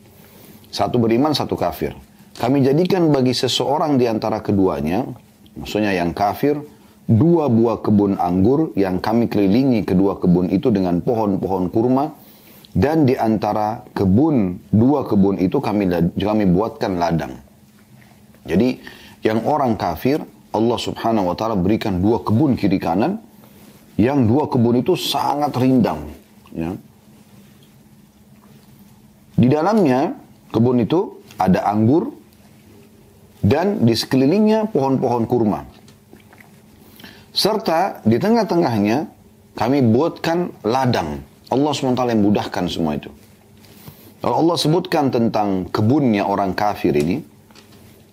Satu 0.71 0.95
beriman, 0.95 1.35
satu 1.35 1.59
kafir. 1.59 1.91
Kami 2.34 2.66
jadikan 2.66 3.14
bagi 3.14 3.30
seseorang 3.30 3.94
di 3.94 4.10
antara 4.10 4.42
keduanya, 4.42 5.06
maksudnya 5.54 5.94
yang 5.94 6.10
kafir, 6.10 6.58
dua 7.06 7.46
buah 7.46 7.78
kebun 7.78 8.18
anggur 8.18 8.74
yang 8.74 8.98
kami 8.98 9.30
kelilingi 9.30 9.86
kedua 9.86 10.18
kebun 10.18 10.50
itu 10.50 10.74
dengan 10.74 10.98
pohon-pohon 10.98 11.70
kurma, 11.70 12.10
dan 12.74 13.06
di 13.06 13.14
antara 13.14 13.86
kebun, 13.94 14.58
dua 14.74 15.06
kebun 15.06 15.38
itu 15.38 15.62
kami, 15.62 15.86
kami 16.18 16.44
buatkan 16.50 16.98
ladang. 16.98 17.38
Jadi, 18.42 18.82
yang 19.22 19.46
orang 19.46 19.78
kafir, 19.78 20.18
Allah 20.50 20.78
subhanahu 20.78 21.30
wa 21.30 21.36
ta'ala 21.38 21.54
berikan 21.54 22.02
dua 22.02 22.26
kebun 22.26 22.58
kiri 22.58 22.82
kanan, 22.82 23.22
yang 23.94 24.26
dua 24.26 24.50
kebun 24.50 24.82
itu 24.82 24.98
sangat 24.98 25.54
rindang. 25.54 26.10
Ya. 26.50 26.74
Di 29.38 29.46
dalamnya, 29.46 30.18
kebun 30.50 30.82
itu 30.82 31.22
ada 31.38 31.70
anggur, 31.70 32.10
dan 33.44 33.84
di 33.84 33.92
sekelilingnya 33.92 34.72
pohon-pohon 34.72 35.28
kurma. 35.28 35.68
Serta 37.28 38.00
di 38.08 38.16
tengah-tengahnya 38.16 39.04
kami 39.52 39.84
buatkan 39.84 40.64
ladang. 40.64 41.20
Allah 41.52 41.70
SWT 41.76 42.00
yang 42.08 42.24
mudahkan 42.24 42.64
semua 42.72 42.96
itu. 42.96 43.12
Kalau 44.24 44.40
Allah 44.40 44.56
sebutkan 44.56 45.12
tentang 45.12 45.68
kebunnya 45.68 46.24
orang 46.24 46.56
kafir 46.56 46.96
ini, 46.96 47.20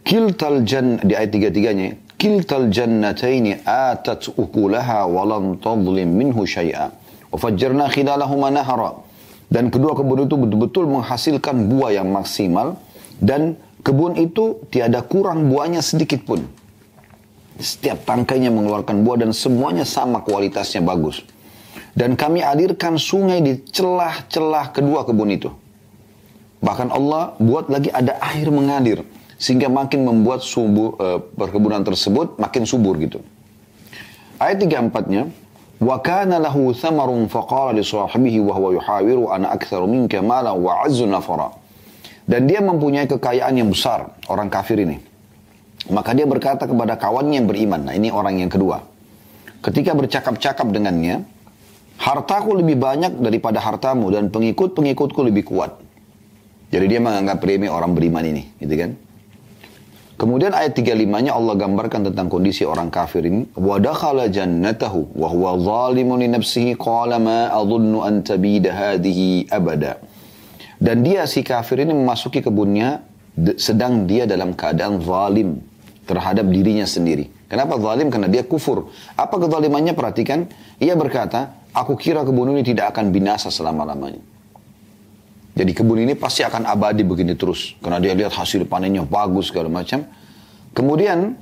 kiltal 0.03 0.67
jan 0.67 0.99
di 0.99 1.15
ayat 1.15 1.31
tiga-tiganya, 1.31 1.95
kiltal 2.19 2.67
jannataini 2.67 3.63
atat 3.63 4.35
ukulaha 4.35 5.07
walam 5.07 5.55
tadlim 5.63 6.11
minhu 6.11 6.43
syai'a. 6.43 6.91
Wafajjarna 7.31 7.87
khilalahuma 7.87 8.51
nahara. 8.51 8.99
Dan 9.47 9.71
kedua 9.71 9.95
kebun 9.95 10.27
itu 10.27 10.35
betul-betul 10.35 10.91
menghasilkan 10.91 11.71
buah 11.71 11.95
yang 11.95 12.11
maksimal 12.11 12.75
dan 13.23 13.55
Kebun 13.81 14.13
itu 14.17 14.61
tiada 14.69 15.01
kurang 15.01 15.49
buahnya 15.49 15.81
sedikit 15.81 16.21
pun. 16.21 16.45
Setiap 17.57 18.05
tangkainya 18.05 18.53
mengeluarkan 18.53 19.01
buah 19.01 19.25
dan 19.25 19.33
semuanya 19.33 19.85
sama 19.85 20.21
kualitasnya 20.21 20.85
bagus. 20.85 21.25
Dan 21.97 22.13
kami 22.13 22.45
alirkan 22.45 22.95
sungai 23.01 23.41
di 23.41 23.57
celah-celah 23.57 24.69
kedua 24.71 25.01
kebun 25.03 25.29
itu. 25.33 25.49
Bahkan 26.61 26.93
Allah 26.93 27.33
buat 27.41 27.73
lagi 27.73 27.89
ada 27.89 28.21
air 28.21 28.47
mengalir. 28.53 29.01
Sehingga 29.41 29.73
makin 29.73 30.05
membuat 30.05 30.45
subur, 30.45 30.93
uh, 31.01 31.17
perkebunan 31.17 31.81
tersebut 31.81 32.37
makin 32.37 32.61
subur 32.69 32.93
gitu. 33.01 33.25
Ayat 34.37 34.61
34-nya. 34.61 35.33
Wa 35.81 35.97
kana 35.97 36.37
lahu 36.37 36.77
thamarun 36.77 37.25
faqala 37.25 37.73
li 37.73 37.81
sahibihi 37.81 38.37
wa 38.37 38.53
huwa 38.53 38.69
yuhawiru 38.77 39.33
ana 39.33 39.49
aktsaru 39.57 39.89
minka 39.89 40.21
wa 40.21 40.85
azzu. 40.85 41.09
Dan 42.31 42.47
dia 42.47 42.63
mempunyai 42.63 43.11
kekayaan 43.11 43.59
yang 43.59 43.67
besar, 43.67 44.07
orang 44.31 44.47
kafir 44.47 44.79
ini. 44.79 44.95
Maka 45.91 46.15
dia 46.15 46.23
berkata 46.23 46.63
kepada 46.63 46.95
kawannya 46.95 47.43
yang 47.43 47.47
beriman. 47.51 47.91
Nah 47.91 47.93
ini 47.97 48.07
orang 48.07 48.39
yang 48.39 48.47
kedua. 48.47 48.79
Ketika 49.59 49.91
bercakap-cakap 49.91 50.71
dengannya, 50.71 51.27
hartaku 51.99 52.55
lebih 52.55 52.79
banyak 52.79 53.19
daripada 53.19 53.59
hartamu 53.59 54.07
dan 54.15 54.31
pengikut-pengikutku 54.31 55.19
lebih 55.27 55.43
kuat. 55.51 55.75
Jadi 56.71 56.85
dia 56.87 57.03
menganggap 57.03 57.43
remeh 57.43 57.67
orang 57.67 57.91
beriman 57.91 58.23
ini, 58.23 58.47
gitu 58.63 58.79
kan? 58.79 58.95
Kemudian 60.15 60.55
ayat 60.55 60.71
35-nya 60.77 61.35
Allah 61.35 61.57
gambarkan 61.59 62.13
tentang 62.13 62.31
kondisi 62.31 62.63
orang 62.63 62.87
kafir 62.93 63.27
ini. 63.27 63.49
Wa 63.57 63.75
dakhala 63.75 64.31
jannatahu 64.31 65.19
wa 65.19 65.27
huwa 65.27 65.57
zalimun 65.59 66.21
li 66.21 66.29
nafsihi 66.31 66.79
qala 66.79 67.19
ma 67.19 67.51
adhunnu 67.51 68.05
an 68.05 68.23
tabida 68.23 68.71
hadhihi 68.71 69.51
abada. 69.51 69.97
Dan 70.81 71.05
dia 71.05 71.29
si 71.29 71.45
kafir 71.45 71.85
ini 71.85 71.93
memasuki 71.93 72.41
kebunnya 72.41 73.05
sedang 73.61 74.09
dia 74.09 74.25
dalam 74.25 74.57
keadaan 74.57 74.97
zalim 75.05 75.61
terhadap 76.09 76.49
dirinya 76.49 76.89
sendiri. 76.89 77.29
Kenapa 77.45 77.77
zalim? 77.77 78.09
Karena 78.09 78.25
dia 78.25 78.41
kufur. 78.41 78.89
Apa 79.13 79.37
kezalimannya? 79.37 79.93
Perhatikan. 79.93 80.49
Ia 80.81 80.97
berkata, 80.97 81.53
aku 81.69 81.93
kira 81.93 82.25
kebun 82.25 82.57
ini 82.57 82.65
tidak 82.65 82.97
akan 82.97 83.13
binasa 83.13 83.53
selama-lamanya. 83.53 84.23
Jadi 85.53 85.71
kebun 85.77 86.01
ini 86.01 86.17
pasti 86.17 86.41
akan 86.41 86.65
abadi 86.65 87.05
begini 87.05 87.37
terus. 87.37 87.77
Karena 87.83 88.01
dia 88.01 88.17
lihat 88.17 88.33
hasil 88.33 88.65
panennya 88.65 89.05
bagus 89.05 89.53
segala 89.53 89.69
macam. 89.69 90.01
Kemudian 90.73 91.35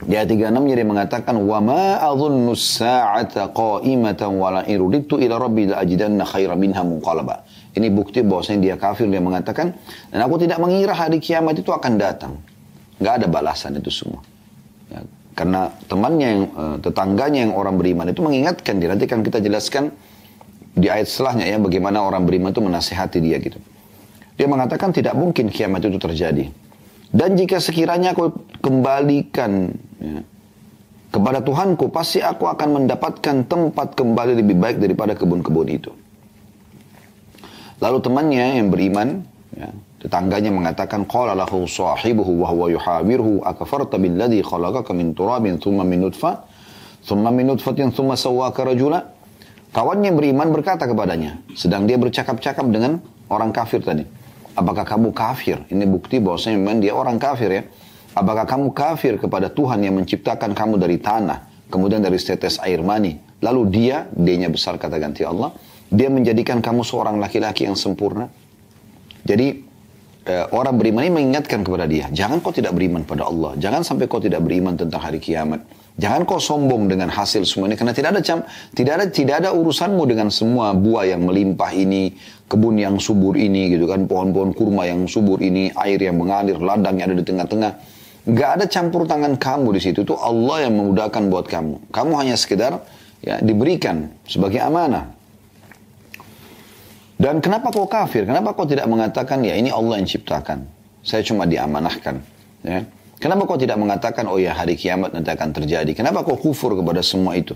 di 0.00 0.14
ayat 0.14 0.30
36 0.32 0.76
dia 0.76 0.86
mengatakan 0.86 1.34
wa 1.42 1.58
ma 1.60 1.98
adhunnu 2.04 2.52
as-sa'ata 2.54 3.50
qa'imatan 3.50 4.30
wa 4.36 4.60
la 4.60 4.62
iruditu 4.68 5.18
ila 5.18 5.40
rabbi 5.40 5.72
la 5.72 5.82
ajidanna. 5.82 6.24
Ini 7.70 7.86
bukti 7.94 8.18
bahwasanya 8.26 8.60
dia 8.66 8.76
kafir, 8.76 9.06
dia 9.06 9.22
mengatakan, 9.22 9.70
dan 10.10 10.20
aku 10.26 10.42
tidak 10.42 10.58
mengira 10.58 10.90
hari 10.90 11.22
kiamat 11.22 11.54
itu 11.54 11.70
akan 11.70 11.92
datang. 12.02 12.34
Gak 12.98 13.22
ada 13.22 13.26
balasan 13.30 13.78
itu 13.78 13.94
semua. 13.94 14.18
Ya, 14.90 15.06
karena 15.38 15.70
temannya 15.86 16.26
yang, 16.26 16.42
uh, 16.58 16.76
tetangganya 16.82 17.46
yang 17.46 17.54
orang 17.54 17.78
beriman 17.78 18.10
itu 18.10 18.20
mengingatkan 18.26 18.82
dia. 18.82 18.90
Nanti 18.90 19.06
kan 19.06 19.22
kita 19.22 19.38
jelaskan 19.38 19.94
di 20.74 20.90
ayat 20.90 21.06
setelahnya 21.06 21.46
ya, 21.46 21.56
bagaimana 21.62 22.02
orang 22.02 22.26
beriman 22.26 22.50
itu 22.50 22.58
menasihati 22.58 23.22
dia 23.22 23.38
gitu. 23.38 23.62
Dia 24.34 24.50
mengatakan 24.50 24.90
tidak 24.90 25.14
mungkin 25.14 25.46
kiamat 25.46 25.86
itu 25.86 26.00
terjadi. 26.00 26.50
Dan 27.10 27.38
jika 27.38 27.62
sekiranya 27.62 28.18
aku 28.18 28.34
kembalikan 28.58 29.70
ya, 30.02 30.26
kepada 31.10 31.38
Tuhanku, 31.38 31.90
pasti 31.94 32.18
aku 32.18 32.50
akan 32.50 32.82
mendapatkan 32.82 33.46
tempat 33.46 33.94
kembali 33.94 34.42
lebih 34.42 34.58
baik 34.58 34.82
daripada 34.82 35.14
kebun-kebun 35.14 35.68
itu. 35.70 35.90
Lalu 37.80 37.98
temannya 38.04 38.60
yang 38.60 38.68
beriman, 38.68 39.24
ya, 39.56 39.72
tetangganya 40.04 40.52
mengatakan, 40.52 41.08
Qala 41.08 41.32
lahu 41.32 41.64
sahibuhu 41.64 42.44
wa 42.44 42.48
huwa 42.52 42.66
yuhawirhu 42.68 43.40
akafarta 43.40 43.96
billadhi 43.96 44.44
khalaqaka 44.44 44.92
min 44.92 45.16
turabin 45.16 45.56
thumma 45.56 45.80
min 45.80 46.04
nutfa, 46.04 46.44
thumma 47.04 47.32
min 47.32 47.48
nutfatin 47.48 47.88
thumma 47.88 48.20
sawwaka 48.20 48.68
rajula. 48.68 49.16
Kawannya 49.72 50.12
yang 50.12 50.18
beriman 50.18 50.50
berkata 50.52 50.84
kepadanya, 50.84 51.40
sedang 51.56 51.86
dia 51.88 51.96
bercakap-cakap 51.96 52.66
dengan 52.68 53.00
orang 53.30 53.54
kafir 53.54 53.80
tadi. 53.80 54.02
Apakah 54.58 54.82
kamu 54.82 55.14
kafir? 55.14 55.62
Ini 55.70 55.86
bukti 55.86 56.18
bahwasanya 56.18 56.58
memang 56.58 56.82
dia 56.82 56.92
orang 56.92 57.16
kafir 57.22 57.48
ya. 57.48 57.62
Apakah 58.10 58.44
kamu 58.44 58.74
kafir 58.74 59.14
kepada 59.16 59.46
Tuhan 59.46 59.86
yang 59.86 59.94
menciptakan 59.94 60.50
kamu 60.52 60.82
dari 60.82 60.98
tanah, 60.98 61.70
kemudian 61.70 62.02
dari 62.02 62.18
setetes 62.18 62.58
air 62.58 62.82
mani? 62.82 63.14
Lalu 63.40 63.62
dia, 63.70 64.10
dia 64.10 64.50
besar 64.50 64.74
kata 64.74 64.98
ganti 64.98 65.22
Allah, 65.22 65.54
dia 65.90 66.08
menjadikan 66.08 66.62
kamu 66.62 66.86
seorang 66.86 67.18
laki-laki 67.18 67.66
yang 67.66 67.74
sempurna. 67.74 68.30
Jadi 69.26 69.60
eh, 70.24 70.46
orang 70.54 70.78
beriman 70.78 71.02
ini 71.04 71.12
mengingatkan 71.12 71.66
kepada 71.66 71.84
dia, 71.90 72.06
jangan 72.14 72.38
kau 72.38 72.54
tidak 72.54 72.72
beriman 72.72 73.02
pada 73.02 73.26
Allah, 73.26 73.58
jangan 73.58 73.82
sampai 73.82 74.06
kau 74.06 74.22
tidak 74.22 74.40
beriman 74.40 74.78
tentang 74.78 75.02
hari 75.02 75.18
kiamat. 75.18 75.60
Jangan 76.00 76.24
kau 76.24 76.40
sombong 76.40 76.88
dengan 76.88 77.12
hasil 77.12 77.44
semua 77.44 77.68
ini 77.68 77.76
karena 77.76 77.92
tidak 77.92 78.16
ada 78.16 78.22
cam, 78.24 78.40
tidak 78.72 78.92
ada 78.96 79.04
tidak 79.12 79.34
ada 79.44 79.50
urusanmu 79.52 80.08
dengan 80.08 80.32
semua 80.32 80.72
buah 80.72 81.04
yang 81.12 81.28
melimpah 81.28 81.76
ini, 81.76 82.16
kebun 82.48 82.80
yang 82.80 82.96
subur 82.96 83.36
ini 83.36 83.68
gitu 83.74 83.84
kan, 83.84 84.08
pohon-pohon 84.08 84.56
kurma 84.56 84.88
yang 84.88 85.04
subur 85.04 85.42
ini, 85.44 85.68
air 85.76 86.00
yang 86.00 86.16
mengalir, 86.16 86.56
ladang 86.56 86.96
yang 86.96 87.12
ada 87.12 87.20
di 87.20 87.26
tengah-tengah. 87.26 87.72
Gak 88.30 88.50
ada 88.60 88.64
campur 88.70 89.04
tangan 89.04 89.36
kamu 89.36 89.76
di 89.76 89.80
situ. 89.80 90.04
Itu 90.04 90.16
Allah 90.16 90.68
yang 90.68 90.76
memudahkan 90.76 91.24
buat 91.28 91.48
kamu. 91.48 91.92
Kamu 91.92 92.12
hanya 92.20 92.36
sekedar 92.36 92.80
ya 93.20 93.40
diberikan 93.40 94.12
sebagai 94.24 94.60
amanah. 94.60 95.19
Dan 97.20 97.44
kenapa 97.44 97.68
kau 97.68 97.84
kafir? 97.84 98.24
Kenapa 98.24 98.56
kau 98.56 98.64
tidak 98.64 98.88
mengatakan 98.88 99.44
ya 99.44 99.52
ini 99.52 99.68
Allah 99.68 100.00
yang 100.00 100.08
ciptakan? 100.08 100.64
Saya 101.04 101.20
cuma 101.20 101.44
diamanahkan. 101.44 102.16
Ya. 102.64 102.88
Kenapa 103.20 103.44
kau 103.44 103.60
tidak 103.60 103.76
mengatakan, 103.76 104.24
oh 104.24 104.40
ya 104.40 104.56
hari 104.56 104.72
kiamat 104.72 105.12
nanti 105.12 105.28
akan 105.28 105.52
terjadi? 105.52 105.92
Kenapa 105.92 106.24
kau 106.24 106.40
kufur 106.40 106.72
kepada 106.72 107.04
semua 107.04 107.36
itu? 107.36 107.52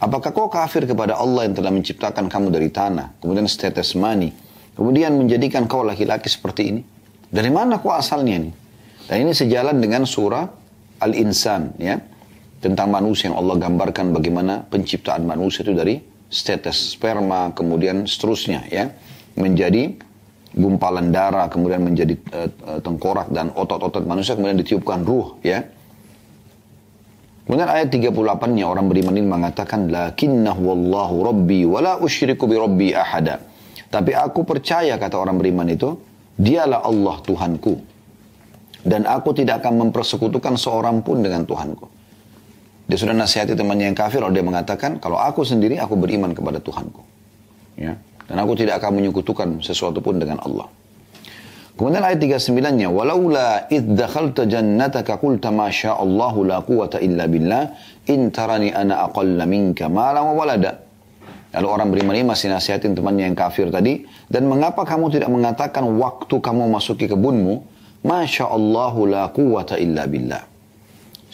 Apakah 0.00 0.32
kau 0.32 0.48
kafir 0.48 0.88
kepada 0.88 1.20
Allah 1.20 1.44
yang 1.44 1.52
telah 1.52 1.68
menciptakan 1.68 2.32
kamu 2.32 2.48
dari 2.48 2.72
tanah, 2.72 3.20
kemudian 3.20 3.44
setetes 3.44 3.92
mani, 3.92 4.32
kemudian 4.72 5.12
menjadikan 5.20 5.68
kau 5.68 5.84
laki-laki 5.84 6.32
seperti 6.32 6.62
ini? 6.72 6.80
Dari 7.28 7.52
mana 7.52 7.84
kau 7.84 7.92
asalnya 7.92 8.40
ini? 8.40 8.50
Dan 9.04 9.28
ini 9.28 9.36
sejalan 9.36 9.84
dengan 9.84 10.08
surah 10.08 10.48
Al-Insan, 11.04 11.76
ya. 11.76 12.00
Tentang 12.64 12.88
manusia 12.88 13.28
yang 13.28 13.36
Allah 13.36 13.60
gambarkan 13.60 14.16
bagaimana 14.16 14.64
penciptaan 14.64 15.28
manusia 15.28 15.60
itu 15.60 15.76
dari 15.76 16.00
setetes 16.34 16.98
sperma, 16.98 17.54
kemudian 17.54 18.10
seterusnya, 18.10 18.66
ya. 18.66 18.90
Menjadi 19.38 19.94
gumpalan 20.50 21.14
darah, 21.14 21.46
kemudian 21.46 21.86
menjadi 21.86 22.18
uh, 22.34 22.82
tengkorak 22.82 23.30
dan 23.30 23.54
otot-otot 23.54 24.02
manusia, 24.02 24.34
kemudian 24.34 24.58
ditiupkan 24.58 25.06
ruh, 25.06 25.38
ya. 25.46 25.62
Kemudian 27.46 27.70
ayat 27.70 27.92
38-nya 27.92 28.64
orang 28.66 28.90
beriman 28.90 29.14
ini 29.14 29.28
mengatakan, 29.30 29.86
Lakinnahu 29.86 30.60
wallahu 30.64 31.14
rabbi 31.30 31.62
wala 31.68 32.02
usyriku 32.02 32.50
bi 32.50 32.56
rabbi 32.58 32.88
ahada. 32.96 33.38
Tapi 33.92 34.10
aku 34.10 34.42
percaya, 34.42 34.98
kata 34.98 35.14
orang 35.14 35.38
beriman 35.38 35.70
itu, 35.70 35.94
dialah 36.34 36.82
Allah 36.82 37.20
Tuhanku. 37.22 37.74
Dan 38.82 39.06
aku 39.06 39.36
tidak 39.36 39.62
akan 39.62 39.86
mempersekutukan 39.88 40.58
seorang 40.58 41.04
pun 41.06 41.22
dengan 41.22 41.46
Tuhanku. 41.46 41.93
Dia 42.84 42.96
sudah 43.00 43.16
nasihati 43.16 43.56
temannya 43.56 43.88
yang 43.88 43.96
kafir, 43.96 44.20
lalu 44.20 44.40
dia 44.40 44.44
mengatakan, 44.44 45.00
kalau 45.00 45.16
aku 45.16 45.40
sendiri, 45.40 45.80
aku 45.80 45.96
beriman 45.96 46.36
kepada 46.36 46.60
Tuhanku. 46.60 47.00
Ya. 47.80 47.96
Dan 48.24 48.36
aku 48.40 48.56
tidak 48.56 48.80
akan 48.80 49.00
menyekutukan 49.00 49.48
sesuatu 49.64 50.04
pun 50.04 50.20
dengan 50.20 50.40
Allah. 50.44 50.68
Kemudian 51.74 52.06
ayat 52.06 52.22
39-nya, 52.22 52.86
"Walaula 52.86 53.66
id 53.66 53.98
dakhalta 53.98 54.46
jannataka 54.46 55.18
qulta 55.18 55.50
ma 55.50 55.66
Allahu 55.74 56.46
la 56.46 56.62
quwata 56.62 57.02
illa 57.02 57.26
billah, 57.26 57.74
in 58.06 58.30
tarani 58.30 58.70
ana 58.70 59.10
aqalla 59.10 59.42
minka 59.42 59.90
mala 59.90 60.22
wa 60.22 60.38
walada." 60.38 60.86
Lalu 61.50 61.66
orang 61.66 61.88
beriman 61.90 62.14
ini 62.14 62.26
masih 62.30 62.54
nasihatin 62.54 62.94
temannya 62.94 63.26
yang 63.26 63.34
kafir 63.34 63.74
tadi, 63.74 64.06
dan 64.30 64.46
mengapa 64.46 64.86
kamu 64.86 65.18
tidak 65.18 65.30
mengatakan 65.34 65.82
waktu 65.98 66.38
kamu 66.38 66.70
masuki 66.70 67.10
kebunmu, 67.10 67.66
Masya 68.06 68.54
Allahu 68.54 69.10
la 69.10 69.26
quwata 69.34 69.74
illa 69.74 70.06
billah. 70.06 70.53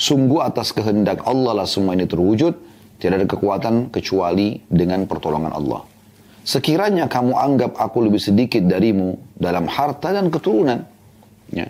Sungguh 0.01 0.41
atas 0.41 0.73
kehendak 0.73 1.29
Allah 1.29 1.61
lah 1.61 1.69
semua 1.69 1.93
ini 1.93 2.09
terwujud, 2.09 2.57
tidak 2.97 3.21
ada 3.21 3.27
kekuatan 3.29 3.93
kecuali 3.93 4.57
dengan 4.65 5.05
pertolongan 5.05 5.53
Allah. 5.53 5.85
Sekiranya 6.41 7.05
kamu 7.05 7.37
anggap 7.37 7.77
aku 7.77 8.09
lebih 8.09 8.17
sedikit 8.17 8.65
darimu 8.65 9.21
dalam 9.37 9.69
harta 9.69 10.09
dan 10.09 10.33
keturunan. 10.33 10.81
Ya. 11.53 11.69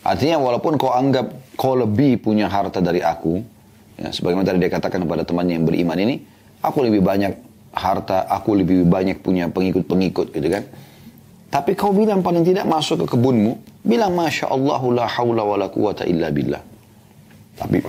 Artinya 0.00 0.40
walaupun 0.40 0.80
kau 0.80 0.96
anggap 0.96 1.28
kau 1.60 1.76
lebih 1.76 2.24
punya 2.24 2.48
harta 2.48 2.80
dari 2.80 3.04
aku, 3.04 3.44
ya, 4.00 4.16
sebagaimana 4.16 4.48
tadi 4.48 4.64
dia 4.64 4.72
katakan 4.72 5.04
kepada 5.04 5.28
temannya 5.28 5.60
yang 5.60 5.68
beriman 5.68 5.98
ini, 6.00 6.24
aku 6.64 6.88
lebih 6.88 7.04
banyak 7.04 7.36
harta, 7.76 8.24
aku 8.32 8.64
lebih 8.64 8.88
banyak 8.88 9.20
punya 9.20 9.52
pengikut-pengikut 9.52 10.32
gitu 10.32 10.48
kan. 10.48 10.64
Tapi 11.52 11.76
kau 11.76 11.92
bilang 11.92 12.24
paling 12.24 12.48
tidak 12.48 12.64
masuk 12.64 13.04
ke 13.04 13.12
kebunmu, 13.12 13.84
bilang 13.84 14.16
Masya 14.16 14.48
Allah 14.48 14.80
la 14.88 15.04
hawla 15.04 15.42
wa 15.44 15.56
la 15.60 15.68
quwata 15.68 16.08
illa 16.08 16.32
billah. 16.32 16.77
Tapi 17.58 17.82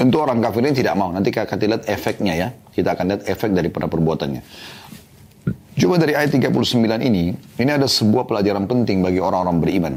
tentu 0.00 0.16
orang 0.18 0.40
kafir 0.40 0.64
ini 0.64 0.72
tidak 0.72 0.96
mau. 0.96 1.12
Nanti 1.12 1.28
kita 1.28 1.46
lihat 1.54 1.84
efeknya 1.86 2.34
ya. 2.34 2.48
Kita 2.72 2.96
akan 2.96 3.04
lihat 3.12 3.22
efek 3.28 3.52
daripada 3.52 3.86
perbuatannya. 3.86 4.42
Cuma 5.72 5.96
dari 5.96 6.12
ayat 6.12 6.32
39 6.36 7.00
ini, 7.00 7.32
ini 7.32 7.70
ada 7.72 7.88
sebuah 7.88 8.28
pelajaran 8.28 8.68
penting 8.68 9.00
bagi 9.00 9.20
orang-orang 9.24 9.56
beriman. 9.60 9.94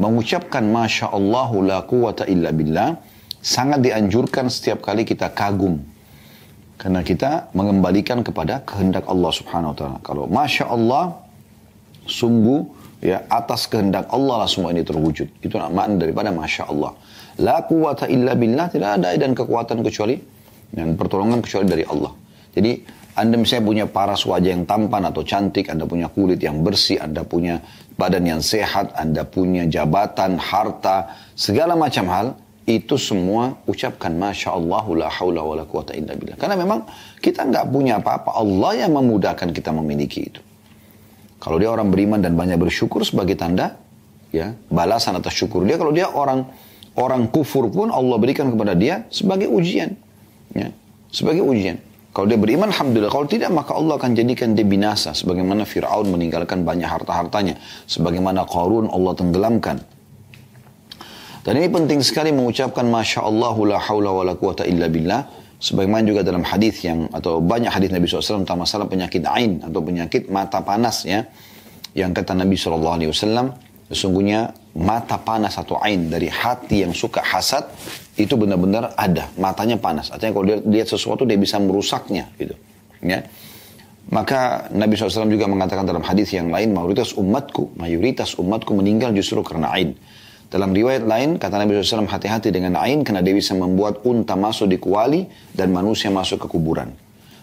Mengucapkan 0.00 0.64
Masya 0.64 1.12
Allah 1.12 1.50
la 1.60 1.78
quwata 1.84 2.24
illa 2.24 2.48
billah, 2.48 2.96
sangat 3.44 3.84
dianjurkan 3.84 4.48
setiap 4.48 4.80
kali 4.80 5.04
kita 5.04 5.28
kagum. 5.36 5.84
Karena 6.78 7.02
kita 7.02 7.50
mengembalikan 7.52 8.22
kepada 8.22 8.62
kehendak 8.62 9.04
Allah 9.10 9.32
subhanahu 9.34 9.74
wa 9.74 9.76
ta'ala. 9.76 9.98
Kalau 10.00 10.24
Masya 10.30 10.64
Allah, 10.70 11.18
sungguh 12.06 12.77
ya 12.98 13.24
atas 13.30 13.70
kehendak 13.70 14.10
Allah 14.10 14.44
lah 14.44 14.48
semua 14.50 14.74
ini 14.74 14.82
terwujud. 14.82 15.42
Itu 15.42 15.58
makna 15.58 15.98
daripada 15.98 16.34
Masya 16.34 16.70
Allah. 16.70 16.92
La 17.38 17.62
quwata 17.62 18.10
illa 18.10 18.34
billah, 18.34 18.66
tidak 18.70 18.98
ada 18.98 19.14
dan 19.14 19.32
kekuatan 19.34 19.82
kecuali, 19.86 20.18
dan 20.74 20.98
pertolongan 20.98 21.38
kecuali 21.38 21.66
dari 21.70 21.84
Allah. 21.86 22.12
Jadi 22.50 22.72
anda 23.18 23.34
misalnya 23.34 23.66
punya 23.66 23.84
paras 23.90 24.22
wajah 24.22 24.54
yang 24.54 24.62
tampan 24.62 25.10
atau 25.10 25.26
cantik, 25.26 25.66
Anda 25.66 25.90
punya 25.90 26.06
kulit 26.06 26.38
yang 26.38 26.62
bersih, 26.62 27.02
Anda 27.02 27.26
punya 27.26 27.58
badan 27.98 28.22
yang 28.22 28.38
sehat, 28.38 28.94
Anda 28.94 29.26
punya 29.26 29.66
jabatan, 29.66 30.38
harta, 30.38 31.18
segala 31.34 31.74
macam 31.74 32.06
hal, 32.14 32.26
itu 32.62 32.94
semua 32.94 33.58
ucapkan 33.66 34.14
Masya 34.14 34.54
Allah 34.54 34.86
la 34.94 35.08
hawla 35.10 35.42
wa 35.42 35.54
la 35.58 35.64
quwata 35.66 35.98
illa 35.98 36.14
billah. 36.14 36.38
Karena 36.38 36.54
memang 36.54 36.86
kita 37.18 37.42
nggak 37.42 37.66
punya 37.74 37.98
apa-apa, 37.98 38.38
Allah 38.38 38.86
yang 38.86 38.94
memudahkan 38.94 39.50
kita 39.50 39.74
memiliki 39.74 40.30
itu. 40.30 40.40
Kalau 41.38 41.56
dia 41.58 41.70
orang 41.70 41.88
beriman 41.94 42.18
dan 42.18 42.34
banyak 42.34 42.58
bersyukur 42.58 43.06
sebagai 43.06 43.38
tanda 43.38 43.78
ya 44.34 44.52
balasan 44.68 45.16
atas 45.18 45.34
syukur 45.34 45.62
dia. 45.62 45.78
Kalau 45.78 45.94
dia 45.94 46.10
orang 46.10 46.46
orang 46.98 47.30
kufur 47.30 47.70
pun 47.70 47.94
Allah 47.94 48.18
berikan 48.18 48.50
kepada 48.50 48.74
dia 48.74 49.06
sebagai 49.08 49.46
ujian, 49.46 49.94
ya 50.52 50.74
sebagai 51.14 51.46
ujian. 51.46 51.78
Kalau 52.08 52.26
dia 52.26 52.40
beriman, 52.40 52.74
Alhamdulillah. 52.74 53.14
Kalau 53.14 53.30
tidak, 53.30 53.46
maka 53.54 53.78
Allah 53.78 53.94
akan 53.94 54.10
jadikan 54.16 54.50
dia 54.50 54.66
binasa. 54.66 55.14
Sebagaimana 55.14 55.62
Fir'aun 55.62 56.10
meninggalkan 56.10 56.66
banyak 56.66 56.90
harta-hartanya. 56.90 57.60
Sebagaimana 57.86 58.42
Qarun 58.42 58.90
Allah 58.90 59.14
tenggelamkan. 59.14 59.78
Dan 61.46 61.54
ini 61.62 61.70
penting 61.70 62.02
sekali 62.02 62.34
mengucapkan 62.34 62.90
Masya 62.90 63.22
Allah 63.22 63.54
la 63.54 63.78
hawla 63.78 64.10
wa 64.10 64.22
la 64.26 64.34
quwata 64.34 64.66
illa 64.66 64.90
billah. 64.90 65.20
Sebagaimana 65.58 66.06
juga 66.06 66.22
dalam 66.22 66.46
hadis 66.46 66.86
yang, 66.86 67.10
atau 67.10 67.42
banyak 67.42 67.70
hadis 67.74 67.90
Nabi 67.90 68.06
SAW 68.06 68.46
tentang 68.46 68.62
masalah 68.62 68.86
penyakit 68.86 69.26
ain 69.26 69.58
atau 69.58 69.82
penyakit 69.82 70.30
mata 70.30 70.62
panas 70.62 71.02
ya. 71.02 71.26
Yang 71.98 72.22
kata 72.22 72.38
Nabi 72.38 72.54
SAW, 72.54 73.58
sesungguhnya 73.90 74.54
mata 74.78 75.18
panas 75.18 75.58
atau 75.58 75.82
ain 75.82 76.06
dari 76.06 76.30
hati 76.30 76.86
yang 76.86 76.94
suka 76.94 77.18
hasad 77.26 77.66
itu 78.14 78.38
benar-benar 78.38 78.94
ada. 78.94 79.26
Matanya 79.34 79.82
panas. 79.82 80.14
Artinya 80.14 80.38
kalau 80.38 80.46
dia 80.46 80.58
lihat 80.62 80.88
sesuatu 80.94 81.26
dia 81.26 81.34
bisa 81.34 81.58
merusaknya 81.58 82.30
gitu 82.38 82.54
ya. 83.02 83.26
Maka 84.08 84.72
Nabi 84.72 84.96
SAW 84.96 85.28
juga 85.28 85.44
mengatakan 85.50 85.84
dalam 85.84 86.00
hadis 86.00 86.32
yang 86.32 86.48
lain 86.48 86.72
mayoritas 86.72 87.12
umatku 87.12 87.76
mayoritas 87.76 88.40
umatku 88.40 88.72
meninggal 88.72 89.12
justru 89.12 89.44
karena 89.44 89.68
ain 89.74 89.92
dalam 90.48 90.72
riwayat 90.72 91.04
lain 91.04 91.36
kata 91.36 91.60
Nabi 91.60 91.76
SAW 91.80 92.08
hati-hati 92.08 92.48
dengan 92.48 92.80
ain 92.80 93.04
karena 93.04 93.20
dia 93.20 93.36
bisa 93.36 93.52
membuat 93.52 94.00
unta 94.08 94.32
masuk 94.32 94.72
di 94.72 94.80
kuali 94.80 95.28
dan 95.52 95.72
manusia 95.72 96.08
masuk 96.08 96.44
ke 96.44 96.46
kuburan 96.48 96.92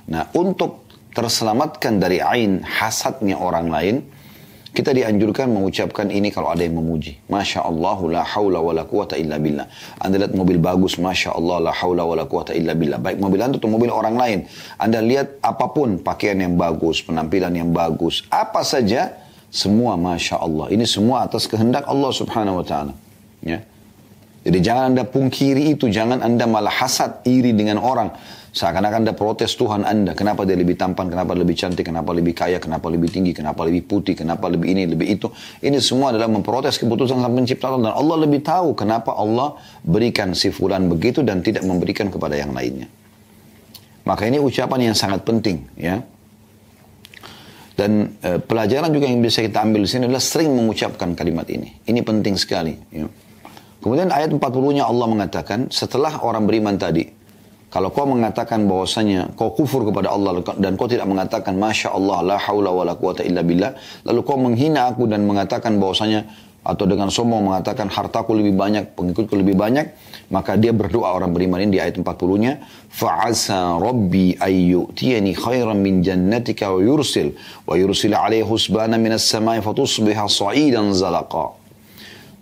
nah 0.10 0.26
untuk 0.34 0.86
terselamatkan 1.14 2.02
dari 2.02 2.20
ain 2.20 2.66
hasadnya 2.66 3.38
orang 3.38 3.70
lain 3.70 3.96
kita 4.76 4.92
dianjurkan 4.92 5.48
mengucapkan 5.56 6.12
ini 6.12 6.36
kalau 6.36 6.52
ada 6.52 6.60
yang 6.60 6.76
memuji. 6.76 7.16
Masya 7.32 7.64
Allah 7.64 7.96
la 8.12 8.24
hawla 8.28 8.60
wa 8.60 8.76
la 8.76 8.84
quwata 8.84 9.16
illa 9.16 9.40
billah. 9.40 9.72
Anda 10.04 10.28
lihat 10.28 10.36
mobil 10.36 10.60
bagus, 10.60 11.00
Masya 11.00 11.32
Allah 11.32 11.72
la 11.72 11.72
hawla 11.72 12.04
wa 12.04 12.12
la 12.20 12.28
quwata 12.28 12.52
illa 12.52 12.76
billah. 12.76 13.00
Baik 13.00 13.24
mobil 13.24 13.40
Anda 13.40 13.56
atau 13.56 13.72
mobil 13.72 13.88
orang 13.88 14.20
lain. 14.20 14.44
Anda 14.76 15.00
lihat 15.00 15.40
apa 15.40 15.72
pun, 15.72 16.04
pakaian 16.04 16.36
yang 16.44 16.60
bagus, 16.60 17.00
penampilan 17.08 17.56
yang 17.56 17.72
bagus, 17.72 18.28
apa 18.28 18.68
saja, 18.68 19.16
semua 19.54 19.96
Masya 19.96 20.42
Allah. 20.42 20.70
Ini 20.74 20.86
semua 20.86 21.26
atas 21.26 21.48
kehendak 21.48 21.88
Allah 21.88 22.12
subhanahu 22.12 22.62
wa 22.62 22.66
ta'ala. 22.66 22.94
Ya. 23.46 23.64
Jadi 24.46 24.62
jangan 24.62 24.94
Anda 24.94 25.04
pungkiri 25.10 25.74
itu, 25.74 25.90
jangan 25.90 26.22
Anda 26.22 26.46
malah 26.46 26.70
hasad, 26.70 27.26
iri 27.26 27.50
dengan 27.58 27.82
orang. 27.82 28.14
Seakan-akan 28.56 29.04
Anda 29.04 29.14
protes 29.18 29.58
Tuhan 29.58 29.84
Anda. 29.84 30.16
Kenapa 30.16 30.46
dia 30.48 30.56
lebih 30.56 30.80
tampan, 30.80 31.12
kenapa 31.12 31.36
lebih 31.36 31.58
cantik, 31.60 31.92
kenapa 31.92 32.16
lebih 32.16 32.32
kaya, 32.32 32.62
kenapa 32.62 32.88
lebih 32.88 33.12
tinggi, 33.12 33.36
kenapa 33.36 33.68
lebih 33.68 33.84
putih, 33.84 34.16
kenapa 34.16 34.48
lebih 34.48 34.72
ini, 34.72 34.88
lebih 34.88 35.18
itu. 35.18 35.28
Ini 35.60 35.76
semua 35.84 36.16
adalah 36.16 36.32
memprotes 36.32 36.80
keputusan 36.80 37.20
sang 37.20 37.36
pencipta 37.36 37.68
Allah. 37.68 37.92
Dan 37.92 37.96
Allah 38.00 38.18
lebih 38.22 38.46
tahu 38.46 38.78
kenapa 38.78 39.18
Allah 39.18 39.60
berikan 39.84 40.32
si 40.38 40.54
fulan 40.56 40.88
begitu 40.88 41.20
dan 41.26 41.44
tidak 41.44 41.68
memberikan 41.68 42.08
kepada 42.08 42.38
yang 42.40 42.56
lainnya. 42.56 42.88
Maka 44.06 44.30
ini 44.30 44.38
ucapan 44.38 44.94
yang 44.94 44.96
sangat 44.96 45.26
penting. 45.26 45.66
ya. 45.76 46.06
Dan 47.76 48.16
e, 48.24 48.40
pelajaran 48.40 48.88
juga 48.90 49.12
yang 49.12 49.20
bisa 49.20 49.44
kita 49.44 49.60
ambil 49.60 49.84
di 49.84 49.90
sini 49.92 50.08
adalah 50.08 50.24
sering 50.24 50.56
mengucapkan 50.56 51.12
kalimat 51.12 51.44
ini. 51.52 51.76
Ini 51.84 52.00
penting 52.08 52.40
sekali. 52.40 52.72
Ya. 52.90 53.08
Kemudian 53.84 54.10
ayat 54.10 54.32
40-nya 54.32 54.88
Allah 54.88 55.08
mengatakan, 55.12 55.68
setelah 55.70 56.24
orang 56.24 56.48
beriman 56.48 56.80
tadi, 56.80 57.06
Kalau 57.76 57.92
kau 57.92 58.08
mengatakan 58.08 58.72
bahwasanya 58.72 59.36
kau 59.36 59.52
kufur 59.52 59.84
kepada 59.84 60.16
Allah 60.16 60.40
dan 60.64 60.80
kau 60.80 60.88
tidak 60.88 61.12
mengatakan 61.12 61.60
Masya 61.60 61.92
Allah 61.92 62.24
la 62.24 62.38
haula 62.40 62.72
wa 62.72 62.88
la 62.88 62.96
quwata 62.96 63.20
illa 63.28 63.44
billah. 63.44 63.76
Lalu 64.08 64.20
kau 64.24 64.40
menghina 64.40 64.88
aku 64.88 65.12
dan 65.12 65.28
mengatakan 65.28 65.76
bahwasanya 65.76 66.24
atau 66.66 66.90
dengan 66.90 67.14
sombong 67.14 67.46
mengatakan 67.46 67.94
hartaku 67.94 68.34
lebih 68.34 68.58
banyak, 68.58 68.98
pengikutku 68.98 69.38
lebih 69.38 69.54
banyak, 69.54 69.94
maka 70.34 70.58
dia 70.58 70.74
berdoa 70.74 71.14
orang 71.14 71.30
beriman 71.30 71.62
ini 71.62 71.78
di 71.78 71.80
ayat 71.80 72.02
40-nya, 72.02 72.58
fa'asa 72.90 73.78
rabbi 73.78 74.34
ayyutiyani 74.34 75.38
khairan 75.38 75.78
min 75.78 76.02
jannatika 76.02 76.74
wa 76.74 76.82
yursil 76.82 77.38
wa 77.70 77.78
yursil 77.78 78.18
alaihi 78.18 78.42
husbana 78.42 78.98
minas 78.98 79.30
samai 79.30 79.62
fatusbiha 79.62 80.26
sa'idan 80.26 80.90
zalaqa. 80.98 81.54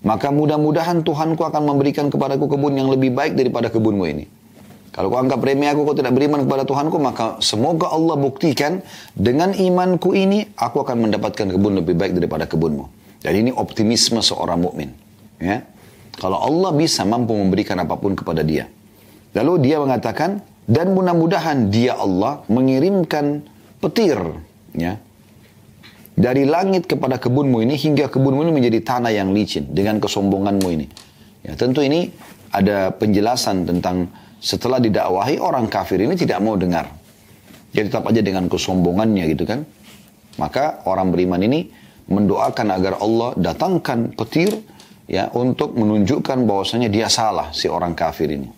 Maka 0.08 0.32
mudah-mudahan 0.32 1.04
Tuhanku 1.04 1.44
akan 1.44 1.76
memberikan 1.76 2.08
kepadaku 2.08 2.48
kebun 2.48 2.80
yang 2.80 2.88
lebih 2.88 3.12
baik 3.12 3.36
daripada 3.36 3.68
kebunmu 3.68 4.08
ini. 4.08 4.26
Kalau 4.94 5.10
kau 5.10 5.20
anggap 5.20 5.42
remeh 5.42 5.68
aku, 5.74 5.84
kau 5.90 5.98
tidak 5.98 6.16
beriman 6.16 6.48
kepada 6.48 6.64
Tuhanku, 6.64 6.96
maka 7.02 7.42
semoga 7.44 7.92
Allah 7.92 8.14
buktikan 8.14 8.80
dengan 9.18 9.52
imanku 9.52 10.14
ini, 10.16 10.48
aku 10.56 10.86
akan 10.86 11.10
mendapatkan 11.10 11.50
kebun 11.50 11.82
lebih 11.82 11.98
baik 11.98 12.14
daripada 12.16 12.46
kebunmu. 12.48 13.03
Dan 13.24 13.34
ini 13.48 13.52
optimisme 13.56 14.20
seorang 14.20 14.60
mukmin. 14.60 14.92
Ya. 15.40 15.64
Kalau 16.20 16.44
Allah 16.44 16.76
bisa 16.76 17.08
mampu 17.08 17.34
memberikan 17.34 17.80
apa 17.80 17.96
pun 17.96 18.14
kepada 18.14 18.44
dia. 18.44 18.68
Lalu 19.34 19.72
dia 19.72 19.82
mengatakan, 19.82 20.44
dan 20.70 20.94
mudah-mudahan 20.94 21.72
dia 21.72 21.98
Allah 21.98 22.46
mengirimkan 22.52 23.42
petir. 23.82 24.20
Ya, 24.74 25.00
dari 26.14 26.46
langit 26.46 26.86
kepada 26.86 27.18
kebunmu 27.18 27.66
ini 27.66 27.74
hingga 27.74 28.06
kebunmu 28.06 28.46
ini 28.46 28.54
menjadi 28.54 28.80
tanah 28.86 29.10
yang 29.10 29.34
licin 29.34 29.74
dengan 29.74 29.98
kesombonganmu 29.98 30.68
ini. 30.70 30.88
Ya, 31.42 31.58
tentu 31.58 31.82
ini 31.82 32.14
ada 32.54 32.94
penjelasan 32.94 33.66
tentang 33.66 34.14
setelah 34.38 34.78
didakwahi 34.78 35.42
orang 35.42 35.66
kafir 35.66 35.98
ini 36.06 36.14
tidak 36.14 36.38
mau 36.46 36.54
dengar. 36.54 36.86
Jadi 37.74 37.90
tetap 37.90 38.06
aja 38.06 38.22
dengan 38.22 38.46
kesombongannya 38.46 39.26
gitu 39.34 39.50
kan. 39.50 39.66
Maka 40.38 40.86
orang 40.86 41.10
beriman 41.10 41.42
ini 41.42 41.66
mendoakan 42.08 42.68
agar 42.74 42.94
Allah 43.00 43.36
datangkan 43.36 44.16
petir 44.16 44.52
ya 45.08 45.30
untuk 45.36 45.76
menunjukkan 45.76 46.48
bahwasanya 46.48 46.88
dia 46.92 47.08
salah 47.08 47.52
si 47.52 47.68
orang 47.68 47.96
kafir 47.96 48.32
ini. 48.32 48.50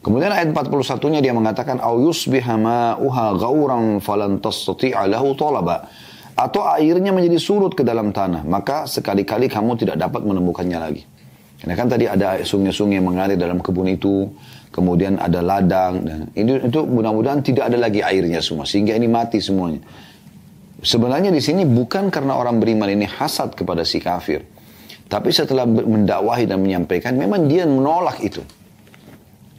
Kemudian 0.00 0.32
ayat 0.32 0.56
41-nya 0.56 1.20
dia 1.20 1.36
mengatakan 1.36 1.76
au 1.84 2.00
yusbiha 2.00 2.56
ma'uha 2.56 3.36
ghauran 3.36 4.00
falan 4.00 4.40
tastati'a 4.40 5.04
lahu 5.04 5.36
talaba 5.36 5.84
atau 6.32 6.64
airnya 6.72 7.12
menjadi 7.12 7.36
surut 7.36 7.76
ke 7.76 7.84
dalam 7.84 8.08
tanah 8.08 8.48
maka 8.48 8.88
sekali-kali 8.88 9.44
kamu 9.52 9.76
tidak 9.76 10.00
dapat 10.00 10.24
menemukannya 10.24 10.78
lagi. 10.80 11.04
Karena 11.60 11.76
kan 11.76 11.92
tadi 11.92 12.08
ada 12.08 12.40
sungai-sungai 12.40 12.96
yang 12.96 13.12
mengalir 13.12 13.36
dalam 13.36 13.60
kebun 13.60 13.92
itu, 13.92 14.32
kemudian 14.72 15.20
ada 15.20 15.44
ladang 15.44 16.00
dan 16.00 16.18
ini 16.32 16.56
itu 16.64 16.80
mudah-mudahan 16.88 17.44
tidak 17.44 17.68
ada 17.68 17.76
lagi 17.76 18.00
airnya 18.00 18.40
semua 18.40 18.64
sehingga 18.64 18.96
ini 18.96 19.04
mati 19.04 19.36
semuanya. 19.44 19.84
Sebenarnya 20.80 21.28
di 21.28 21.44
sini 21.44 21.68
bukan 21.68 22.08
karena 22.08 22.40
orang 22.40 22.56
beriman 22.56 22.88
ini 22.88 23.04
hasad 23.04 23.52
kepada 23.52 23.84
si 23.84 24.00
kafir. 24.00 24.40
Tapi 25.10 25.28
setelah 25.28 25.66
mendakwahi 25.66 26.48
dan 26.48 26.62
menyampaikan 26.62 27.18
memang 27.18 27.44
dia 27.50 27.68
menolak 27.68 28.22
itu. 28.24 28.40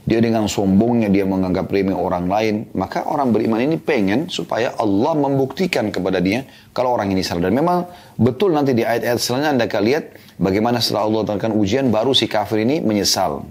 Dia 0.01 0.17
dengan 0.17 0.49
sombongnya 0.49 1.13
dia 1.13 1.30
menganggap 1.30 1.69
remeh 1.69 1.93
orang 1.93 2.26
lain, 2.26 2.55
maka 2.74 3.05
orang 3.05 3.30
beriman 3.30 3.61
ini 3.61 3.78
pengen 3.78 4.34
supaya 4.34 4.74
Allah 4.82 5.13
membuktikan 5.13 5.93
kepada 5.93 6.17
dia 6.17 6.41
kalau 6.74 6.97
orang 6.97 7.13
ini 7.13 7.22
salah. 7.22 7.47
Dan 7.47 7.53
memang 7.53 7.86
betul 8.17 8.49
nanti 8.57 8.74
di 8.74 8.82
ayat-ayat 8.82 9.22
selanjutnya 9.22 9.51
Anda 9.61 9.65
akan 9.69 9.84
lihat 9.86 10.03
bagaimana 10.41 10.82
setelah 10.82 11.05
Allah 11.05 11.19
datangkan 11.30 11.53
ujian 11.53 11.93
baru 11.93 12.17
si 12.17 12.26
kafir 12.26 12.65
ini 12.65 12.82
menyesal. 12.82 13.45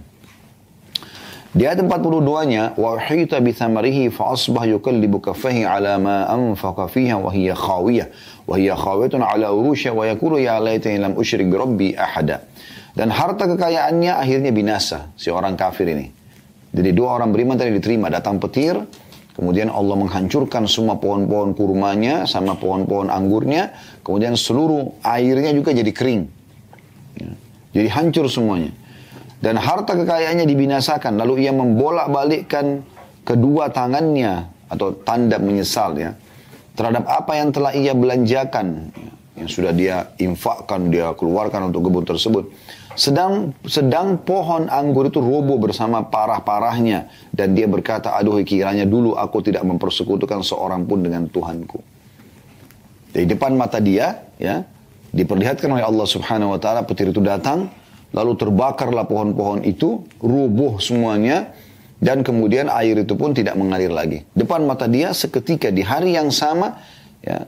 Di 1.55 1.63
ayat 1.63 1.87
42-nya, 1.87 2.75
وَحِيْتَ 2.75 3.39
بِثَمَرِهِ 3.39 4.11
فَأَصْبَحْ 4.11 4.63
يُكَلِّبُ 4.75 5.13
كَفَّهِ 5.23 5.63
عَلَى 5.63 5.93
مَا 6.03 6.27
أَنْفَقَ 6.27 6.91
فِيهَا 6.91 7.15
وَهِيَ 7.15 7.55
خَاوِيَةٌ 7.55 8.05
وَهِيَ 8.43 8.75
خَاوِيَةٌ 8.75 9.13
عَلَى 9.15 9.45
عُرُوشِهَا 9.47 9.95
وَيَقُولُ 9.95 10.33
يَا 10.43 10.59
لَيْتَنِي 10.59 10.99
لَمْ 10.99 11.15
أُشْرِكْ 11.15 11.47
بِرَبِّي 11.47 11.95
أَحَدًا 11.95 12.37
Dan 12.91 13.07
harta 13.07 13.47
kekayaannya 13.47 14.19
akhirnya 14.19 14.51
binasa, 14.51 15.15
si 15.15 15.31
orang 15.31 15.55
kafir 15.55 15.87
ini. 15.95 16.11
Jadi 16.75 16.91
dua 16.91 17.23
orang 17.23 17.31
beriman 17.31 17.55
tadi 17.55 17.71
diterima, 17.71 18.11
datang 18.11 18.35
petir, 18.35 18.75
kemudian 19.31 19.71
Allah 19.71 19.95
menghancurkan 19.95 20.67
semua 20.67 20.99
pohon-pohon 20.99 21.55
kurmanya 21.55 22.27
sama 22.27 22.59
pohon-pohon 22.59 23.07
anggurnya, 23.07 23.71
kemudian 24.03 24.35
seluruh 24.35 24.99
airnya 25.07 25.55
juga 25.55 25.71
jadi 25.71 25.91
kering. 25.95 26.21
Ya. 27.15 27.31
Jadi 27.79 27.87
hancur 27.95 28.27
semuanya 28.27 28.75
dan 29.40 29.56
harta 29.56 29.96
kekayaannya 29.96 30.44
dibinasakan. 30.44 31.16
Lalu 31.16 31.48
ia 31.48 31.52
membolak-balikkan 31.52 32.84
kedua 33.24 33.72
tangannya 33.72 34.48
atau 34.70 34.94
tanda 34.94 35.40
menyesal 35.40 35.96
ya 35.98 36.14
terhadap 36.78 37.04
apa 37.10 37.32
yang 37.36 37.50
telah 37.50 37.74
ia 37.74 37.92
belanjakan 37.92 38.88
ya, 38.94 39.10
yang 39.42 39.48
sudah 39.50 39.72
dia 39.74 39.96
infakkan 40.16 40.88
dia 40.88 41.12
keluarkan 41.16 41.72
untuk 41.72 41.90
kebun 41.90 42.06
tersebut. 42.06 42.48
Sedang 42.96 43.56
sedang 43.64 44.20
pohon 44.20 44.68
anggur 44.68 45.08
itu 45.08 45.22
roboh 45.24 45.56
bersama 45.56 46.04
parah-parahnya. 46.04 47.08
Dan 47.32 47.56
dia 47.56 47.64
berkata 47.64 48.12
aduh 48.12 48.36
kiranya 48.44 48.84
dulu 48.84 49.16
aku 49.16 49.40
tidak 49.40 49.64
mempersekutukan 49.64 50.44
seorang 50.44 50.84
pun 50.84 51.00
dengan 51.00 51.24
Tuhanku. 51.28 51.80
Di 53.10 53.26
depan 53.26 53.56
mata 53.58 53.80
dia 53.82 54.22
ya 54.36 54.62
diperlihatkan 55.10 55.66
oleh 55.66 55.82
Allah 55.82 56.06
Subhanahu 56.06 56.54
wa 56.54 56.60
taala 56.62 56.86
petir 56.86 57.10
itu 57.10 57.18
datang 57.18 57.66
Lalu 58.10 58.32
terbakarlah 58.34 59.06
pohon-pohon 59.06 59.62
itu, 59.62 60.02
rubuh 60.18 60.82
semuanya, 60.82 61.54
dan 62.00 62.24
kemudian 62.26 62.66
air 62.72 62.96
itu 62.98 63.14
pun 63.14 63.36
tidak 63.36 63.54
mengalir 63.54 63.92
lagi. 63.92 64.26
Depan 64.34 64.66
mata 64.66 64.90
dia 64.90 65.14
seketika 65.14 65.70
di 65.70 65.84
hari 65.84 66.16
yang 66.18 66.32
sama, 66.32 66.80
ya 67.22 67.46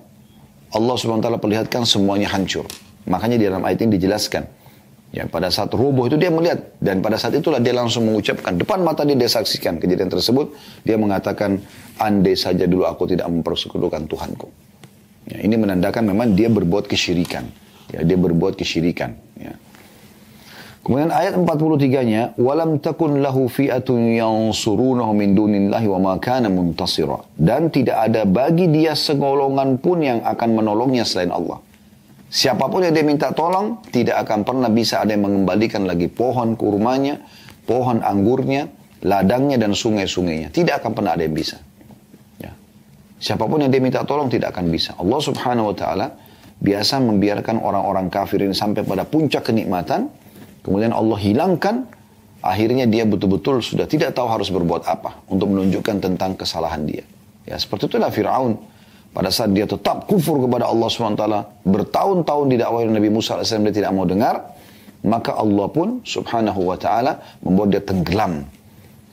Allah 0.73 0.95
subhanahu 0.97 1.21
wa 1.21 1.27
ta'ala 1.27 1.41
perlihatkan 1.41 1.83
semuanya 1.89 2.31
hancur. 2.31 2.69
Makanya 3.09 3.37
di 3.41 3.45
dalam 3.49 3.63
ayat 3.67 3.83
ini 3.83 3.99
dijelaskan. 3.99 4.45
Ya, 5.13 5.29
pada 5.29 5.53
saat 5.53 5.69
rubuh 5.77 6.09
itu 6.09 6.17
dia 6.17 6.33
melihat 6.33 6.73
dan 6.81 7.05
pada 7.05 7.21
saat 7.21 7.37
itulah 7.37 7.61
dia 7.61 7.77
langsung 7.77 8.09
mengucapkan 8.09 8.57
depan 8.57 8.81
mata 8.81 9.05
dia 9.05 9.13
dia 9.13 9.29
saksikan 9.29 9.77
kejadian 9.77 10.09
tersebut 10.09 10.57
dia 10.89 10.97
mengatakan 10.97 11.61
andai 12.01 12.33
saja 12.33 12.65
dulu 12.65 12.89
aku 12.89 13.13
tidak 13.13 13.29
mempersekutukan 13.29 14.09
Tuhanku. 14.09 14.49
Ya, 15.29 15.45
ini 15.45 15.61
menandakan 15.61 16.09
memang 16.09 16.33
dia 16.33 16.49
berbuat 16.49 16.89
kesyirikan. 16.89 17.45
Ya, 17.93 18.01
dia 18.09 18.17
berbuat 18.17 18.57
kesyirikan. 18.57 19.13
Ya. 19.37 19.53
Kemudian 20.83 21.15
ayat 21.15 21.39
43-nya, 21.39 22.35
"Walam 22.43 22.83
takun 22.83 23.23
lahu 23.23 23.47
fi'atun 23.47 24.19
yansurunahu 24.19 25.15
min 25.15 25.31
dunillahi 25.31 25.87
wa 25.87 25.99
ma 26.03 26.13
kana 26.19 26.51
muntasira." 26.51 27.23
Dan 27.39 27.71
tidak 27.71 28.11
ada 28.11 28.27
bagi 28.27 28.67
dia 28.67 28.99
segolongan 28.99 29.79
pun 29.79 30.03
yang 30.03 30.27
akan 30.27 30.59
menolongnya 30.59 31.07
selain 31.07 31.31
Allah. 31.31 31.63
Siapa 32.33 32.67
pun 32.67 32.83
yang 32.83 32.91
dia 32.91 33.07
minta 33.07 33.31
tolong, 33.31 33.79
tidak 33.95 34.27
akan 34.27 34.43
pernah 34.43 34.73
bisa 34.73 35.05
ada 35.05 35.15
yang 35.15 35.23
mengembalikan 35.23 35.87
lagi 35.87 36.11
pohon 36.11 36.59
kurmanya, 36.59 37.23
pohon 37.63 38.03
anggurnya, 38.03 38.67
ladangnya 39.07 39.63
dan 39.63 39.79
sungai-sungainya. 39.79 40.51
Tidak 40.51 40.83
akan 40.83 40.91
pernah 40.99 41.15
ada 41.15 41.23
yang 41.23 41.37
bisa. 41.37 41.63
Ya. 42.43 42.51
Siapa 43.23 43.47
pun 43.47 43.63
yang 43.63 43.71
dia 43.71 43.79
minta 43.79 44.03
tolong 44.03 44.27
tidak 44.27 44.57
akan 44.57 44.67
bisa. 44.67 44.99
Allah 44.99 45.21
subhanahu 45.23 45.71
wa 45.71 45.77
ta'ala 45.77 46.07
biasa 46.63 46.99
membiarkan 47.03 47.59
orang-orang 47.63 48.11
kafir 48.11 48.43
ini 48.43 48.55
sampai 48.57 48.83
pada 48.83 49.07
puncak 49.07 49.47
kenikmatan, 49.47 50.11
Kemudian 50.63 50.95
Allah 50.95 51.19
hilangkan, 51.19 51.87
akhirnya 52.43 52.87
dia 52.87 53.03
betul-betul 53.03 53.63
sudah 53.63 53.87
tidak 53.87 54.15
tahu 54.15 54.31
harus 54.31 54.51
berbuat 54.51 54.87
apa 54.87 55.23
untuk 55.27 55.51
menunjukkan 55.51 55.99
tentang 55.99 56.39
kesalahan 56.39 56.87
dia. 56.87 57.03
Ya, 57.47 57.59
seperti 57.59 57.91
itulah 57.91 58.11
Fir'aun. 58.11 58.59
Pada 59.13 59.29
saat 59.29 59.53
dia 59.53 59.69
tetap 59.69 60.09
kufur 60.09 60.41
kepada 60.41 60.73
Allah 60.73 60.89
SWT, 60.89 61.25
bertahun-tahun 61.69 62.47
didakwahi 62.49 62.89
Nabi 62.89 63.13
Musa 63.13 63.37
AS, 63.37 63.53
dia 63.53 63.75
tidak 63.75 63.93
mau 63.93 64.09
dengar, 64.09 64.57
maka 65.05 65.37
Allah 65.37 65.69
pun 65.69 66.01
subhanahu 66.01 66.73
wa 66.73 66.81
ta'ala 66.81 67.21
membuat 67.45 67.77
dia 67.77 67.83
tenggelam. 67.85 68.47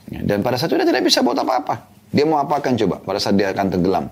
Ya, 0.08 0.24
dan 0.24 0.40
pada 0.40 0.56
saat 0.56 0.72
itu 0.72 0.80
dia 0.80 0.88
tidak 0.88 1.04
bisa 1.04 1.20
buat 1.20 1.36
apa-apa. 1.36 1.90
Dia 2.10 2.24
mau 2.24 2.40
apakan 2.40 2.74
coba 2.80 2.96
pada 3.04 3.18
saat 3.20 3.36
dia 3.36 3.52
akan 3.52 3.66
tenggelam. 3.70 4.04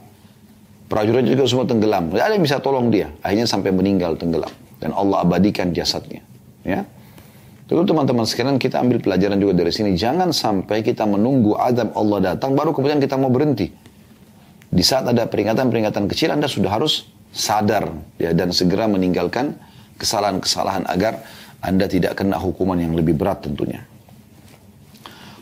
Prajurit 0.89 1.25
juga 1.29 1.45
semua 1.45 1.65
tenggelam. 1.69 2.13
Tidak 2.13 2.25
ada 2.25 2.33
yang 2.33 2.45
bisa 2.45 2.57
tolong 2.61 2.89
dia. 2.89 3.13
Akhirnya 3.21 3.45
sampai 3.45 3.73
meninggal 3.73 4.17
tenggelam. 4.17 4.49
Dan 4.81 4.97
Allah 4.97 5.21
abadikan 5.21 5.69
jasadnya. 5.75 6.25
Ya. 6.65 6.87
Dulu 7.69 7.85
teman-teman 7.85 8.25
sekalian 8.25 8.57
kita 8.57 8.81
ambil 8.81 9.05
pelajaran 9.05 9.37
juga 9.37 9.61
dari 9.61 9.69
sini. 9.69 9.93
Jangan 9.93 10.33
sampai 10.33 10.81
kita 10.81 11.05
menunggu 11.05 11.53
adab 11.53 11.93
Allah 11.93 12.33
datang 12.33 12.57
baru 12.57 12.73
kemudian 12.73 12.97
kita 12.97 13.21
mau 13.21 13.29
berhenti. 13.29 13.69
Di 14.73 14.81
saat 14.81 15.05
ada 15.05 15.29
peringatan-peringatan 15.29 16.09
kecil 16.09 16.33
Anda 16.33 16.49
sudah 16.49 16.73
harus 16.73 17.13
sadar 17.29 17.93
ya, 18.17 18.33
dan 18.33 18.57
segera 18.57 18.89
meninggalkan 18.89 19.53
kesalahan-kesalahan 20.01 20.89
agar 20.89 21.21
Anda 21.61 21.85
tidak 21.85 22.17
kena 22.17 22.41
hukuman 22.41 22.81
yang 22.81 22.97
lebih 22.97 23.21
berat 23.21 23.45
tentunya. 23.45 23.85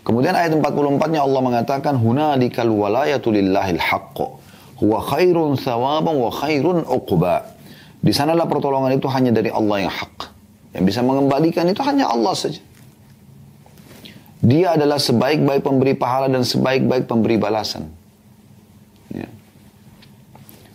Kemudian 0.03 0.35
ayat 0.35 0.55
44-nya 0.55 1.23
Allah 1.23 1.43
mengatakan 1.43 1.95
hunalikal 1.99 2.71
walayatu 2.71 3.35
lillahil 3.35 3.79
haqq 3.79 4.19
huwa 4.83 4.99
khairun 5.03 5.59
thawaban 5.59 6.15
wa 6.19 6.31
khairun 6.31 6.83
uqba. 6.87 7.55
Di 8.03 8.11
sanalah 8.15 8.47
pertolongan 8.47 8.95
itu 8.99 9.07
hanya 9.11 9.35
dari 9.35 9.51
Allah 9.51 9.87
yang 9.87 9.95
hak. 9.95 10.36
Yang 10.77 10.85
bisa 10.93 11.01
mengembalikan 11.01 11.65
itu 11.73 11.81
hanya 11.81 12.13
Allah 12.13 12.37
saja. 12.37 12.61
Dia 14.45 14.77
adalah 14.77 15.01
sebaik-baik 15.01 15.65
pemberi 15.65 15.97
pahala 15.97 16.29
dan 16.29 16.45
sebaik-baik 16.45 17.09
pemberi 17.09 17.41
balasan. 17.41 17.89
Ya. 19.09 19.25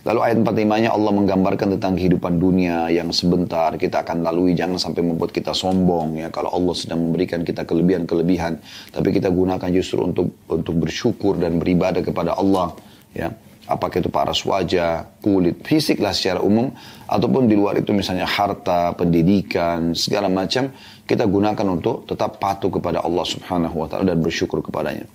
Lalu 0.02 0.20
ayat 0.26 0.36
45-nya 0.42 0.90
Allah 0.90 1.12
menggambarkan 1.14 1.78
tentang 1.78 1.94
kehidupan 1.94 2.42
dunia 2.42 2.90
yang 2.90 3.14
sebentar 3.14 3.70
kita 3.78 4.02
akan 4.02 4.26
lalui. 4.26 4.58
Jangan 4.58 4.82
sampai 4.82 5.06
membuat 5.06 5.30
kita 5.30 5.54
sombong 5.54 6.18
ya. 6.18 6.28
Kalau 6.34 6.50
Allah 6.50 6.74
sedang 6.74 7.06
memberikan 7.06 7.46
kita 7.46 7.62
kelebihan-kelebihan. 7.62 8.58
Tapi 8.90 9.08
kita 9.14 9.30
gunakan 9.30 9.70
justru 9.70 10.02
untuk 10.02 10.34
untuk 10.50 10.82
bersyukur 10.82 11.38
dan 11.38 11.62
beribadah 11.62 12.02
kepada 12.02 12.34
Allah. 12.34 12.74
Ya. 13.14 13.30
Apakah 13.62 14.02
itu 14.02 14.10
paras 14.10 14.42
wajah, 14.42 15.06
kulit, 15.22 15.62
fisik 15.62 16.02
lah 16.02 16.10
secara 16.10 16.42
umum. 16.42 16.74
Ataupun 17.06 17.46
di 17.46 17.54
luar 17.54 17.78
itu 17.78 17.94
misalnya 17.94 18.26
harta, 18.26 18.90
pendidikan, 18.98 19.94
segala 19.94 20.26
macam. 20.26 20.74
Kita 21.06 21.26
gunakan 21.26 21.66
untuk 21.70 22.04
tetap 22.10 22.42
patuh 22.42 22.70
kepada 22.74 23.02
Allah 23.06 23.22
subhanahu 23.22 23.74
wa 23.74 23.86
ta'ala 23.86 24.14
dan 24.14 24.18
bersyukur 24.18 24.62
kepadanya. 24.62 25.06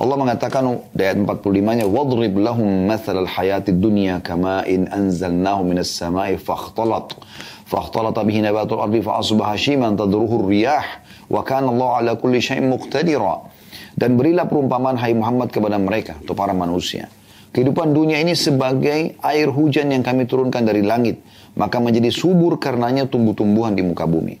Allah 0.00 0.16
mengatakan 0.16 0.88
di 0.96 1.04
ayat 1.04 1.20
45-nya 1.20 1.84
wadrib 1.84 2.34
lahum 2.40 2.88
mathal 2.88 3.22
al-hayatid 3.22 3.76
dunya 3.76 4.24
kama 4.24 4.64
in 4.64 4.88
anzalnahu 4.88 5.68
minas 5.68 5.92
samai 5.92 6.40
fakhtalat 6.40 7.12
fakhtalat 7.68 8.16
bihi 8.24 8.40
nabatul 8.40 8.80
ardi 8.80 9.04
fa 9.04 9.20
asbaha 9.20 9.52
shiman 9.52 9.92
tadruhu 9.92 10.48
riyah 10.48 10.82
wa 11.28 11.44
kana 11.44 11.68
Allah 11.70 11.90
ala 12.00 12.12
kulli 12.16 12.40
syai'in 12.40 12.72
muqtadira 12.72 13.46
dan 13.92 14.16
berilah 14.16 14.48
perumpamaan 14.48 14.96
hai 14.96 15.12
Muhammad 15.12 15.52
kepada 15.52 15.76
mereka 15.76 16.16
atau 16.24 16.32
para 16.32 16.56
manusia 16.56 17.12
kehidupan 17.52 17.92
dunia 17.92 18.18
ini 18.20 18.32
sebagai 18.32 19.16
air 19.20 19.48
hujan 19.52 19.92
yang 19.92 20.00
kami 20.00 20.24
turunkan 20.24 20.64
dari 20.64 20.82
langit 20.84 21.20
maka 21.52 21.76
menjadi 21.78 22.08
subur 22.08 22.56
karenanya 22.56 23.04
tumbuh-tumbuhan 23.08 23.76
di 23.76 23.84
muka 23.84 24.08
bumi. 24.08 24.40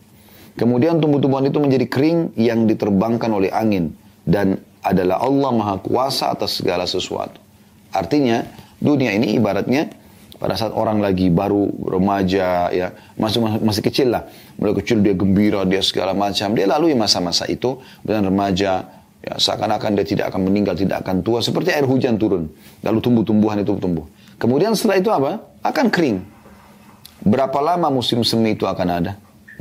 Kemudian 0.56 1.00
tumbuh-tumbuhan 1.00 1.48
itu 1.48 1.58
menjadi 1.60 1.86
kering 1.88 2.36
yang 2.36 2.68
diterbangkan 2.68 3.30
oleh 3.32 3.48
angin 3.52 3.96
dan 4.28 4.60
adalah 4.84 5.22
Allah 5.24 5.50
Maha 5.54 5.76
Kuasa 5.80 6.32
atas 6.32 6.60
segala 6.60 6.84
sesuatu. 6.84 7.40
Artinya, 7.92 8.44
dunia 8.80 9.16
ini 9.16 9.36
ibaratnya 9.36 9.88
pada 10.36 10.58
saat 10.58 10.74
orang 10.74 10.98
lagi 10.98 11.30
baru 11.30 11.70
remaja 11.86 12.68
ya 12.74 12.90
masih 13.14 13.40
masih 13.62 13.82
kecil 13.84 14.12
lah. 14.12 14.26
Mulai 14.58 14.74
kecil 14.82 15.00
dia 15.00 15.14
gembira 15.16 15.62
dia 15.64 15.80
segala 15.80 16.12
macam. 16.12 16.52
Dia 16.52 16.66
lalui 16.68 16.98
masa-masa 16.98 17.48
itu 17.48 17.80
dan 18.04 18.26
remaja 18.26 19.01
ya 19.22 19.38
seakan-akan 19.38 19.94
dia 19.94 20.06
tidak 20.06 20.34
akan 20.34 20.50
meninggal 20.50 20.74
tidak 20.74 21.06
akan 21.06 21.22
tua. 21.22 21.38
Seperti 21.38 21.70
air 21.70 21.86
hujan 21.86 22.18
turun 22.18 22.50
lalu 22.82 22.98
tumbuh-tumbuhan 22.98 23.62
itu 23.62 23.78
tumbuh. 23.78 24.04
Kemudian 24.36 24.74
setelah 24.74 24.98
itu 24.98 25.10
apa? 25.14 25.38
Akan 25.62 25.88
kering. 25.88 26.26
Berapa 27.22 27.62
lama 27.62 27.86
musim 27.94 28.26
semi 28.26 28.58
itu 28.58 28.66
akan 28.66 28.88
ada? 28.90 29.12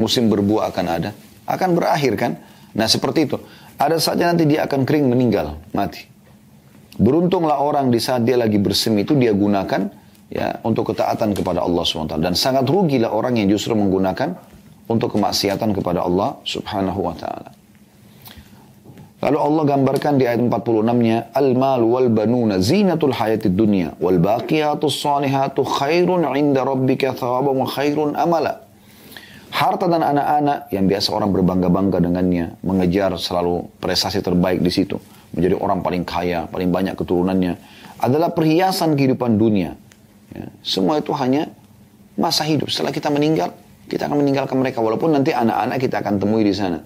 Musim 0.02 0.34
berbuah 0.34 0.74
akan 0.74 0.86
ada? 0.90 1.10
Akan 1.46 1.78
berakhir 1.78 2.18
kan? 2.18 2.42
Nah 2.74 2.90
seperti 2.90 3.30
itu. 3.30 3.38
Ada 3.78 4.02
saja 4.02 4.30
nanti 4.30 4.50
dia 4.50 4.66
akan 4.66 4.86
kering 4.86 5.10
meninggal, 5.10 5.58
mati. 5.74 6.06
Beruntunglah 7.02 7.62
orang 7.62 7.90
di 7.90 7.98
saat 7.98 8.26
dia 8.26 8.38
lagi 8.38 8.62
bersemi 8.62 9.02
itu 9.02 9.18
dia 9.18 9.34
gunakan 9.34 9.90
ya 10.30 10.62
untuk 10.62 10.94
ketaatan 10.94 11.34
kepada 11.34 11.66
Allah 11.66 11.82
SWT. 11.82 12.18
Dan 12.22 12.34
sangat 12.38 12.66
rugilah 12.66 13.10
orang 13.10 13.38
yang 13.42 13.50
justru 13.50 13.74
menggunakan 13.74 14.38
untuk 14.90 15.14
kemaksiatan 15.18 15.72
kepada 15.74 16.06
Allah 16.06 16.42
taala. 17.18 17.61
Lalu 19.22 19.38
Allah 19.38 19.64
gambarkan 19.78 20.18
di 20.18 20.26
ayat 20.26 20.42
46-nya, 20.42 21.30
Al-mal 21.38 21.86
wal 21.86 22.10
banuna 22.10 22.58
zinatul 22.58 23.14
hayatid 23.14 23.54
dunya 23.54 23.94
wal 24.02 24.18
baqiyatus 24.18 24.98
salihatu 24.98 25.62
khairun 25.62 26.26
'inda 26.26 26.66
rabbika 26.66 27.14
thawaban 27.14 27.62
wa 27.62 27.68
khairun 27.70 28.18
amala. 28.18 28.66
Harta 29.52 29.86
dan 29.86 30.02
anak-anak 30.02 30.74
yang 30.74 30.90
biasa 30.90 31.12
orang 31.14 31.30
berbangga-bangga 31.36 32.02
dengannya, 32.02 32.56
mengejar 32.66 33.14
selalu 33.20 33.68
prestasi 33.78 34.24
terbaik 34.24 34.64
di 34.64 34.72
situ, 34.74 34.98
menjadi 35.38 35.60
orang 35.60 35.86
paling 35.86 36.02
kaya, 36.08 36.48
paling 36.50 36.72
banyak 36.72 36.96
keturunannya, 36.98 37.60
adalah 38.00 38.32
perhiasan 38.34 38.96
kehidupan 38.96 39.36
dunia. 39.38 39.76
Ya, 40.32 40.48
semua 40.64 40.98
itu 41.04 41.12
hanya 41.14 41.52
masa 42.16 42.48
hidup. 42.48 42.72
Setelah 42.72 42.96
kita 42.96 43.12
meninggal, 43.12 43.52
kita 43.92 44.08
akan 44.08 44.24
meninggalkan 44.24 44.56
mereka, 44.56 44.80
walaupun 44.80 45.14
nanti 45.14 45.36
anak-anak 45.36 45.78
kita 45.78 46.00
akan 46.00 46.16
temui 46.18 46.48
di 46.48 46.56
sana. 46.56 46.80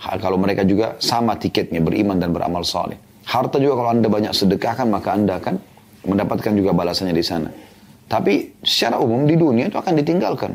Kalau 0.00 0.36
mereka 0.36 0.66
juga 0.66 0.98
sama 1.00 1.38
tiketnya, 1.38 1.80
beriman 1.80 2.18
dan 2.20 2.34
beramal 2.34 2.66
saleh. 2.66 2.98
Harta 3.24 3.56
juga 3.56 3.80
kalau 3.80 3.90
anda 3.94 4.08
banyak 4.10 4.32
sedekahkan, 4.36 4.86
maka 4.88 5.16
anda 5.16 5.40
akan 5.40 5.56
mendapatkan 6.04 6.52
juga 6.52 6.76
balasannya 6.76 7.16
di 7.16 7.24
sana. 7.24 7.48
Tapi 8.04 8.60
secara 8.60 9.00
umum 9.00 9.24
di 9.24 9.32
dunia 9.34 9.72
itu 9.72 9.80
akan 9.80 9.94
ditinggalkan. 9.96 10.52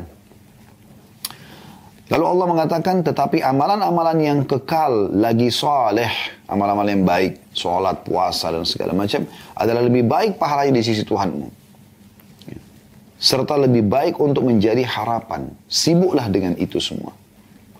Lalu 2.10 2.24
Allah 2.26 2.46
mengatakan, 2.50 3.06
tetapi 3.06 3.38
amalan-amalan 3.38 4.18
yang 4.18 4.38
kekal 4.42 5.14
lagi 5.14 5.46
soleh, 5.46 6.10
amalan-amalan 6.50 6.98
yang 6.98 7.06
baik, 7.06 7.54
sholat, 7.54 8.02
puasa, 8.02 8.50
dan 8.50 8.66
segala 8.66 8.94
macam, 8.94 9.22
adalah 9.54 9.82
lebih 9.86 10.10
baik 10.10 10.34
pahalanya 10.34 10.82
di 10.82 10.90
sisi 10.90 11.06
Tuhanmu. 11.06 11.46
Serta 13.14 13.54
lebih 13.54 13.86
baik 13.86 14.18
untuk 14.18 14.42
menjadi 14.42 14.82
harapan. 14.82 15.54
Sibuklah 15.70 16.26
dengan 16.26 16.58
itu 16.58 16.82
semua. 16.82 17.14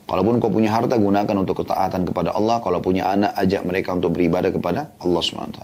Kalaupun 0.09 0.37
kau 0.37 0.53
punya 0.53 0.69
harta, 0.69 0.95
gunakan 1.01 1.35
untuk 1.41 1.65
ketaatan 1.65 2.05
kepada 2.05 2.29
Allah. 2.37 2.61
Kalau 2.61 2.77
punya 2.77 3.09
anak, 3.09 3.33
ajak 3.41 3.65
mereka 3.65 3.97
untuk 3.97 4.13
beribadah 4.13 4.53
kepada 4.53 4.93
Allah 5.01 5.21
SWT. 5.21 5.59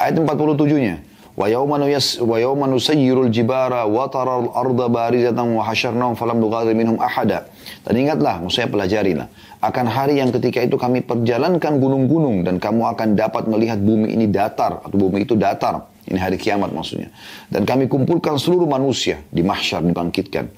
Ayat 0.00 0.14
47-nya. 0.16 1.16
ويوم 1.36 2.60
نسير 2.72 3.16
الجبار 3.28 3.72
وترى 3.96 4.34
الأرض 4.44 4.80
بارزة 4.96 5.36
وحشرناهم 5.36 6.14
فلم 6.16 6.36
نغادر 6.40 6.72
منهم 6.72 6.96
أحدا 6.96 7.38
dan 7.86 7.94
ingatlah, 7.94 8.42
saya 8.50 8.66
pelajarilah 8.66 9.30
akan 9.62 9.86
hari 9.86 10.18
yang 10.18 10.34
ketika 10.34 10.58
itu 10.64 10.74
kami 10.74 11.06
perjalankan 11.06 11.78
gunung-gunung 11.78 12.42
dan 12.42 12.58
kamu 12.58 12.82
akan 12.96 13.14
dapat 13.14 13.46
melihat 13.46 13.78
bumi 13.78 14.10
ini 14.16 14.26
datar 14.26 14.82
atau 14.82 14.96
bumi 14.96 15.22
itu 15.22 15.38
datar 15.38 15.86
ini 16.08 16.18
hari 16.18 16.34
kiamat 16.34 16.72
maksudnya 16.72 17.12
dan 17.52 17.62
kami 17.68 17.86
kumpulkan 17.86 18.40
seluruh 18.40 18.66
manusia 18.66 19.22
di 19.30 19.44
mahsyar 19.46 19.84
dibangkitkan 19.86 20.50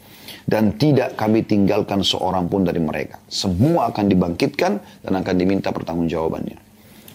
dan 0.49 0.75
tidak 0.75 1.15
kami 1.15 1.43
tinggalkan 1.43 2.03
seorang 2.03 2.47
pun 2.51 2.67
dari 2.67 2.79
mereka. 2.79 3.19
Semua 3.31 3.91
akan 3.91 4.05
dibangkitkan 4.11 4.71
dan 5.03 5.13
akan 5.15 5.35
diminta 5.35 5.71
pertanggungjawabannya. 5.71 6.57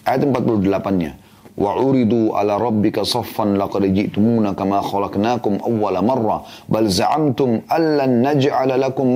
Ayat 0.05 0.21
48-nya. 0.25 1.11
وَعُرِدُوا 1.59 2.39
uridu 2.39 2.55
رَبِّكَ 2.55 3.03
صَفًّا 3.03 3.43
saffan 3.43 3.59
laqad 3.59 3.83
ji'tumuna 3.91 4.55
kama 4.55 4.79
khalaqnakum 4.79 5.59
awwala 5.59 5.99
marra 5.99 6.47
bal 6.71 6.87
za'amtum 6.87 7.67
allan 7.67 8.23
naj'ala 8.23 8.79
lakum 8.79 9.11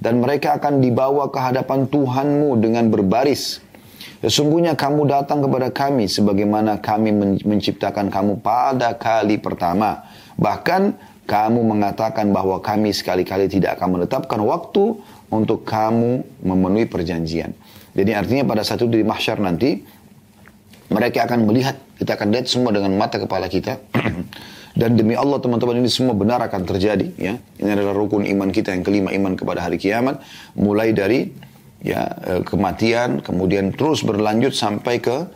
dan 0.00 0.24
mereka 0.24 0.56
akan 0.56 0.80
dibawa 0.80 1.28
ke 1.28 1.36
hadapan 1.36 1.84
Tuhanmu 1.84 2.56
dengan 2.64 2.88
berbaris 2.88 3.60
Sesungguhnya 4.20 4.76
kamu 4.76 5.08
datang 5.08 5.40
kepada 5.40 5.72
kami 5.72 6.04
sebagaimana 6.04 6.76
kami 6.84 7.40
menciptakan 7.40 8.12
kamu 8.12 8.44
pada 8.44 8.92
kali 8.92 9.40
pertama. 9.40 10.04
Bahkan 10.36 10.92
kamu 11.30 11.62
mengatakan 11.62 12.34
bahwa 12.34 12.58
kami 12.58 12.90
sekali-kali 12.90 13.46
tidak 13.46 13.78
akan 13.78 14.02
menetapkan 14.02 14.42
waktu 14.42 14.98
untuk 15.30 15.62
kamu 15.62 16.26
memenuhi 16.42 16.90
perjanjian. 16.90 17.54
Jadi 17.94 18.10
artinya 18.18 18.42
pada 18.50 18.66
satu 18.66 18.90
di 18.90 19.06
mahsyar 19.06 19.38
nanti 19.38 19.78
mereka 20.90 21.30
akan 21.30 21.46
melihat, 21.46 21.78
kita 22.02 22.18
akan 22.18 22.34
lihat 22.34 22.50
semua 22.50 22.74
dengan 22.74 22.90
mata 22.98 23.22
kepala 23.22 23.46
kita. 23.46 23.78
Dan 24.80 24.98
demi 24.98 25.14
Allah 25.14 25.38
teman-teman 25.38 25.78
ini 25.82 25.90
semua 25.90 26.18
benar 26.18 26.42
akan 26.42 26.66
terjadi. 26.66 27.14
Ya, 27.14 27.38
Ini 27.62 27.78
adalah 27.78 27.94
rukun 27.94 28.26
iman 28.26 28.50
kita 28.50 28.74
yang 28.74 28.82
kelima, 28.82 29.14
iman 29.14 29.38
kepada 29.38 29.66
hari 29.66 29.78
kiamat. 29.78 30.18
Mulai 30.58 30.90
dari 30.90 31.30
ya 31.78 32.10
eh, 32.26 32.42
kematian, 32.42 33.22
kemudian 33.22 33.70
terus 33.70 34.02
berlanjut 34.02 34.50
sampai 34.50 34.98
ke 34.98 35.26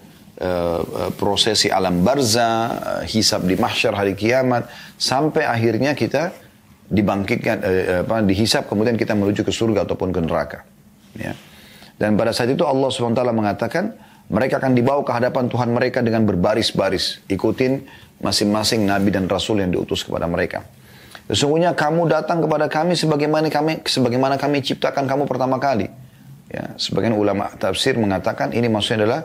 uh, 0.41 1.11
prosesi 1.15 1.71
alam 1.71 2.03
barza, 2.03 2.51
uh, 2.51 3.03
hisab 3.07 3.47
di 3.47 3.55
mahsyar 3.55 3.95
hari 3.95 4.17
kiamat, 4.19 4.67
sampai 4.99 5.47
akhirnya 5.47 5.93
kita 5.95 6.35
dibangkitkan, 6.91 7.57
uh, 7.63 8.03
apa, 8.07 8.25
dihisap, 8.25 8.67
kemudian 8.67 8.99
kita 8.99 9.15
menuju 9.15 9.47
ke 9.47 9.53
surga 9.53 9.87
ataupun 9.87 10.11
ke 10.11 10.21
neraka. 10.25 10.59
Ya. 11.15 11.37
Dan 11.95 12.19
pada 12.19 12.35
saat 12.35 12.51
itu 12.51 12.67
Allah 12.67 12.91
SWT 12.91 13.23
mengatakan, 13.31 13.95
mereka 14.27 14.59
akan 14.59 14.73
dibawa 14.73 15.05
ke 15.05 15.13
hadapan 15.13 15.47
Tuhan 15.47 15.71
mereka 15.71 16.01
dengan 16.01 16.25
berbaris-baris. 16.25 17.23
Ikutin 17.29 17.85
masing-masing 18.25 18.89
nabi 18.89 19.13
dan 19.13 19.29
rasul 19.29 19.61
yang 19.61 19.69
diutus 19.69 20.03
kepada 20.03 20.25
mereka. 20.25 20.65
Sesungguhnya 21.29 21.73
kamu 21.73 22.09
datang 22.09 22.45
kepada 22.45 22.69
kami 22.69 22.97
sebagaimana 22.97 23.49
kami 23.49 23.81
sebagaimana 23.85 24.37
kami 24.37 24.61
ciptakan 24.61 25.09
kamu 25.09 25.25
pertama 25.25 25.57
kali. 25.57 25.89
Ya, 26.53 26.77
sebagian 26.77 27.17
ulama 27.17 27.49
tafsir 27.57 27.97
mengatakan 27.97 28.53
ini 28.53 28.69
maksudnya 28.69 29.05
adalah 29.05 29.21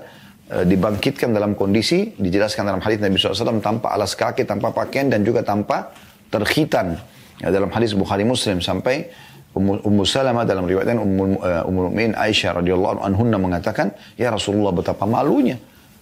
dibangkitkan 0.50 1.30
dalam 1.30 1.54
kondisi 1.54 2.18
dijelaskan 2.18 2.66
dalam 2.66 2.82
hadis 2.82 2.98
Nabi 2.98 3.22
SAW 3.22 3.62
tanpa 3.62 3.94
alas 3.94 4.18
kaki, 4.18 4.50
tanpa 4.50 4.74
pakaian 4.74 5.06
dan 5.06 5.22
juga 5.22 5.46
tanpa 5.46 5.94
terkhitan. 6.34 6.98
Ya, 7.38 7.54
dalam 7.54 7.70
hadis 7.70 7.94
Bukhari 7.94 8.26
Muslim 8.26 8.60
sampai 8.60 9.14
Ummu, 9.54 10.04
Salamah 10.06 10.46
dalam 10.46 10.66
riwayat 10.66 10.94
Ummu, 10.94 11.42
uh, 11.42 11.70
Ummu 11.70 11.82
Mu'min 11.90 12.12
Aisyah 12.14 12.62
radhiyallahu 12.62 13.02
anhunna 13.02 13.38
mengatakan, 13.42 13.94
"Ya 14.18 14.30
Rasulullah 14.30 14.70
betapa 14.70 15.10
malunya 15.10 15.58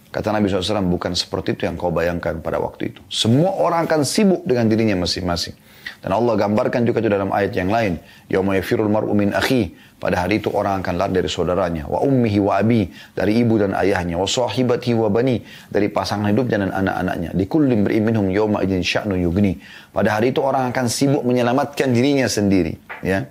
Kata 0.07 0.31
Nabi 0.31 0.47
SAW, 0.47 0.87
bukan 0.87 1.11
seperti 1.13 1.59
itu 1.59 1.67
yang 1.67 1.75
kau 1.75 1.91
bayangkan 1.91 2.39
pada 2.39 2.63
waktu 2.63 2.95
itu. 2.95 3.03
Semua 3.11 3.51
orang 3.59 3.85
akan 3.85 4.07
sibuk 4.07 4.41
dengan 4.47 4.71
dirinya 4.71 4.95
masing-masing. 5.03 5.53
Dan 5.99 6.15
Allah 6.15 6.33
gambarkan 6.39 6.87
juga 6.87 7.03
itu 7.03 7.09
dalam 7.11 7.29
ayat 7.35 7.51
yang 7.51 7.67
lain. 7.67 7.99
Yawma 8.31 8.55
yafirul 8.55 8.87
mar'u 8.87 9.11
min 9.11 9.35
akhi. 9.35 9.75
Pada 9.97 10.21
hari 10.21 10.37
itu 10.37 10.53
orang 10.53 10.85
akan 10.85 10.93
lari 10.93 11.13
dari 11.17 11.25
saudaranya. 11.25 11.89
Wa 11.89 12.05
ummihi 12.05 12.37
wa 12.37 12.61
abi. 12.61 12.85
Dari 13.17 13.41
ibu 13.41 13.57
dan 13.57 13.73
ayahnya. 13.73 14.21
Wa 14.21 14.29
sahibati 14.29 14.93
wa 14.93 15.09
bani. 15.09 15.41
Dari 15.73 15.89
pasangan 15.89 16.29
hidup 16.29 16.45
dan 16.45 16.69
anak-anaknya. 16.69 17.33
Di 17.33 17.45
kullim 17.49 17.81
beriminhum 17.81 18.29
yawma 18.29 18.61
idin 18.61 18.85
sya'nu 18.85 19.17
yugni. 19.17 19.57
Pada 19.89 20.21
hari 20.21 20.29
itu 20.29 20.45
orang 20.45 20.69
akan 20.69 20.85
sibuk 20.85 21.25
menyelamatkan 21.25 21.89
dirinya 21.89 22.29
sendiri. 22.29 22.77
Ya. 23.01 23.25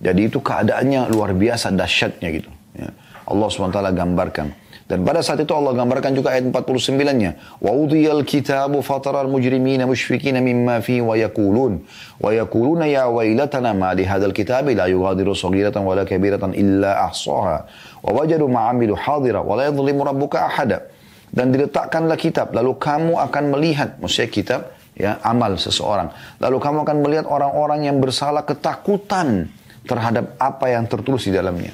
Jadi 0.00 0.32
itu 0.32 0.40
keadaannya 0.40 1.12
luar 1.12 1.36
biasa 1.36 1.68
dahsyatnya 1.76 2.28
gitu. 2.32 2.48
Ya. 2.80 2.88
Allah 3.28 3.48
SWT 3.52 3.78
gambarkan. 3.92 4.56
Dan 4.90 5.06
pada 5.06 5.22
saat 5.22 5.38
itu 5.38 5.54
Allah 5.54 5.70
gambarkan 5.78 6.18
juga 6.18 6.34
ayat 6.34 6.50
49-nya. 6.50 7.62
Wa 7.62 7.70
udhiyal 7.70 8.26
kitabu 8.26 8.82
fataral 8.82 9.30
mujrimina 9.30 9.86
mushfikina 9.86 10.42
mimma 10.42 10.82
fi 10.82 10.98
wa 10.98 11.14
yakulun. 11.14 11.86
Wa 12.18 12.34
yakuluna 12.34 12.90
ya 12.90 13.06
wailatana 13.06 13.70
ma 13.70 13.94
li 13.94 14.02
hadal 14.02 14.34
kitabi 14.34 14.74
la 14.74 14.90
yughadiru 14.90 15.30
saghiratan 15.30 15.86
wa 15.86 15.94
la 15.94 16.02
kabiratan 16.02 16.58
illa 16.58 17.06
ahsaha. 17.06 17.70
Wa 18.02 18.10
wajadu 18.10 18.50
ma'amilu 18.50 18.98
hadira 18.98 19.46
wa 19.46 19.54
la 19.54 19.70
yadhlimu 19.70 20.02
rabbuka 20.02 20.50
ahada. 20.50 20.90
Dan 21.30 21.54
diletakkanlah 21.54 22.18
kitab. 22.18 22.50
Lalu 22.50 22.74
kamu 22.74 23.14
akan 23.14 23.44
melihat. 23.54 23.94
Maksudnya 24.02 24.26
kitab 24.26 24.60
ya 24.98 25.22
amal 25.22 25.54
seseorang. 25.54 26.10
Lalu 26.42 26.58
kamu 26.58 26.78
akan 26.82 26.96
melihat 26.98 27.30
orang-orang 27.30 27.86
yang 27.86 28.02
bersalah 28.02 28.42
ketakutan 28.42 29.54
terhadap 29.86 30.34
apa 30.42 30.66
yang 30.74 30.90
tertulis 30.90 31.22
di 31.22 31.30
dalamnya. 31.30 31.70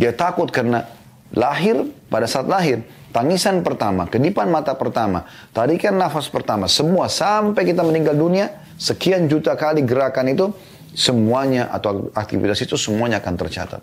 Dia 0.00 0.16
takut 0.16 0.48
karena 0.48 1.03
Lahir, 1.34 1.90
pada 2.06 2.30
saat 2.30 2.46
lahir, 2.46 2.86
tangisan 3.10 3.66
pertama, 3.66 4.06
kedipan 4.06 4.46
mata 4.46 4.70
pertama, 4.78 5.26
tarikan 5.50 5.98
nafas 5.98 6.30
pertama, 6.30 6.70
semua 6.70 7.10
sampai 7.10 7.66
kita 7.66 7.82
meninggal 7.82 8.14
dunia, 8.14 8.54
sekian 8.78 9.26
juta 9.26 9.58
kali 9.58 9.82
gerakan 9.82 10.30
itu, 10.30 10.46
semuanya 10.94 11.74
atau 11.74 12.14
aktivitas 12.14 12.62
itu 12.62 12.78
semuanya 12.78 13.18
akan 13.18 13.34
tercatat. 13.34 13.82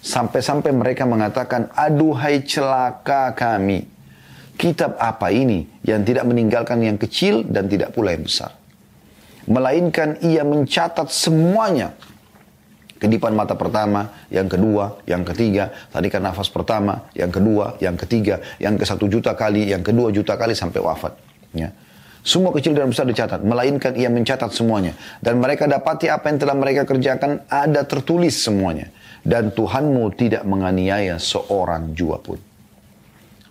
Sampai-sampai 0.00 0.72
mereka 0.72 1.04
mengatakan, 1.04 1.68
aduhai 1.76 2.40
celaka 2.48 3.36
kami. 3.36 3.84
Kitab 4.56 4.96
apa 4.96 5.28
ini 5.28 5.68
yang 5.84 6.00
tidak 6.00 6.24
meninggalkan 6.24 6.80
yang 6.80 6.96
kecil 6.96 7.44
dan 7.44 7.68
tidak 7.68 7.92
pula 7.92 8.16
yang 8.16 8.24
besar. 8.24 8.56
Melainkan 9.44 10.16
ia 10.24 10.48
mencatat 10.48 11.12
semuanya 11.12 11.92
Kedipan 12.96 13.36
mata 13.36 13.52
pertama, 13.52 14.08
yang 14.32 14.48
kedua, 14.48 15.04
yang 15.04 15.20
ketiga, 15.20 15.68
tarikan 15.92 16.24
nafas 16.24 16.48
pertama, 16.48 17.12
yang 17.12 17.28
kedua, 17.28 17.76
yang 17.76 17.92
ketiga, 17.92 18.40
yang 18.56 18.80
ke 18.80 18.88
satu 18.88 19.04
juta 19.04 19.36
kali, 19.36 19.68
yang 19.68 19.84
kedua 19.84 20.08
juta 20.08 20.32
kali 20.32 20.56
sampai 20.56 20.80
wafat. 20.80 21.12
Ya. 21.52 21.76
Semua 22.26 22.50
kecil 22.56 22.74
dan 22.74 22.90
besar 22.90 23.06
dicatat, 23.06 23.44
melainkan 23.44 23.94
ia 23.94 24.10
mencatat 24.10 24.50
semuanya. 24.50 24.96
Dan 25.22 25.38
mereka 25.38 25.68
dapati 25.68 26.10
apa 26.10 26.26
yang 26.26 26.42
telah 26.42 26.56
mereka 26.58 26.82
kerjakan 26.82 27.44
ada 27.46 27.86
tertulis 27.86 28.34
semuanya. 28.34 28.90
Dan 29.22 29.54
Tuhanmu 29.54 30.10
tidak 30.16 30.42
menganiaya 30.42 31.22
seorang 31.22 31.94
jua 31.94 32.18
pun. 32.18 32.40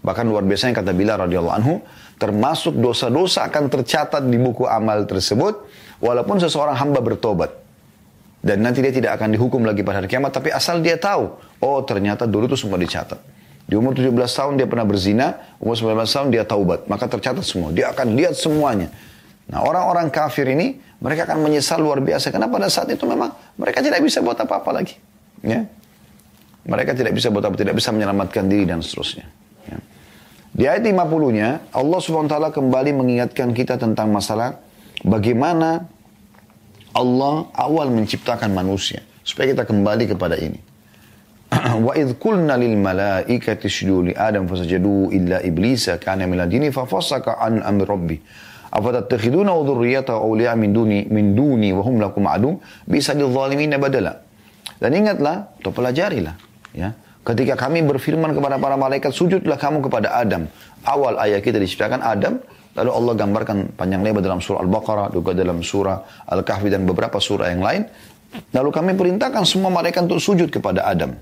Bahkan 0.04 0.26
luar 0.28 0.46
biasa 0.46 0.70
yang 0.70 0.78
kata 0.78 0.92
Bilal 0.92 1.18
radhiyallahu 1.24 1.56
anhu, 1.56 1.82
termasuk 2.20 2.76
dosa-dosa 2.78 3.48
akan 3.48 3.72
tercatat 3.72 4.22
di 4.28 4.38
buku 4.38 4.70
amal 4.70 5.08
tersebut, 5.08 5.66
walaupun 6.04 6.38
seseorang 6.44 6.78
hamba 6.78 7.00
bertobat. 7.00 7.65
Dan 8.46 8.62
nanti 8.62 8.78
dia 8.86 8.94
tidak 8.94 9.18
akan 9.18 9.34
dihukum 9.34 9.66
lagi 9.66 9.82
pada 9.82 10.06
hari 10.06 10.06
kiamat. 10.06 10.30
Tapi 10.30 10.54
asal 10.54 10.78
dia 10.86 11.02
tahu. 11.02 11.34
Oh 11.66 11.82
ternyata 11.82 12.30
dulu 12.30 12.46
itu 12.46 12.54
semua 12.54 12.78
dicatat. 12.78 13.18
Di 13.66 13.74
umur 13.74 13.98
17 13.98 14.14
tahun 14.14 14.54
dia 14.62 14.70
pernah 14.70 14.86
berzina. 14.86 15.58
Umur 15.58 15.74
19 15.74 16.06
tahun 16.06 16.28
dia 16.30 16.46
taubat. 16.46 16.86
Maka 16.86 17.10
tercatat 17.10 17.42
semua. 17.42 17.74
Dia 17.74 17.90
akan 17.90 18.14
lihat 18.14 18.38
semuanya. 18.38 18.94
Nah 19.50 19.66
orang-orang 19.66 20.14
kafir 20.14 20.46
ini. 20.46 20.78
Mereka 21.02 21.26
akan 21.26 21.42
menyesal 21.42 21.82
luar 21.82 22.06
biasa. 22.06 22.30
Karena 22.30 22.46
pada 22.46 22.70
saat 22.70 22.86
itu 22.94 23.02
memang 23.10 23.34
mereka 23.58 23.82
tidak 23.82 24.06
bisa 24.06 24.22
buat 24.22 24.38
apa-apa 24.38 24.70
lagi. 24.78 24.94
Ya. 25.42 25.66
Mereka 26.70 26.94
tidak 26.94 27.18
bisa 27.18 27.34
buat 27.34 27.42
apa. 27.42 27.58
Tidak 27.58 27.74
bisa 27.74 27.90
menyelamatkan 27.90 28.46
diri 28.46 28.70
dan 28.70 28.86
seterusnya. 28.86 29.26
Ya. 29.66 29.78
Di 30.54 30.64
ayat 30.70 30.86
50-nya. 30.86 31.74
Allah 31.74 31.98
SWT 31.98 32.36
kembali 32.54 32.94
mengingatkan 32.94 33.58
kita 33.58 33.82
tentang 33.82 34.14
masalah. 34.14 34.62
Bagaimana 35.02 35.95
Allah 36.96 37.52
awal 37.52 37.92
menciptakan 37.92 38.56
manusia. 38.56 39.04
Supaya 39.26 39.52
kita 39.52 39.68
kembali 39.68 40.16
kepada 40.16 40.40
ini. 40.40 40.62
Wa 41.86 41.94
idh 41.94 42.16
kulna 42.16 42.56
lil 42.56 42.80
malaikati 42.80 43.68
isjudu 43.68 44.10
li 44.10 44.14
Adam 44.16 44.48
fasajadu 44.48 45.12
illa 45.12 45.44
iblisa 45.44 46.00
kana 46.00 46.24
min 46.24 46.40
ladini 46.40 46.72
fafasaka 46.72 47.38
an 47.44 47.60
amri 47.60 47.86
rabbi. 47.86 48.18
Afatattakhiduna 48.76 49.56
wa 49.56 49.64
dhurriyyata 49.64 50.20
awliya 50.20 50.56
min 50.60 50.76
duni 50.76 51.08
duni 51.08 51.72
wa 51.72 51.80
hum 51.80 52.00
lakum 52.00 52.28
adu 52.28 52.60
bisa 52.84 53.16
lidh-dhalimin 53.16 53.76
badala. 53.80 54.20
Dan 54.76 54.92
ingatlah, 54.92 55.56
atau 55.56 55.72
pelajarilah, 55.72 56.36
ya. 56.76 56.92
Ketika 57.26 57.58
kami 57.58 57.82
berfirman 57.82 58.38
kepada 58.38 58.62
para 58.62 58.78
malaikat, 58.78 59.10
sujudlah 59.10 59.58
kamu 59.58 59.82
kepada 59.90 60.14
Adam. 60.14 60.46
Awal 60.86 61.18
ayat 61.18 61.42
kita 61.42 61.58
diciptakan 61.58 62.04
Adam, 62.04 62.38
Lalu 62.76 62.92
Allah 62.92 63.14
gambarkan 63.16 63.58
panjang 63.80 64.04
lebar 64.04 64.20
dalam 64.20 64.44
surah 64.44 64.60
Al-Baqarah, 64.60 65.08
juga 65.16 65.32
dalam 65.32 65.64
surah 65.64 66.28
Al-Kahfi 66.28 66.68
dan 66.68 66.84
beberapa 66.84 67.24
surah 67.24 67.48
yang 67.48 67.64
lain. 67.64 67.88
Lalu 68.52 68.70
kami 68.76 68.92
perintahkan 69.00 69.48
semua 69.48 69.72
mereka 69.72 70.04
untuk 70.04 70.20
sujud 70.20 70.52
kepada 70.52 70.84
Adam. 70.84 71.16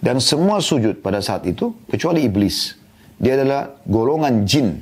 Dan 0.00 0.16
semua 0.24 0.64
sujud 0.64 1.04
pada 1.04 1.20
saat 1.20 1.44
itu, 1.44 1.76
kecuali 1.92 2.24
iblis. 2.24 2.72
Dia 3.20 3.36
adalah 3.36 3.76
golongan 3.84 4.48
jin. 4.48 4.80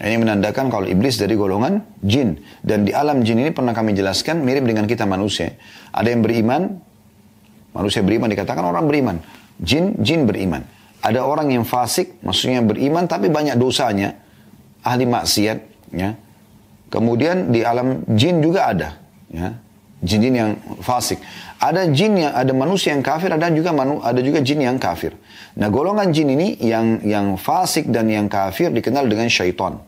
Ini 0.00 0.16
menandakan 0.16 0.72
kalau 0.72 0.88
iblis 0.88 1.20
dari 1.20 1.36
golongan 1.36 1.84
jin. 2.00 2.40
Dan 2.64 2.88
di 2.88 2.96
alam 2.96 3.20
jin 3.20 3.36
ini 3.44 3.52
pernah 3.52 3.76
kami 3.76 3.92
jelaskan 3.92 4.40
mirip 4.40 4.64
dengan 4.64 4.88
kita 4.88 5.04
manusia. 5.04 5.52
Ada 5.92 6.16
yang 6.16 6.24
beriman, 6.24 6.80
manusia 7.76 8.00
beriman 8.00 8.32
dikatakan 8.32 8.64
orang 8.64 8.88
beriman. 8.88 9.20
Jin, 9.60 10.00
jin 10.00 10.24
beriman. 10.24 10.64
Ada 11.04 11.20
orang 11.28 11.52
yang 11.52 11.68
fasik, 11.68 12.24
maksudnya 12.24 12.64
beriman 12.64 13.04
tapi 13.04 13.28
banyak 13.28 13.60
dosanya 13.60 14.25
ahli 14.86 15.04
maksiat, 15.10 15.58
ya. 15.90 16.14
Kemudian 16.86 17.50
di 17.50 17.66
alam 17.66 18.06
jin 18.14 18.38
juga 18.38 18.70
ada, 18.70 18.88
ya. 19.26 19.58
Jin-jin 19.96 20.34
yang 20.38 20.50
fasik. 20.84 21.18
Ada 21.56 21.88
jin 21.90 22.20
yang 22.20 22.30
ada 22.30 22.52
manusia 22.52 22.92
yang 22.92 23.02
kafir, 23.02 23.32
ada 23.32 23.48
juga 23.50 23.72
manu, 23.72 23.98
ada 24.04 24.20
juga 24.22 24.44
jin 24.44 24.60
yang 24.62 24.76
kafir. 24.78 25.16
Nah, 25.56 25.72
golongan 25.72 26.12
jin 26.12 26.30
ini 26.36 26.60
yang 26.60 27.00
yang 27.00 27.40
fasik 27.40 27.88
dan 27.88 28.06
yang 28.06 28.28
kafir 28.28 28.68
dikenal 28.70 29.08
dengan 29.08 29.26
syaitan. 29.26 29.80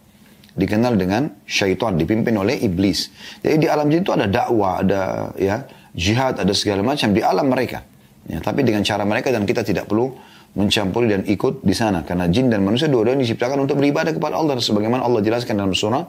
Dikenal 0.58 0.98
dengan 0.98 1.28
syaitan, 1.44 1.94
dipimpin 1.94 2.34
oleh 2.34 2.56
iblis. 2.56 3.12
Jadi 3.44 3.62
di 3.62 3.66
alam 3.70 3.86
jin 3.92 4.00
itu 4.02 4.10
ada 4.10 4.26
dakwah, 4.26 4.80
ada 4.82 5.30
ya 5.38 5.62
jihad, 5.92 6.40
ada 6.40 6.50
segala 6.56 6.82
macam 6.82 7.12
di 7.12 7.20
alam 7.22 7.46
mereka. 7.46 7.84
Ya, 8.26 8.40
tapi 8.42 8.64
dengan 8.64 8.82
cara 8.82 9.04
mereka 9.04 9.28
dan 9.28 9.44
kita 9.44 9.62
tidak 9.62 9.86
perlu 9.86 10.12
mencampuri 10.56 11.12
dan 11.12 11.22
ikut 11.28 11.60
di 11.60 11.74
sana 11.76 12.02
karena 12.06 12.30
jin 12.30 12.48
dan 12.48 12.64
manusia 12.64 12.88
dua-duanya 12.88 13.24
diciptakan 13.24 13.68
untuk 13.68 13.78
beribadah 13.80 14.16
kepada 14.16 14.36
Allah 14.36 14.58
sebagaimana 14.58 15.04
Allah 15.04 15.20
jelaskan 15.20 15.60
dalam 15.60 15.74
surah 15.76 16.08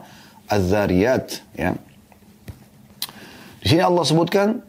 Az-Zariyat 0.50 1.26
ya. 1.54 1.76
Di 3.60 3.66
sini 3.68 3.82
Allah 3.84 4.04
sebutkan 4.08 4.64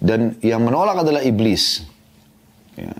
dan 0.00 0.40
yang 0.40 0.64
menolak 0.64 1.04
adalah 1.04 1.20
iblis. 1.20 1.84
Ya. 2.74 2.96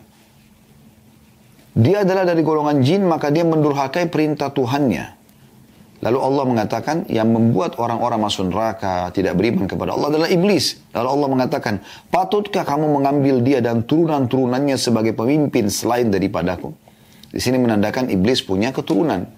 Dia 1.72 2.04
adalah 2.04 2.28
dari 2.28 2.44
golongan 2.44 2.84
jin 2.84 3.08
maka 3.08 3.32
dia 3.32 3.46
mendurhakai 3.46 4.12
perintah 4.12 4.52
Tuhannya. 4.52 5.19
Lalu 6.00 6.16
Allah 6.16 6.44
mengatakan 6.48 6.96
yang 7.12 7.28
membuat 7.28 7.76
orang-orang 7.76 8.24
masuk 8.24 8.48
neraka 8.48 9.12
tidak 9.12 9.36
beriman 9.36 9.68
kepada 9.68 9.92
Allah 9.92 10.08
adalah 10.08 10.28
iblis. 10.32 10.80
Lalu 10.96 11.08
Allah 11.12 11.28
mengatakan, 11.28 11.74
patutkah 12.08 12.64
kamu 12.64 12.88
mengambil 12.88 13.44
dia 13.44 13.60
dan 13.60 13.84
turunan-turunannya 13.84 14.80
sebagai 14.80 15.12
pemimpin 15.12 15.68
selain 15.68 16.08
daripadaku? 16.08 16.72
Di 17.28 17.36
sini 17.36 17.60
menandakan 17.60 18.08
iblis 18.08 18.40
punya 18.40 18.72
keturunan. 18.72 19.28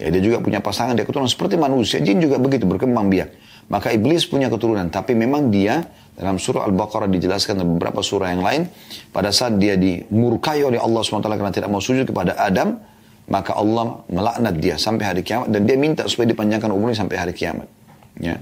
Ya, 0.00 0.08
dia 0.08 0.22
juga 0.24 0.40
punya 0.40 0.64
pasangan, 0.64 0.96
dia 0.96 1.04
keturunan 1.04 1.28
seperti 1.28 1.60
manusia. 1.60 2.00
Jin 2.00 2.24
juga 2.24 2.40
begitu, 2.40 2.64
berkembang 2.64 3.12
biak. 3.12 3.28
Maka 3.68 3.92
iblis 3.92 4.24
punya 4.24 4.48
keturunan. 4.48 4.88
Tapi 4.88 5.12
memang 5.12 5.52
dia, 5.52 5.84
dalam 6.16 6.40
surah 6.40 6.64
Al-Baqarah 6.64 7.10
dijelaskan 7.10 7.60
dalam 7.60 7.76
beberapa 7.76 8.00
surah 8.00 8.32
yang 8.32 8.40
lain, 8.40 8.62
pada 9.12 9.28
saat 9.28 9.60
dia 9.60 9.76
dimurkai 9.76 10.64
oleh 10.64 10.80
Allah 10.80 11.04
SWT 11.04 11.28
karena 11.28 11.52
tidak 11.52 11.68
mau 11.68 11.84
sujud 11.84 12.08
kepada 12.08 12.38
Adam, 12.40 12.80
maka 13.28 13.54
Allah 13.54 14.02
melaknat 14.08 14.54
dia 14.56 14.80
sampai 14.80 15.04
hari 15.04 15.22
kiamat 15.22 15.52
dan 15.52 15.68
dia 15.68 15.76
minta 15.76 16.08
supaya 16.08 16.32
dipanjangkan 16.32 16.72
umurnya 16.72 16.96
sampai 17.04 17.16
hari 17.20 17.32
kiamat. 17.36 17.68
Ya. 18.18 18.40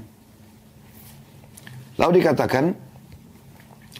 Lalu 1.99 2.22
dikatakan 2.22 2.87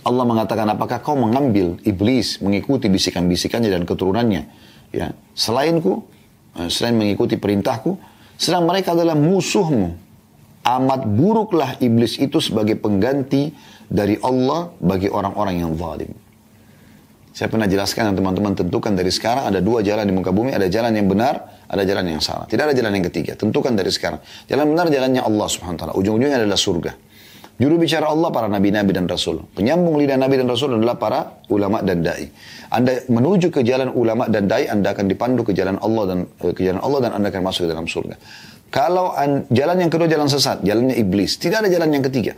Allah 0.07 0.25
mengatakan 0.25 0.71
apakah 0.71 1.03
kau 1.03 1.19
mengambil 1.19 1.83
iblis 1.83 2.39
mengikuti 2.39 2.87
bisikan-bisikannya 2.87 3.75
dan 3.75 3.83
keturunannya 3.83 4.43
ya 4.95 5.11
selainku 5.35 6.07
eh, 6.55 6.71
selain 6.71 6.95
mengikuti 6.95 7.35
perintahku 7.35 7.99
sedang 8.39 8.71
mereka 8.71 8.95
adalah 8.95 9.19
musuhmu 9.19 9.99
amat 10.63 11.01
buruklah 11.11 11.75
iblis 11.83 12.23
itu 12.23 12.39
sebagai 12.39 12.79
pengganti 12.79 13.51
dari 13.91 14.15
Allah 14.23 14.71
bagi 14.79 15.11
orang-orang 15.11 15.67
yang 15.67 15.75
zalim 15.75 16.15
Saya 17.37 17.53
pernah 17.53 17.69
jelaskan 17.69 18.09
dan 18.09 18.15
teman-teman 18.17 18.57
tentukan 18.57 18.97
dari 18.97 19.13
sekarang 19.13 19.53
ada 19.53 19.61
dua 19.61 19.85
jalan 19.85 20.09
di 20.09 20.15
muka 20.17 20.33
bumi, 20.33 20.57
ada 20.57 20.73
jalan 20.73 20.97
yang 20.97 21.05
benar, 21.05 21.61
ada 21.69 21.85
jalan 21.85 22.17
yang 22.17 22.25
salah. 22.25 22.49
Tidak 22.49 22.65
ada 22.65 22.73
jalan 22.73 22.97
yang 22.97 23.05
ketiga. 23.13 23.37
Tentukan 23.37 23.77
dari 23.77 23.93
sekarang. 23.93 24.25
Jalan 24.49 24.73
benar 24.73 24.89
jalannya 24.89 25.21
Allah 25.21 25.45
Subhanahu 25.45 25.77
wa 25.77 25.81
taala. 25.85 25.95
Ujung-ujungnya 26.01 26.41
adalah 26.41 26.57
surga. 26.57 26.97
Juru 27.61 27.77
bicara 27.77 28.09
Allah 28.09 28.33
para 28.33 28.49
nabi-nabi 28.49 28.97
dan 28.97 29.05
rasul. 29.05 29.45
Penyambung 29.53 30.01
lidah 30.01 30.17
nabi 30.17 30.41
dan 30.41 30.49
rasul 30.49 30.81
adalah 30.81 30.97
para 30.97 31.45
ulama 31.53 31.85
dan 31.85 32.01
dai. 32.01 32.25
Anda 32.73 33.05
menuju 33.05 33.53
ke 33.53 33.61
jalan 33.61 33.93
ulama 33.93 34.33
dan 34.33 34.49
dai, 34.49 34.73
Anda 34.73 34.97
akan 34.97 35.05
dipandu 35.05 35.45
ke 35.45 35.53
jalan 35.53 35.77
Allah 35.77 36.05
dan 36.09 36.19
eh, 36.41 36.53
ke 36.57 36.65
jalan 36.65 36.81
Allah 36.81 37.01
dan 37.05 37.21
Anda 37.21 37.29
akan 37.29 37.43
masuk 37.45 37.69
ke 37.69 37.71
dalam 37.73 37.85
surga. 37.85 38.17
Kalau 38.73 39.13
an, 39.13 39.45
jalan 39.53 39.77
yang 39.85 39.93
kedua 39.93 40.09
jalan 40.09 40.29
sesat, 40.33 40.65
jalannya 40.65 40.97
iblis. 40.97 41.37
Tidak 41.37 41.61
ada 41.61 41.69
jalan 41.69 42.01
yang 42.01 42.05
ketiga. 42.05 42.33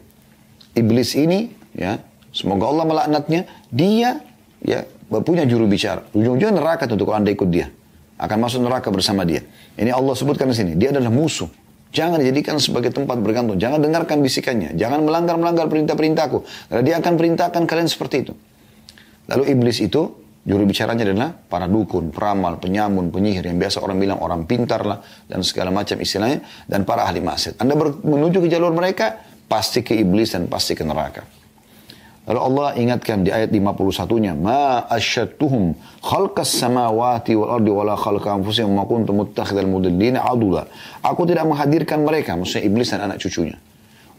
Iblis 0.74 1.14
ini 1.14 1.54
ya, 1.78 2.02
semoga 2.34 2.66
Allah 2.70 2.86
melaknatnya, 2.86 3.46
dia 3.70 4.22
ya 4.62 4.84
punya 5.08 5.48
juru 5.48 5.64
bicara. 5.64 6.04
Ujung-ujungnya 6.12 6.60
neraka 6.60 6.84
tentu 6.84 7.08
kalau 7.08 7.18
anda 7.18 7.32
ikut 7.32 7.48
dia. 7.48 7.72
Akan 8.18 8.42
masuk 8.42 8.66
neraka 8.66 8.90
bersama 8.90 9.22
dia. 9.22 9.46
Ini 9.78 9.94
Allah 9.94 10.12
sebutkan 10.18 10.50
di 10.50 10.56
sini. 10.58 10.72
Dia 10.74 10.90
adalah 10.90 11.08
musuh. 11.08 11.46
Jangan 11.94 12.20
dijadikan 12.20 12.58
sebagai 12.60 12.90
tempat 12.90 13.16
bergantung. 13.22 13.56
Jangan 13.56 13.78
dengarkan 13.78 14.20
bisikannya. 14.20 14.74
Jangan 14.74 15.06
melanggar-melanggar 15.06 15.70
perintah-perintahku. 15.70 16.38
Karena 16.68 16.82
dia 16.82 16.94
akan 16.98 17.14
perintahkan 17.14 17.62
kalian 17.64 17.88
seperti 17.88 18.28
itu. 18.28 18.34
Lalu 19.30 19.54
iblis 19.54 19.78
itu, 19.78 20.02
juru 20.42 20.66
bicaranya 20.66 21.06
adalah 21.06 21.30
para 21.30 21.70
dukun, 21.70 22.10
peramal, 22.10 22.58
penyamun, 22.58 23.14
penyihir. 23.14 23.46
Yang 23.46 23.58
biasa 23.62 23.76
orang 23.86 23.96
bilang 24.02 24.18
orang 24.18 24.44
pintar 24.44 24.82
lah. 24.82 24.98
Dan 25.30 25.46
segala 25.46 25.70
macam 25.70 25.96
istilahnya. 26.02 26.42
Dan 26.66 26.82
para 26.82 27.06
ahli 27.06 27.22
maksiat. 27.22 27.62
Anda 27.62 27.78
menuju 28.02 28.42
ke 28.44 28.48
jalur 28.50 28.74
mereka, 28.74 29.14
pasti 29.46 29.86
ke 29.86 29.94
iblis 29.94 30.34
dan 30.34 30.50
pasti 30.50 30.74
ke 30.74 30.82
neraka. 30.82 31.37
Lalu 32.28 32.40
Allah 32.44 32.68
ingatkan 32.76 33.24
di 33.24 33.32
ayat 33.32 33.48
51-nya, 33.48 34.36
"Ma 34.36 34.84
asyattuhum 34.84 35.72
khalqas 36.04 36.60
samawati 36.60 37.32
wal 37.32 37.56
ardi 37.56 37.72
wala 37.72 37.96
khalqa 37.96 38.36
anfusihim 38.36 38.68
ma 38.68 38.84
kuntum 38.84 39.24
muttakhidal 39.24 39.64
mudillina 39.64 40.20
adula." 40.28 40.68
Aku 41.00 41.24
tidak 41.24 41.48
menghadirkan 41.48 42.04
mereka, 42.04 42.36
maksudnya 42.36 42.68
iblis 42.68 42.92
dan 42.92 43.08
anak 43.08 43.16
cucunya, 43.16 43.56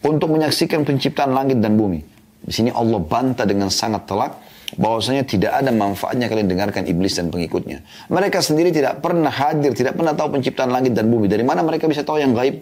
untuk 0.02 0.34
menyaksikan 0.34 0.82
penciptaan 0.90 1.38
langit 1.38 1.62
dan 1.62 1.78
bumi. 1.78 2.02
Di 2.42 2.50
sini 2.50 2.74
Allah 2.74 2.98
bantah 2.98 3.46
dengan 3.46 3.70
sangat 3.70 4.10
telak 4.10 4.42
bahwasanya 4.74 5.30
tidak 5.30 5.54
ada 5.54 5.70
manfaatnya 5.70 6.26
kalian 6.26 6.50
dengarkan 6.50 6.90
iblis 6.90 7.14
dan 7.14 7.30
pengikutnya. 7.30 7.86
Mereka 8.10 8.42
sendiri 8.42 8.74
tidak 8.74 9.06
pernah 9.06 9.30
hadir, 9.30 9.78
tidak 9.78 9.94
pernah 9.94 10.18
tahu 10.18 10.34
penciptaan 10.34 10.74
langit 10.74 10.98
dan 10.98 11.14
bumi. 11.14 11.30
Dari 11.30 11.46
mana 11.46 11.62
mereka 11.62 11.86
bisa 11.86 12.02
tahu 12.02 12.18
yang 12.18 12.34
gaib? 12.34 12.58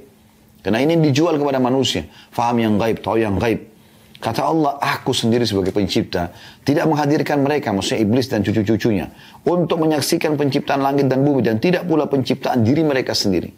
Karena 0.59 0.83
ini 0.83 0.99
dijual 0.99 1.39
kepada 1.39 1.63
manusia. 1.63 2.03
Faham 2.35 2.59
yang 2.59 2.75
gaib, 2.75 2.99
tahu 2.99 3.23
yang 3.23 3.39
gaib. 3.39 3.76
Kata 4.18 4.49
Allah, 4.49 4.82
aku 4.82 5.13
sendiri 5.13 5.45
sebagai 5.45 5.70
pencipta 5.70 6.34
tidak 6.65 6.89
menghadirkan 6.89 7.38
mereka, 7.45 7.70
maksudnya 7.70 8.01
iblis 8.01 8.26
dan 8.26 8.41
cucu-cucunya, 8.41 9.13
untuk 9.45 9.78
menyaksikan 9.78 10.34
penciptaan 10.34 10.82
langit 10.82 11.05
dan 11.05 11.22
bumi 11.22 11.45
dan 11.45 11.61
tidak 11.61 11.86
pula 11.86 12.09
penciptaan 12.09 12.65
diri 12.65 12.82
mereka 12.82 13.13
sendiri. 13.13 13.53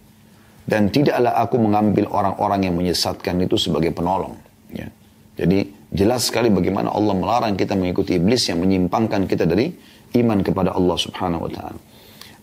Dan 0.68 0.92
tidaklah 0.92 1.40
aku 1.40 1.58
mengambil 1.58 2.12
orang-orang 2.12 2.70
yang 2.70 2.76
menyesatkan 2.76 3.40
itu 3.40 3.56
sebagai 3.56 3.96
penolong. 3.96 4.36
Ya. 4.70 4.92
Jadi 5.40 5.72
jelas 5.90 6.28
sekali 6.28 6.52
bagaimana 6.52 6.92
Allah 6.92 7.16
melarang 7.16 7.56
kita 7.56 7.74
mengikuti 7.80 8.20
iblis 8.20 8.44
yang 8.52 8.60
menyimpangkan 8.60 9.26
kita 9.26 9.48
dari 9.48 9.72
iman 10.20 10.44
kepada 10.44 10.76
Allah 10.76 10.98
subhanahu 11.00 11.48
wa 11.48 11.52
ta'ala. 11.52 11.80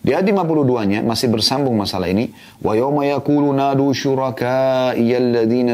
Di 0.01 0.15
ayat 0.15 0.25
52-nya 0.29 1.03
masih 1.03 1.27
bersambung 1.27 1.75
masalah 1.75 2.07
ini. 2.07 2.31
Wa 2.63 2.73
yawma 2.73 3.05
nadu 3.53 3.91
syuraka'i 3.91 5.03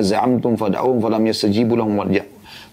za'amtum 0.04 0.58
falam 0.58 1.24
yastajibu 1.24 1.78
lahum 1.78 1.96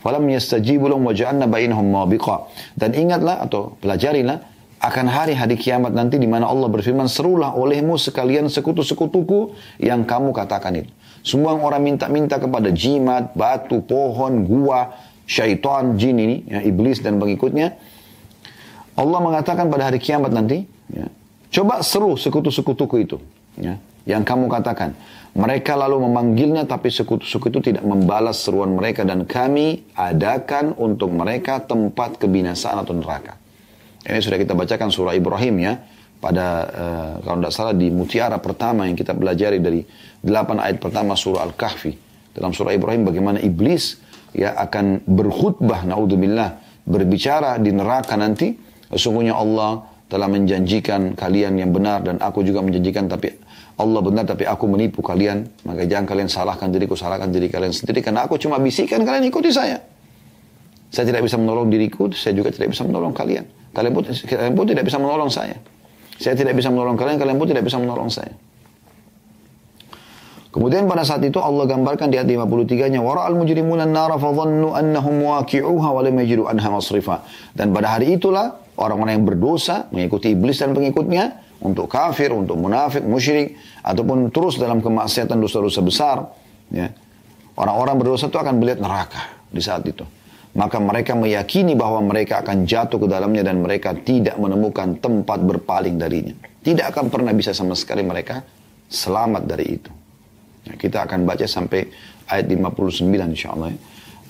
Falam 0.01 0.24
yastajibu 0.32 0.88
lahum 0.88 1.05
wa 1.09 1.14
ja'alna 1.14 1.44
bainahum 1.44 1.84
mabiqa. 1.84 2.48
Dan 2.72 2.96
ingatlah 2.96 3.44
atau 3.44 3.76
pelajarilah 3.84 4.40
akan 4.80 5.07
hari-hari 5.12 5.61
kiamat 5.61 5.92
nanti 5.92 6.16
di 6.16 6.24
mana 6.24 6.48
Allah 6.48 6.72
berfirman, 6.72 7.05
serulah 7.05 7.53
olehmu 7.53 8.01
sekalian 8.01 8.48
sekutu-sekutuku 8.48 9.53
yang 9.76 10.09
kamu 10.09 10.32
katakan 10.32 10.80
itu. 10.80 10.90
Semua 11.20 11.53
orang 11.53 11.84
minta-minta 11.84 12.40
kepada 12.40 12.72
jimat, 12.72 13.36
batu, 13.36 13.84
pohon, 13.84 14.48
gua, 14.48 14.96
syaitan, 15.28 16.01
jin 16.01 16.16
ini, 16.16 16.36
ya, 16.48 16.64
iblis 16.64 17.05
dan 17.05 17.20
pengikutnya. 17.20 17.76
Allah 18.96 19.18
mengatakan 19.20 19.68
pada 19.68 19.92
hari 19.92 20.01
kiamat 20.01 20.32
nanti, 20.32 20.64
ya, 20.88 21.12
coba 21.53 21.84
seru 21.84 22.16
sekutu-sekutuku 22.16 22.96
itu. 23.05 23.20
Ya, 23.61 23.76
yang 24.09 24.24
kamu 24.24 24.48
katakan. 24.48 24.96
Mereka 25.30 25.78
lalu 25.78 26.11
memanggilnya 26.11 26.66
tapi 26.66 26.90
sekutu-sekutu 26.90 27.62
tidak 27.62 27.86
membalas 27.86 28.42
seruan 28.42 28.74
mereka 28.74 29.07
dan 29.07 29.22
kami 29.22 29.86
adakan 29.94 30.74
untuk 30.74 31.14
mereka 31.14 31.62
tempat 31.62 32.18
kebinasaan 32.18 32.82
atau 32.82 32.98
neraka. 32.98 33.38
Ini 34.03 34.18
sudah 34.18 34.38
kita 34.42 34.59
bacakan 34.59 34.90
surah 34.90 35.14
Ibrahim 35.14 35.55
ya. 35.62 35.74
Pada 36.20 36.46
uh, 36.68 37.12
kalau 37.24 37.36
tidak 37.40 37.55
salah 37.57 37.72
di 37.72 37.88
mutiara 37.88 38.36
pertama 38.42 38.84
yang 38.84 38.92
kita 38.92 39.16
pelajari 39.16 39.57
dari 39.57 39.80
delapan 40.20 40.61
ayat 40.61 40.76
pertama 40.82 41.16
surah 41.16 41.46
Al-Kahfi. 41.48 41.96
Dalam 42.36 42.53
surah 42.53 42.76
Ibrahim 42.76 43.09
bagaimana 43.09 43.38
iblis 43.40 44.03
ya 44.36 44.53
akan 44.59 45.07
berkhutbah 45.09 45.86
naudzubillah 45.86 46.61
berbicara 46.84 47.57
di 47.62 47.70
neraka 47.70 48.18
nanti. 48.18 48.53
Sesungguhnya 48.90 49.38
Allah 49.38 49.86
telah 50.11 50.26
menjanjikan 50.26 51.14
kalian 51.14 51.55
yang 51.55 51.70
benar 51.70 52.03
dan 52.03 52.18
aku 52.18 52.42
juga 52.42 52.61
menjanjikan 52.66 53.07
tapi 53.07 53.30
Allah 53.81 54.01
benar 54.05 54.28
tapi 54.28 54.45
aku 54.45 54.68
menipu 54.68 55.01
kalian, 55.01 55.49
maka 55.64 55.89
jangan 55.89 56.05
kalian 56.05 56.28
salahkan 56.28 56.68
diriku, 56.68 56.93
salahkan 56.93 57.33
diri 57.33 57.49
kalian 57.49 57.72
sendiri 57.72 58.05
karena 58.05 58.28
aku 58.28 58.37
cuma 58.37 58.61
bisikan 58.61 59.01
kalian 59.01 59.24
ikuti 59.33 59.49
saya. 59.49 59.81
Saya 60.93 61.09
tidak 61.09 61.24
bisa 61.24 61.41
menolong 61.41 61.72
diriku, 61.72 62.12
saya 62.12 62.37
juga 62.37 62.53
tidak 62.53 62.76
bisa 62.76 62.85
menolong 62.85 63.16
kalian. 63.16 63.49
Kalian 63.72 63.93
pun, 63.95 64.03
kalian 64.11 64.53
pun 64.53 64.66
tidak 64.68 64.85
bisa 64.85 64.99
menolong 65.01 65.31
saya. 65.33 65.57
Saya 66.20 66.35
tidak 66.37 66.53
bisa 66.53 66.68
menolong 66.68 66.99
kalian, 67.01 67.16
kalian 67.16 67.39
pun 67.41 67.49
tidak 67.49 67.64
bisa 67.64 67.78
menolong 67.81 68.11
saya. 68.12 68.35
Kemudian 70.51 70.91
pada 70.91 71.07
saat 71.07 71.22
itu 71.22 71.39
Allah 71.39 71.62
gambarkan 71.62 72.11
di 72.11 72.18
ayat 72.18 72.26
53-nya 72.26 72.99
wara'al 72.99 73.39
mujrimuna 73.39 73.87
an-nara 73.87 74.18
fadhannu 74.18 74.74
annahum 74.74 75.22
waqi'uha 75.22 75.89
wa 75.95 76.01
lam 76.03 76.14
yajidu 76.18 76.51
anha 76.51 76.68
masrifa. 76.74 77.22
Dan 77.55 77.70
pada 77.70 77.95
hari 77.95 78.18
itulah 78.18 78.59
orang-orang 78.74 79.22
yang 79.22 79.26
berdosa 79.31 79.87
mengikuti 79.95 80.35
iblis 80.35 80.59
dan 80.59 80.74
pengikutnya 80.74 81.49
untuk 81.61 81.87
kafir, 81.93 82.33
untuk 82.33 82.57
munafik, 82.57 83.05
musyrik, 83.05 83.57
ataupun 83.85 84.33
terus 84.33 84.57
dalam 84.57 84.81
kemaksiatan 84.81 85.37
dosa-dosa 85.37 85.81
besar, 85.85 86.17
ya, 86.73 86.89
orang-orang 87.57 88.01
berdosa 88.01 88.33
itu 88.33 88.39
akan 88.41 88.57
melihat 88.57 88.81
neraka 88.81 89.29
di 89.53 89.61
saat 89.61 89.85
itu. 89.85 90.05
Maka 90.51 90.83
mereka 90.83 91.15
meyakini 91.15 91.79
bahwa 91.79 92.03
mereka 92.03 92.43
akan 92.43 92.67
jatuh 92.67 92.99
ke 92.99 93.07
dalamnya 93.07 93.47
dan 93.47 93.63
mereka 93.63 93.95
tidak 93.95 94.35
menemukan 94.35 94.99
tempat 94.99 95.39
berpaling 95.47 95.95
darinya. 95.95 96.35
Tidak 96.61 96.91
akan 96.91 97.07
pernah 97.07 97.31
bisa 97.31 97.55
sama 97.55 97.79
sekali 97.79 98.03
mereka 98.03 98.43
selamat 98.91 99.43
dari 99.47 99.67
itu. 99.79 99.91
Nah, 100.67 100.75
kita 100.75 101.07
akan 101.07 101.23
baca 101.23 101.47
sampai 101.47 101.87
ayat 102.27 102.51
59 102.51 103.31
insya 103.31 103.55
Allah. 103.55 103.71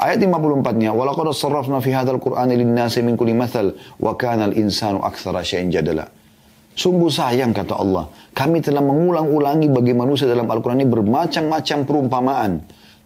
Ayat 0.01 0.21
54-nya, 0.21 0.93
"Walaqad 0.93 1.33
sarrafna 1.33 1.81
fi 1.81 1.93
hadzal 1.93 2.21
Qur'ani 2.21 2.57
lin-nasi 2.57 3.01
min 3.01 3.17
kulli 3.17 3.33
mathal 3.33 3.77
wa 4.01 4.13
kana 4.17 4.49
al-insanu 4.49 5.01
aktsara 5.01 5.41
syai'in 5.41 5.73
jadala." 5.73 6.20
Sungguh 6.76 7.08
sayang 7.08 7.56
kata 7.56 7.80
Allah. 7.80 8.12
Kami 8.36 8.60
telah 8.60 8.84
mengulang-ulangi 8.84 9.72
bagi 9.72 9.96
manusia 9.96 10.28
dalam 10.28 10.44
Al-Quran 10.44 10.84
ini 10.84 10.90
bermacam-macam 10.92 11.78
perumpamaan. 11.88 12.52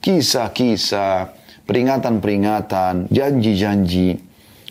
Kisah-kisah, 0.01 1.29
peringatan-peringatan, 1.69 3.13
janji-janji. 3.13 4.17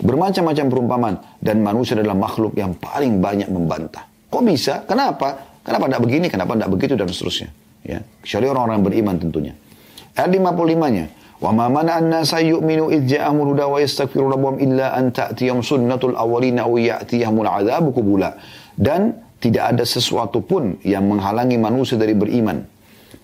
Bermacam-macam 0.03 0.65
perumpamaan. 0.67 1.15
Dan 1.39 1.63
manusia 1.63 1.95
adalah 1.95 2.19
makhluk 2.19 2.59
yang 2.59 2.75
paling 2.75 3.23
banyak 3.23 3.47
membantah. 3.47 4.03
Kok 4.27 4.43
bisa? 4.43 4.83
Kenapa? 4.83 5.63
Kenapa 5.63 5.87
tidak 5.87 6.03
begini? 6.03 6.27
Kenapa 6.27 6.59
tidak 6.59 6.71
begitu? 6.75 6.93
Dan 6.99 7.07
seterusnya. 7.07 7.49
Ya. 7.87 8.03
Kecuali 8.03 8.47
orang-orang 8.51 8.83
beriman 8.83 9.15
tentunya. 9.23 9.55
Ayat 10.19 10.35
55-nya. 10.35 11.07
وما 11.39 11.71
منع 11.71 11.95
الناس 11.99 12.35
يؤمنوا 12.35 12.91
إذ 12.91 13.07
جاءهم 13.07 13.39
الهدى 13.39 13.63
ويستغفروا 13.63 14.29
ربهم 14.35 14.57
إلا 14.59 14.99
أن 14.99 15.15
تأتيهم 15.15 15.63
سنة 15.63 16.03
الأولين 16.03 16.59
أو 16.59 16.75
يأتيهم 16.83 17.37
العذاب 17.39 17.85
قبولا 17.95 18.31
dan 18.78 19.22
tidak 19.44 19.76
ada 19.76 19.84
sesuatu 19.84 20.40
pun 20.40 20.80
yang 20.88 21.04
menghalangi 21.04 21.60
manusia 21.60 22.00
dari 22.00 22.16
beriman 22.16 22.64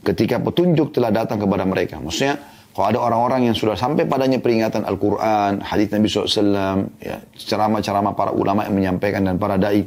ketika 0.03 0.39
petunjuk 0.39 0.91
telah 0.91 1.11
datang 1.11 1.39
kepada 1.39 1.63
mereka. 1.63 1.99
Maksudnya, 1.99 2.39
kalau 2.75 2.85
ada 2.91 2.99
orang-orang 2.99 3.51
yang 3.51 3.55
sudah 3.55 3.75
sampai 3.75 4.07
padanya 4.07 4.39
peringatan 4.39 4.83
Al-Quran, 4.83 5.63
hadis 5.63 5.87
Nabi 5.91 6.07
SAW, 6.07 6.87
ya, 6.99 7.17
ceramah-ceramah 7.35 8.13
para 8.15 8.31
ulama 8.31 8.67
yang 8.67 8.75
menyampaikan 8.75 9.25
dan 9.25 9.35
para 9.35 9.59
dai, 9.59 9.83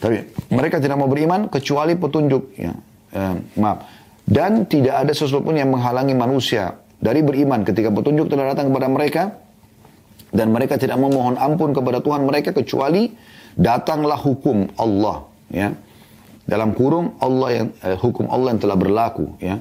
tapi 0.00 0.20
mereka 0.52 0.80
tidak 0.80 1.00
mau 1.00 1.08
beriman 1.08 1.48
kecuali 1.48 1.96
petunjuk. 1.96 2.42
Ya, 2.60 2.72
eh, 3.12 3.34
maaf. 3.56 3.88
Dan 4.24 4.64
tidak 4.64 5.04
ada 5.04 5.12
sesuatu 5.12 5.52
pun 5.52 5.56
yang 5.56 5.68
menghalangi 5.68 6.16
manusia 6.16 6.80
dari 6.96 7.20
beriman 7.20 7.60
ketika 7.60 7.92
petunjuk 7.92 8.32
telah 8.32 8.56
datang 8.56 8.72
kepada 8.72 8.88
mereka 8.88 9.22
dan 10.32 10.48
mereka 10.48 10.80
tidak 10.80 10.96
memohon 10.96 11.36
ampun 11.36 11.76
kepada 11.76 12.00
Tuhan 12.00 12.24
mereka 12.24 12.56
kecuali 12.56 13.12
datanglah 13.54 14.18
hukum 14.18 14.70
Allah 14.78 15.26
ya. 15.50 15.74
Dalam 16.44 16.76
kurung 16.76 17.16
Allah 17.24 17.48
yang 17.64 17.68
eh, 17.80 17.96
hukum 17.96 18.28
Allah 18.28 18.52
yang 18.52 18.60
telah 18.60 18.76
berlaku 18.76 19.38
ya. 19.40 19.58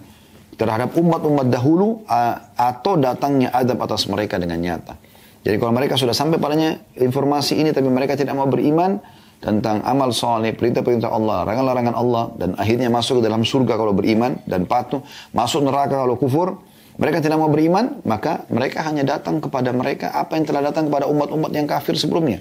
Terhadap 0.54 0.94
umat-umat 0.94 1.50
dahulu 1.50 2.06
atau 2.54 2.94
datangnya 3.02 3.50
adab 3.50 3.82
atas 3.90 4.06
mereka 4.06 4.38
dengan 4.38 4.62
nyata. 4.62 4.94
Jadi 5.42 5.58
kalau 5.58 5.74
mereka 5.74 5.98
sudah 5.98 6.14
sampai 6.14 6.38
padanya 6.38 6.78
informasi 6.94 7.58
ini 7.58 7.74
tapi 7.74 7.90
mereka 7.90 8.14
tidak 8.14 8.38
mau 8.38 8.46
beriman 8.46 9.02
tentang 9.44 9.84
amal 9.84 10.16
soleh, 10.16 10.56
perintah-perintah 10.56 11.12
Allah, 11.12 11.44
larangan-larangan 11.44 11.96
Allah 12.00 12.24
dan 12.40 12.50
akhirnya 12.56 12.88
masuk 12.88 13.20
ke 13.20 13.24
dalam 13.28 13.44
surga 13.44 13.76
kalau 13.76 13.92
beriman 13.92 14.40
dan 14.48 14.64
patuh, 14.64 15.04
masuk 15.36 15.68
neraka 15.68 16.00
kalau 16.00 16.16
kufur, 16.16 16.64
mereka 16.96 17.20
tidak 17.20 17.44
mau 17.44 17.52
beriman, 17.52 18.00
maka 18.08 18.48
mereka 18.48 18.88
hanya 18.88 19.04
datang 19.04 19.44
kepada 19.44 19.76
mereka 19.76 20.16
apa 20.16 20.40
yang 20.40 20.48
telah 20.48 20.64
datang 20.64 20.88
kepada 20.88 21.12
umat-umat 21.12 21.52
yang 21.52 21.68
kafir 21.68 22.00
sebelumnya. 22.00 22.40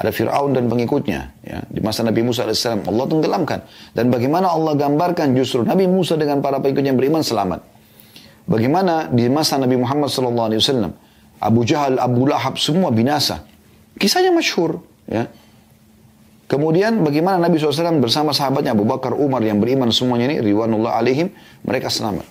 Ada 0.00 0.16
Fir'aun 0.16 0.56
dan 0.56 0.64
pengikutnya. 0.72 1.20
Ya. 1.44 1.60
Di 1.68 1.84
masa 1.84 2.00
Nabi 2.00 2.24
Musa 2.24 2.48
AS, 2.48 2.64
Allah 2.64 3.04
tenggelamkan. 3.04 3.60
Dan 3.92 4.08
bagaimana 4.08 4.48
Allah 4.48 4.72
gambarkan 4.72 5.36
justru 5.36 5.60
Nabi 5.60 5.84
Musa 5.84 6.16
dengan 6.16 6.40
para 6.40 6.56
pengikutnya 6.56 6.96
yang 6.96 7.00
beriman 7.00 7.20
selamat. 7.20 7.60
Bagaimana 8.48 9.12
di 9.12 9.28
masa 9.28 9.60
Nabi 9.60 9.76
Muhammad 9.76 10.08
SAW, 10.08 10.96
Abu 11.36 11.60
Jahal, 11.68 12.00
Abu 12.00 12.24
Lahab, 12.24 12.56
semua 12.56 12.88
binasa. 12.88 13.44
Kisahnya 14.00 14.32
masyhur. 14.32 14.80
Ya. 15.04 15.28
Kemudian 16.48 17.04
bagaimana 17.04 17.36
Nabi 17.36 17.60
SAW 17.60 18.00
bersama 18.00 18.32
sahabatnya 18.32 18.72
Abu 18.72 18.88
Bakar, 18.88 19.12
Umar 19.12 19.44
yang 19.44 19.60
beriman 19.60 19.92
semuanya 19.92 20.32
ini, 20.32 20.36
riwanullah 20.40 20.96
alaihim, 20.96 21.28
mereka 21.62 21.92
selamat. 21.92 22.24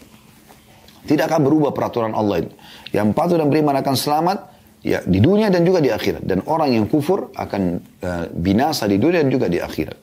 Tidak 1.05 1.24
akan 1.24 1.41
berubah 1.45 1.72
peraturan 1.72 2.11
Allah 2.17 2.43
itu. 2.43 2.51
Yang 2.91 3.15
patuh 3.15 3.38
dan 3.39 3.47
beriman 3.47 3.78
akan 3.78 3.95
selamat, 3.95 4.38
ya 4.84 5.03
di 5.03 5.19
dunia 5.19 5.51
dan 5.51 5.63
juga 5.67 5.84
di 5.84 5.91
akhirat. 5.91 6.23
Dan 6.23 6.43
orang 6.47 6.75
yang 6.75 6.86
kufur 6.88 7.32
akan 7.36 7.61
uh, 8.03 8.25
binasa 8.32 8.88
di 8.88 8.97
dunia 8.99 9.23
dan 9.23 9.32
juga 9.32 9.47
di 9.51 9.59
akhirat. 9.59 9.97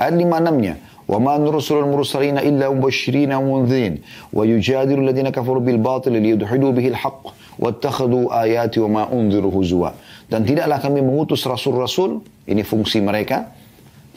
Ayat 0.00 0.14
56 0.18 1.04
wa 1.04 1.18
ma 1.20 1.36
nursulul 1.36 1.86
mursalina 1.86 2.40
illa 2.40 2.72
mubasysyirin 2.72 3.30
wa 3.36 3.44
mundzirin 3.44 4.00
wa 4.32 4.42
yujadilu 4.48 5.04
alladziina 5.04 5.30
kafaru 5.30 5.60
bil 5.60 5.76
batil 5.76 6.16
liyudhidu 6.16 6.72
bihi 6.72 6.96
al 6.96 6.98
wa 6.98 7.20
wattakhadhu 7.60 8.32
ayati 8.32 8.80
wa 8.82 8.88
ma 8.88 9.02
undziru 9.12 9.52
huzwa. 9.52 9.94
Dan 10.26 10.48
tidaklah 10.48 10.80
kami 10.80 11.04
mengutus 11.04 11.44
rasul-rasul 11.44 12.24
ini 12.48 12.64
fungsi 12.64 13.04
mereka 13.04 13.52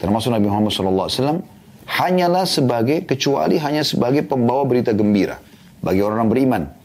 termasuk 0.00 0.32
Nabi 0.32 0.48
Muhammad 0.48 0.72
sallallahu 0.72 1.06
alaihi 1.06 1.18
wasallam 1.20 1.40
hanyalah 1.88 2.44
sebagai 2.48 3.04
kecuali 3.04 3.60
hanya 3.60 3.84
sebagai 3.84 4.24
pembawa 4.24 4.64
berita 4.64 4.96
gembira 4.96 5.38
bagi 5.84 6.00
orang 6.00 6.28
beriman 6.28 6.77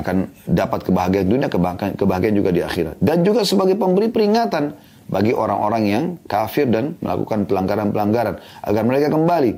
akan 0.00 0.16
dapat 0.48 0.80
kebahagiaan 0.84 1.28
dunia, 1.28 1.48
kebahagiaan, 1.48 2.34
juga 2.34 2.50
di 2.52 2.60
akhirat. 2.64 3.00
Dan 3.00 3.22
juga 3.22 3.46
sebagai 3.46 3.78
pemberi 3.78 4.12
peringatan 4.12 4.76
bagi 5.06 5.30
orang-orang 5.30 5.82
yang 5.86 6.04
kafir 6.26 6.66
dan 6.66 6.98
melakukan 6.98 7.46
pelanggaran-pelanggaran 7.46 8.36
agar 8.66 8.82
mereka 8.82 9.08
kembali. 9.14 9.52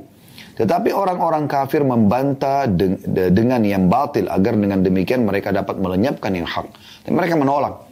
Tetapi 0.58 0.90
orang-orang 0.90 1.46
kafir 1.46 1.86
membantah 1.86 2.66
de 2.66 2.98
de 2.98 3.30
dengan 3.30 3.62
yang 3.62 3.86
batil 3.86 4.26
agar 4.26 4.58
dengan 4.58 4.82
demikian 4.82 5.22
mereka 5.22 5.54
dapat 5.54 5.78
melenyapkan 5.78 6.34
yang 6.34 6.46
hak. 6.50 6.66
Dan 7.06 7.14
mereka 7.14 7.38
menolak. 7.38 7.86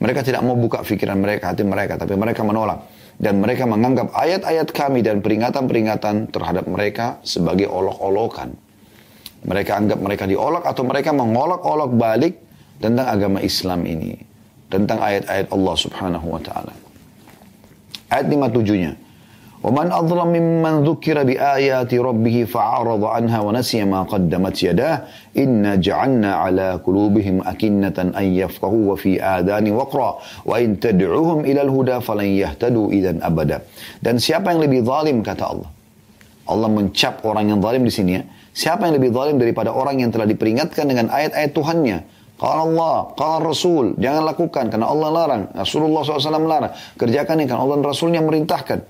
Mereka 0.00 0.24
tidak 0.24 0.40
mau 0.46 0.56
buka 0.56 0.80
pikiran 0.80 1.18
mereka, 1.20 1.52
hati 1.52 1.60
mereka, 1.60 2.00
tapi 2.00 2.16
mereka 2.16 2.40
menolak. 2.40 2.88
Dan 3.20 3.42
mereka 3.44 3.68
menganggap 3.68 4.16
ayat-ayat 4.16 4.72
kami 4.72 5.04
dan 5.04 5.20
peringatan-peringatan 5.20 6.32
terhadap 6.32 6.64
mereka 6.64 7.20
sebagai 7.20 7.68
olok-olokan. 7.68 8.69
Mereka 9.45 9.71
anggap 9.77 9.99
mereka 10.01 10.25
diolok 10.25 10.65
atau 10.65 10.81
mereka 10.81 11.13
mengolok-olok 11.13 11.91
balik 11.93 12.33
tentang 12.81 13.05
agama 13.05 13.39
Islam 13.45 13.85
ini. 13.85 14.17
Tentang 14.65 14.97
ayat-ayat 14.97 15.53
Allah 15.53 15.75
subhanahu 15.77 16.27
wa 16.33 16.41
ta'ala. 16.41 16.73
Ayat 18.09 18.25
57-nya. 18.27 19.05
وَمَنْ 19.65 19.89
أَظْلَمْ 19.89 20.29
مِمَّنْ 20.29 20.73
ذُكِّرَ 20.85 21.17
بِآيَاتِ 21.25 21.89
رَبِّهِ 21.89 22.37
فَعَرَضَ 22.53 23.01
عَنْهَا 23.01 23.39
وَنَسِيَ 23.41 23.81
مَا 23.89 24.05
قَدَّمَتْ 24.05 24.55
يَدَاهِ 24.61 24.95
إِنَّا 25.41 25.81
جَعَلْنَا 25.81 26.31
عَلَى 26.35 26.67
قُلُوبِهِمْ 26.85 27.41
أَكِنَّةً 27.41 27.97
أَنْ 28.13 28.27
يَفْقَهُوا 28.45 28.83
وَفِي 28.93 29.17
آذَانِ 29.17 29.65
وَقْرًا 29.73 30.09
وَإِنْ 30.45 30.77
تَدْعُهُمْ 30.77 31.49
إِلَى 31.49 31.61
الْهُدَى 31.65 31.97
فَلَنْ 32.05 32.29
يَهْتَدُوا 32.45 32.87
إِذًا 32.93 33.13
أَبَدًا 33.25 33.57
Dan 34.05 34.21
siapa 34.21 34.53
yang 34.53 34.61
lebih 34.61 34.85
zalim 34.85 35.25
kata 35.25 35.43
Allah. 35.49 35.69
Allah 36.45 36.69
mencap 36.69 37.25
orang 37.25 37.49
yang 37.49 37.57
zalim 37.57 37.81
di 37.81 37.93
sini 37.93 38.11
ya. 38.21 38.23
Siapa 38.50 38.90
yang 38.90 38.98
lebih 38.98 39.14
zalim 39.14 39.38
daripada 39.38 39.70
orang 39.70 40.02
yang 40.02 40.10
telah 40.10 40.26
diperingatkan 40.26 40.84
dengan 40.86 41.06
ayat-ayat 41.10 41.52
Tuhannya? 41.54 41.98
Kalau 42.40 42.72
Allah, 42.72 42.96
kalau 43.20 43.38
Rasul, 43.52 44.00
jangan 44.00 44.24
lakukan 44.24 44.72
karena 44.72 44.88
Allah 44.88 45.08
larang. 45.12 45.42
Rasulullah 45.52 46.00
SAW 46.00 46.48
larang. 46.48 46.72
Kerjakan 46.96 47.36
ini 47.36 47.44
karena 47.44 47.62
Allah 47.68 47.76
dan 47.78 47.86
Rasulnya 47.86 48.20
merintahkan. 48.24 48.80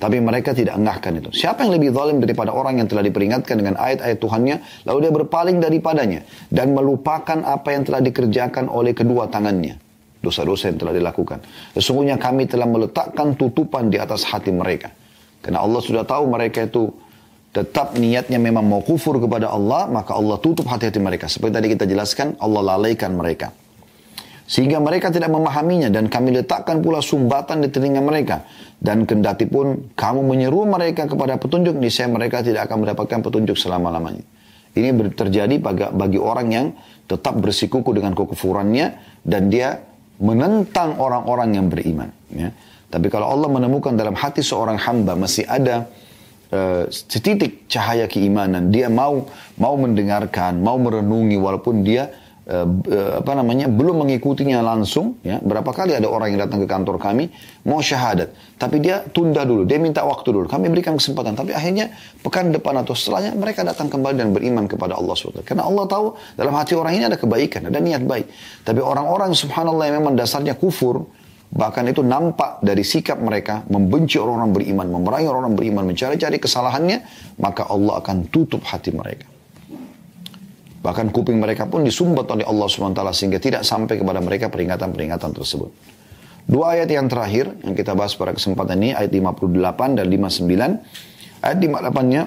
Tapi 0.00 0.16
mereka 0.16 0.56
tidak 0.56 0.80
engahkan 0.80 1.12
itu. 1.20 1.28
Siapa 1.32 1.64
yang 1.64 1.76
lebih 1.76 1.92
zalim 1.92 2.24
daripada 2.24 2.56
orang 2.56 2.80
yang 2.80 2.88
telah 2.88 3.04
diperingatkan 3.04 3.56
dengan 3.56 3.76
ayat-ayat 3.76 4.16
Tuhannya, 4.20 4.56
lalu 4.88 4.98
dia 5.08 5.12
berpaling 5.12 5.56
daripadanya 5.60 6.24
dan 6.48 6.72
melupakan 6.72 7.40
apa 7.44 7.68
yang 7.72 7.84
telah 7.84 8.00
dikerjakan 8.00 8.68
oleh 8.72 8.96
kedua 8.96 9.28
tangannya. 9.28 9.76
Dosa-dosa 10.20 10.72
yang 10.72 10.80
telah 10.80 10.92
dilakukan. 10.96 11.44
Sesungguhnya 11.76 12.20
kami 12.20 12.48
telah 12.48 12.68
meletakkan 12.68 13.36
tutupan 13.36 13.92
di 13.92 13.96
atas 13.96 14.24
hati 14.28 14.52
mereka. 14.52 14.92
Karena 15.40 15.64
Allah 15.64 15.80
sudah 15.80 16.04
tahu 16.04 16.28
mereka 16.28 16.68
itu 16.68 16.92
tetap 17.50 17.98
niatnya 17.98 18.38
memang 18.38 18.62
mau 18.62 18.78
kufur 18.78 19.18
kepada 19.18 19.50
Allah, 19.50 19.90
maka 19.90 20.14
Allah 20.14 20.38
tutup 20.38 20.70
hati-hati 20.70 21.02
mereka. 21.02 21.26
Seperti 21.26 21.52
tadi 21.58 21.68
kita 21.74 21.84
jelaskan, 21.86 22.38
Allah 22.38 22.74
lalaikan 22.74 23.10
mereka. 23.18 23.50
Sehingga 24.50 24.82
mereka 24.82 25.14
tidak 25.14 25.30
memahaminya 25.30 25.94
dan 25.94 26.10
kami 26.10 26.34
letakkan 26.34 26.82
pula 26.82 26.98
sumbatan 26.98 27.62
di 27.62 27.70
telinga 27.70 28.02
mereka. 28.02 28.42
Dan 28.82 29.06
kendati 29.06 29.46
pun 29.46 29.94
kamu 29.94 30.26
menyeru 30.26 30.66
mereka 30.66 31.06
kepada 31.06 31.38
petunjuk, 31.38 31.78
niscaya 31.78 32.10
mereka 32.10 32.42
tidak 32.42 32.66
akan 32.66 32.82
mendapatkan 32.82 33.18
petunjuk 33.22 33.54
selama-lamanya. 33.54 34.26
Ini 34.74 34.94
terjadi 35.14 35.54
bagi 35.90 36.18
orang 36.18 36.48
yang 36.50 36.66
tetap 37.06 37.38
bersikuku 37.38 37.90
dengan 37.94 38.14
kekufurannya 38.14 38.86
dan 39.26 39.50
dia 39.50 39.82
menentang 40.22 40.98
orang-orang 40.98 41.58
yang 41.58 41.66
beriman. 41.66 42.10
Ya. 42.30 42.54
Tapi 42.90 43.06
kalau 43.06 43.30
Allah 43.30 43.50
menemukan 43.50 43.94
dalam 43.94 44.18
hati 44.18 44.42
seorang 44.42 44.78
hamba 44.78 45.14
masih 45.14 45.46
ada 45.46 45.86
uh, 46.52 46.84
setitik 46.90 47.66
cahaya 47.70 48.06
keimanan. 48.06 48.70
Dia 48.70 48.90
mau 48.90 49.26
mau 49.56 49.74
mendengarkan, 49.78 50.60
mau 50.60 50.76
merenungi 50.76 51.38
walaupun 51.38 51.82
dia 51.86 52.10
uh, 52.50 52.66
apa 53.22 53.32
namanya 53.38 53.70
belum 53.70 54.06
mengikutinya 54.06 54.60
langsung. 54.60 55.18
Ya, 55.22 55.38
berapa 55.38 55.70
kali 55.70 55.94
ada 55.94 56.10
orang 56.10 56.34
yang 56.34 56.46
datang 56.46 56.62
ke 56.62 56.68
kantor 56.68 56.98
kami 56.98 57.30
mau 57.62 57.78
syahadat, 57.78 58.32
tapi 58.58 58.80
dia 58.82 59.04
tunda 59.10 59.46
dulu, 59.46 59.62
dia 59.68 59.78
minta 59.78 60.02
waktu 60.02 60.32
dulu. 60.32 60.46
Kami 60.50 60.66
berikan 60.72 60.96
kesempatan, 60.98 61.38
tapi 61.38 61.54
akhirnya 61.54 61.94
pekan 62.24 62.50
depan 62.50 62.82
atau 62.82 62.96
setelahnya 62.96 63.36
mereka 63.36 63.62
datang 63.62 63.86
kembali 63.92 64.16
dan 64.18 64.28
beriman 64.34 64.64
kepada 64.66 64.96
Allah 64.98 65.14
SWT. 65.14 65.46
Karena 65.46 65.68
Allah 65.68 65.84
tahu 65.86 66.16
dalam 66.34 66.54
hati 66.56 66.74
orang 66.74 66.92
ini 66.98 67.04
ada 67.06 67.16
kebaikan, 67.20 67.68
ada 67.70 67.78
niat 67.78 68.02
baik. 68.02 68.26
Tapi 68.66 68.80
orang-orang 68.80 69.36
subhanallah 69.36 69.84
yang 69.92 70.02
memang 70.02 70.16
dasarnya 70.16 70.56
kufur, 70.56 71.04
Bahkan 71.50 71.90
itu 71.90 72.06
nampak 72.06 72.62
dari 72.62 72.86
sikap 72.86 73.18
mereka 73.18 73.66
membenci 73.66 74.22
orang-orang 74.22 74.54
beriman, 74.54 74.86
memerangi 74.86 75.26
orang-orang 75.26 75.54
beriman, 75.58 75.84
mencari-cari 75.90 76.38
kesalahannya, 76.38 77.02
maka 77.42 77.66
Allah 77.66 77.98
akan 77.98 78.30
tutup 78.30 78.62
hati 78.62 78.94
mereka. 78.94 79.26
Bahkan 80.80 81.10
kuping 81.12 81.36
mereka 81.42 81.66
pun 81.66 81.84
disumbat 81.84 82.30
oleh 82.30 82.46
Allah 82.46 82.64
SWT 82.64 83.02
sehingga 83.12 83.36
tidak 83.42 83.62
sampai 83.66 84.00
kepada 84.00 84.22
mereka 84.22 84.48
peringatan-peringatan 84.48 85.30
tersebut. 85.36 85.68
Dua 86.46 86.78
ayat 86.78 86.88
yang 86.88 87.10
terakhir 87.10 87.52
yang 87.66 87.76
kita 87.76 87.92
bahas 87.92 88.16
pada 88.16 88.32
kesempatan 88.32 88.80
ini, 88.80 88.90
ayat 88.96 89.12
58 89.12 89.98
dan 89.98 90.06
59. 90.08 91.44
Ayat 91.44 91.58
58-nya, 91.60 92.22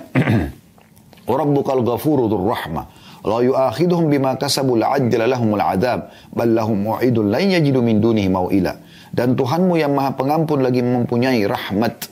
Rabbukal 1.41 1.81
ghafuru 1.81 2.27
dhur 2.27 2.43
rahmah. 2.43 2.85
La 3.23 3.39
yu'akhiduhum 3.39 4.11
bima 4.11 4.35
kasabu 4.35 4.75
la'ajjala 4.75 5.31
lahumul 5.31 5.63
adab. 5.63 6.11
Bal 6.35 6.51
lahum 6.51 6.75
mu'idun 6.91 7.31
lan 7.31 7.55
yajidu 7.55 7.79
min 7.79 8.03
dunihi 8.03 8.27
maw'ila. 8.27 8.82
Dan 9.13 9.37
Tuhanmu 9.37 9.77
yang 9.77 9.93
maha 9.93 10.17
pengampun 10.17 10.65
lagi 10.65 10.81
mempunyai 10.81 11.45
rahmat. 11.45 12.09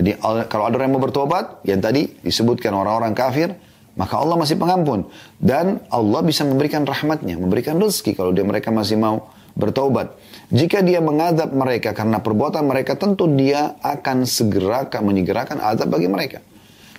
Jadi 0.00 0.16
kalau 0.48 0.64
ada 0.64 0.80
orang 0.80 0.88
yang 0.88 0.96
mau 0.96 1.04
bertobat, 1.04 1.60
yang 1.68 1.84
tadi 1.84 2.08
disebutkan 2.24 2.72
orang-orang 2.72 3.12
kafir, 3.12 3.52
maka 4.00 4.16
Allah 4.16 4.40
masih 4.40 4.56
pengampun. 4.56 5.12
Dan 5.36 5.84
Allah 5.92 6.24
bisa 6.24 6.48
memberikan 6.48 6.88
rahmatnya, 6.88 7.36
memberikan 7.36 7.76
rezeki 7.76 8.16
kalau 8.16 8.32
dia 8.32 8.48
mereka 8.48 8.72
masih 8.72 8.96
mau 8.96 9.28
bertobat. 9.56 10.16
Jika 10.48 10.80
dia 10.80 11.04
mengadab 11.04 11.52
mereka 11.52 11.92
karena 11.92 12.20
perbuatan 12.24 12.64
mereka, 12.64 12.96
tentu 12.96 13.28
dia 13.28 13.76
akan 13.84 14.24
segera 14.24 14.88
menyegerakan 14.88 15.60
azab 15.60 15.92
bagi 15.92 16.08
mereka. 16.08 16.40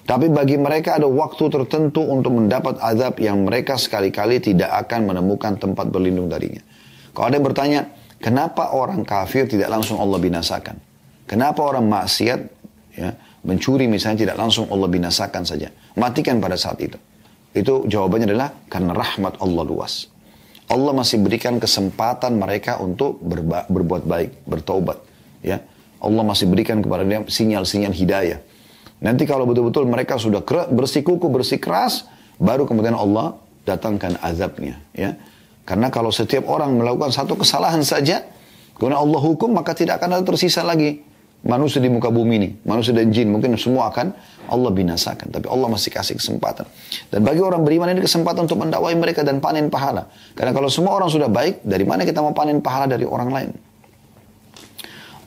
Tapi 0.07 0.31
bagi 0.31 0.56
mereka 0.56 0.95
ada 0.95 1.10
waktu 1.10 1.52
tertentu 1.52 1.99
untuk 1.99 2.31
mendapat 2.38 2.80
azab 2.80 3.19
yang 3.19 3.44
mereka 3.44 3.76
sekali-kali 3.76 4.39
tidak 4.39 4.72
akan 4.88 5.10
menemukan 5.10 5.60
tempat 5.60 5.89
berlindung 5.91 6.31
darinya. 6.31 6.64
Kalau 7.11 7.27
ada 7.27 7.35
yang 7.35 7.45
bertanya, 7.45 7.81
Kenapa 8.18 8.73
orang 8.73 9.06
kafir 9.06 9.45
tidak 9.45 9.69
langsung 9.69 10.02
Allah 10.02 10.18
binasakan? 10.18 10.77
Kenapa 11.30 11.61
orang 11.61 11.85
maksiat 11.85 12.39
ya, 12.98 13.14
mencuri 13.45 13.85
misalnya 13.85 14.26
tidak 14.26 14.38
langsung 14.41 14.65
Allah 14.73 14.89
binasakan 14.89 15.44
saja? 15.45 15.69
Matikan 15.94 16.41
pada 16.41 16.57
saat 16.57 16.81
itu. 16.81 16.98
Itu 17.53 17.85
jawabannya 17.85 18.34
adalah 18.34 18.49
karena 18.69 18.94
rahmat 18.94 19.38
Allah 19.41 19.64
luas. 19.65 20.10
Allah 20.68 20.91
masih 20.91 21.23
berikan 21.23 21.57
kesempatan 21.64 22.35
mereka 22.35 22.76
untuk 22.84 23.23
berba, 23.23 23.64
berbuat 23.72 24.03
baik, 24.03 24.31
bertobat. 24.44 24.99
Ya, 25.39 25.64
Allah 26.03 26.23
masih 26.27 26.49
berikan 26.52 26.84
kepada 26.84 27.07
dia 27.07 27.23
sinyal-sinyal 27.23 27.95
hidayah. 27.95 28.39
Nanti 28.99 29.23
kalau 29.30 29.45
betul-betul 29.48 29.85
mereka 29.88 30.18
sudah 30.19 30.41
bersikuku, 30.73 31.30
bersikeras, 31.30 32.10
baru 32.41 32.68
kemudian 32.68 32.98
Allah 32.98 33.38
datangkan 33.64 34.19
azabnya. 34.19 34.81
Ya, 34.91 35.15
Karena 35.68 35.91
kalau 35.91 36.15
setiap 36.15 36.48
orang 36.48 36.80
melakukan 36.80 37.11
satu 37.11 37.35
kesalahan 37.35 37.84
saja, 37.84 38.23
karena 38.80 39.03
Allah 39.03 39.19
hukum 39.19 39.52
maka 39.52 39.76
tidak 39.76 39.99
akan 39.99 40.15
ada 40.15 40.23
tersisa 40.23 40.64
lagi 40.64 41.03
manusia 41.44 41.84
di 41.84 41.91
muka 41.91 42.07
bumi 42.07 42.34
ini, 42.39 42.49
manusia 42.64 42.95
dan 42.95 43.11
jin 43.11 43.27
mungkin 43.27 43.60
semua 43.60 43.91
akan 43.91 44.15
Allah 44.48 44.72
binasakan. 44.72 45.27
Tapi 45.27 45.45
Allah 45.52 45.68
masih 45.68 45.91
kasih 45.91 46.15
kesempatan. 46.15 46.64
Dan 47.11 47.27
bagi 47.27 47.44
orang 47.44 47.68
beriman 47.68 47.91
ini 47.91 47.99
kesempatan 47.99 48.48
untuk 48.48 48.64
mendakwai 48.64 48.95
mereka 48.95 49.27
dan 49.27 49.44
panen 49.44 49.68
pahala. 49.68 50.07
Karena 50.39 50.56
kalau 50.56 50.72
semua 50.72 50.95
orang 50.95 51.11
sudah 51.11 51.27
baik, 51.27 51.68
dari 51.68 51.84
mana 51.84 52.07
kita 52.07 52.23
mau 52.23 52.31
panen 52.31 52.64
pahala 52.64 52.88
dari 52.88 53.03
orang 53.03 53.30
lain? 53.30 53.52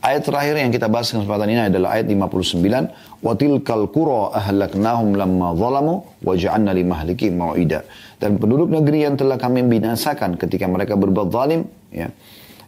Ayat 0.01 0.25
terakhir 0.25 0.57
yang 0.57 0.73
kita 0.73 0.89
bahas 0.89 1.13
kesempatan 1.13 1.45
ini 1.45 1.69
adalah 1.69 1.93
ayat 1.93 2.09
59. 2.09 3.21
وَتِلْكَ 3.21 3.69
الْقُرَىٰ 3.69 4.23
أَهْلَكْنَاهُمْ 4.33 5.09
لَمَّا 5.13 5.49
zalamu 5.61 5.95
وَجَعَنَّ 6.25 6.65
لِمَهْلِكِ 6.73 7.21
limahlikim. 7.29 7.85
Dan 8.17 8.41
penduduk 8.41 8.73
negeri 8.73 9.05
yang 9.05 9.21
telah 9.21 9.37
kami 9.37 9.61
binasakan 9.61 10.41
ketika 10.41 10.65
mereka 10.65 10.97
berbuat 10.97 11.29
zalim, 11.29 11.69
ya, 11.93 12.09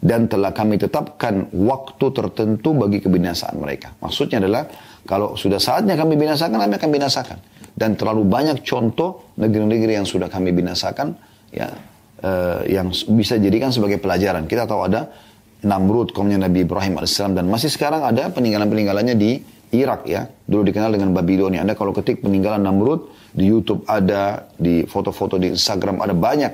dan 0.04 0.28
telah 0.28 0.52
kami 0.52 0.76
tetapkan 0.76 1.48
waktu 1.56 2.06
tertentu 2.12 2.76
bagi 2.76 3.00
kebinasaan 3.00 3.56
mereka. 3.56 3.96
Maksudnya 4.04 4.36
adalah 4.44 4.68
kalau 5.09 5.32
sudah 5.32 5.56
saatnya 5.56 5.96
kami 5.96 6.20
binasakan, 6.20 6.60
kami 6.68 6.76
akan 6.76 6.90
binasakan. 6.92 7.38
Dan 7.72 7.96
terlalu 7.96 8.28
banyak 8.28 8.60
contoh 8.60 9.32
negeri-negeri 9.40 9.96
yang 9.96 10.04
sudah 10.04 10.28
kami 10.28 10.52
binasakan, 10.52 11.16
ya, 11.48 11.72
uh, 12.20 12.60
yang 12.68 12.92
bisa 12.92 13.40
dijadikan 13.40 13.72
sebagai 13.72 13.96
pelajaran. 13.96 14.44
Kita 14.44 14.68
tahu 14.68 14.84
ada 14.84 15.31
Namrud 15.62 16.10
kaumnya 16.10 16.43
Nabi 16.43 16.66
Ibrahim 16.66 16.98
AS 16.98 17.22
dan 17.22 17.47
masih 17.47 17.70
sekarang 17.70 18.02
ada 18.02 18.30
peninggalan-peninggalannya 18.34 19.14
di 19.14 19.39
Irak 19.72 20.05
ya. 20.05 20.26
Dulu 20.26 20.68
dikenal 20.68 20.93
dengan 20.93 21.14
Babilonia. 21.16 21.64
Anda 21.64 21.78
kalau 21.78 21.94
ketik 21.97 22.20
peninggalan 22.20 22.60
Namrud 22.60 23.09
di 23.32 23.48
YouTube 23.48 23.86
ada, 23.89 24.51
di 24.59 24.84
foto-foto 24.84 25.40
di 25.40 25.55
Instagram 25.55 26.05
ada 26.05 26.12
banyak. 26.12 26.52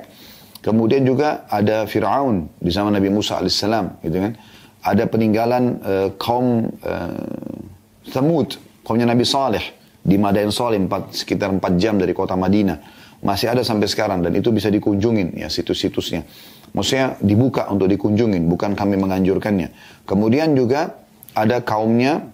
Kemudian 0.59 1.03
juga 1.03 1.47
ada 1.47 1.87
Fir'aun 1.87 2.47
di 2.59 2.69
zaman 2.71 2.95
Nabi 2.95 3.09
Musa 3.11 3.39
AS 3.39 3.59
gitu 4.03 4.17
kan. 4.19 4.33
Ada 4.79 5.11
peninggalan 5.11 5.63
uh, 5.83 6.09
kaum 6.15 6.71
uh, 6.83 8.07
Thamud, 8.07 8.55
kaumnya 8.87 9.09
Nabi 9.09 9.27
Saleh 9.27 9.75
di 9.99 10.15
Madain 10.15 10.49
Saleh 10.49 10.79
sekitar 11.11 11.51
4 11.51 11.59
jam 11.75 11.99
dari 11.99 12.15
kota 12.15 12.39
Madinah. 12.39 12.98
Masih 13.19 13.51
ada 13.51 13.67
sampai 13.67 13.91
sekarang 13.91 14.23
dan 14.23 14.31
itu 14.31 14.47
bisa 14.55 14.71
dikunjungin 14.71 15.35
ya 15.35 15.51
situs-situsnya. 15.51 16.23
Maksudnya 16.71 17.17
dibuka 17.19 17.65
untuk 17.67 17.89
dikunjungin, 17.89 18.45
bukan 18.45 18.77
kami 18.77 18.95
menganjurkannya. 18.95 19.73
Kemudian 20.05 20.53
juga 20.53 21.01
ada 21.33 21.65
kaumnya 21.65 22.29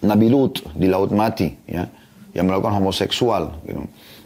Nabi 0.00 0.26
Lut 0.32 0.64
di 0.72 0.88
Laut 0.88 1.12
Mati, 1.12 1.52
ya, 1.68 1.84
yang 2.32 2.48
melakukan 2.48 2.80
homoseksual. 2.80 3.64
Gitu. 3.68 3.80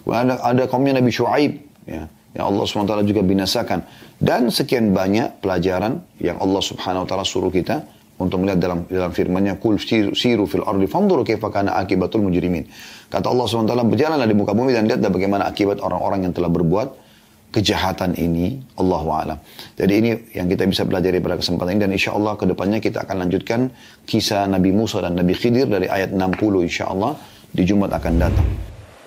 Ada, 0.08 0.38
ada 0.40 0.62
kaumnya 0.70 1.02
Nabi 1.02 1.10
Shu'aib, 1.10 1.52
ya, 1.86 2.06
yang 2.34 2.44
Allah 2.46 2.64
SWT 2.64 2.94
juga 3.10 3.22
binasakan. 3.26 3.82
Dan 4.22 4.54
sekian 4.54 4.94
banyak 4.94 5.42
pelajaran 5.42 6.02
yang 6.22 6.38
Allah 6.38 6.62
Subhanahu 6.62 7.06
Wa 7.06 7.08
Taala 7.10 7.26
suruh 7.26 7.50
kita 7.50 7.82
untuk 8.18 8.42
melihat 8.42 8.58
dalam 8.58 8.78
dalam 8.90 9.14
firman-Nya 9.14 9.62
kul 9.62 9.78
siru 9.78 10.44
fil 10.44 10.66
ardi 10.66 10.90
fanzuru 10.90 11.22
kaifa 11.22 11.48
kana 11.54 11.78
akibatul 11.78 12.26
mujrimin. 12.26 12.66
Kata 13.08 13.30
Allah 13.30 13.46
SWT, 13.46 13.72
berjalanlah 13.88 14.26
di 14.26 14.36
muka 14.36 14.52
bumi 14.52 14.74
dan 14.74 14.90
lihat 14.90 15.00
bagaimana 15.06 15.46
akibat 15.48 15.78
orang-orang 15.80 16.28
yang 16.28 16.34
telah 16.34 16.50
berbuat 16.50 17.08
kejahatan 17.48 18.12
ini 18.20 18.60
Allah 18.76 19.04
alam. 19.08 19.38
Jadi 19.72 19.92
ini 19.96 20.10
yang 20.36 20.50
kita 20.52 20.68
bisa 20.68 20.84
pelajari 20.84 21.22
pada 21.24 21.40
kesempatan 21.40 21.78
ini 21.78 21.80
dan 21.88 21.92
insya 21.96 22.12
Allah 22.12 22.36
ke 22.36 22.44
depannya 22.44 22.78
kita 22.82 23.08
akan 23.08 23.24
lanjutkan 23.24 23.72
kisah 24.04 24.44
Nabi 24.44 24.70
Musa 24.74 25.00
dan 25.00 25.16
Nabi 25.16 25.32
Khidir 25.32 25.64
dari 25.64 25.88
ayat 25.88 26.12
60 26.12 26.68
insya 26.68 26.92
Allah 26.92 27.16
di 27.48 27.64
Jumat 27.64 27.88
akan 27.96 28.14
datang. 28.20 28.77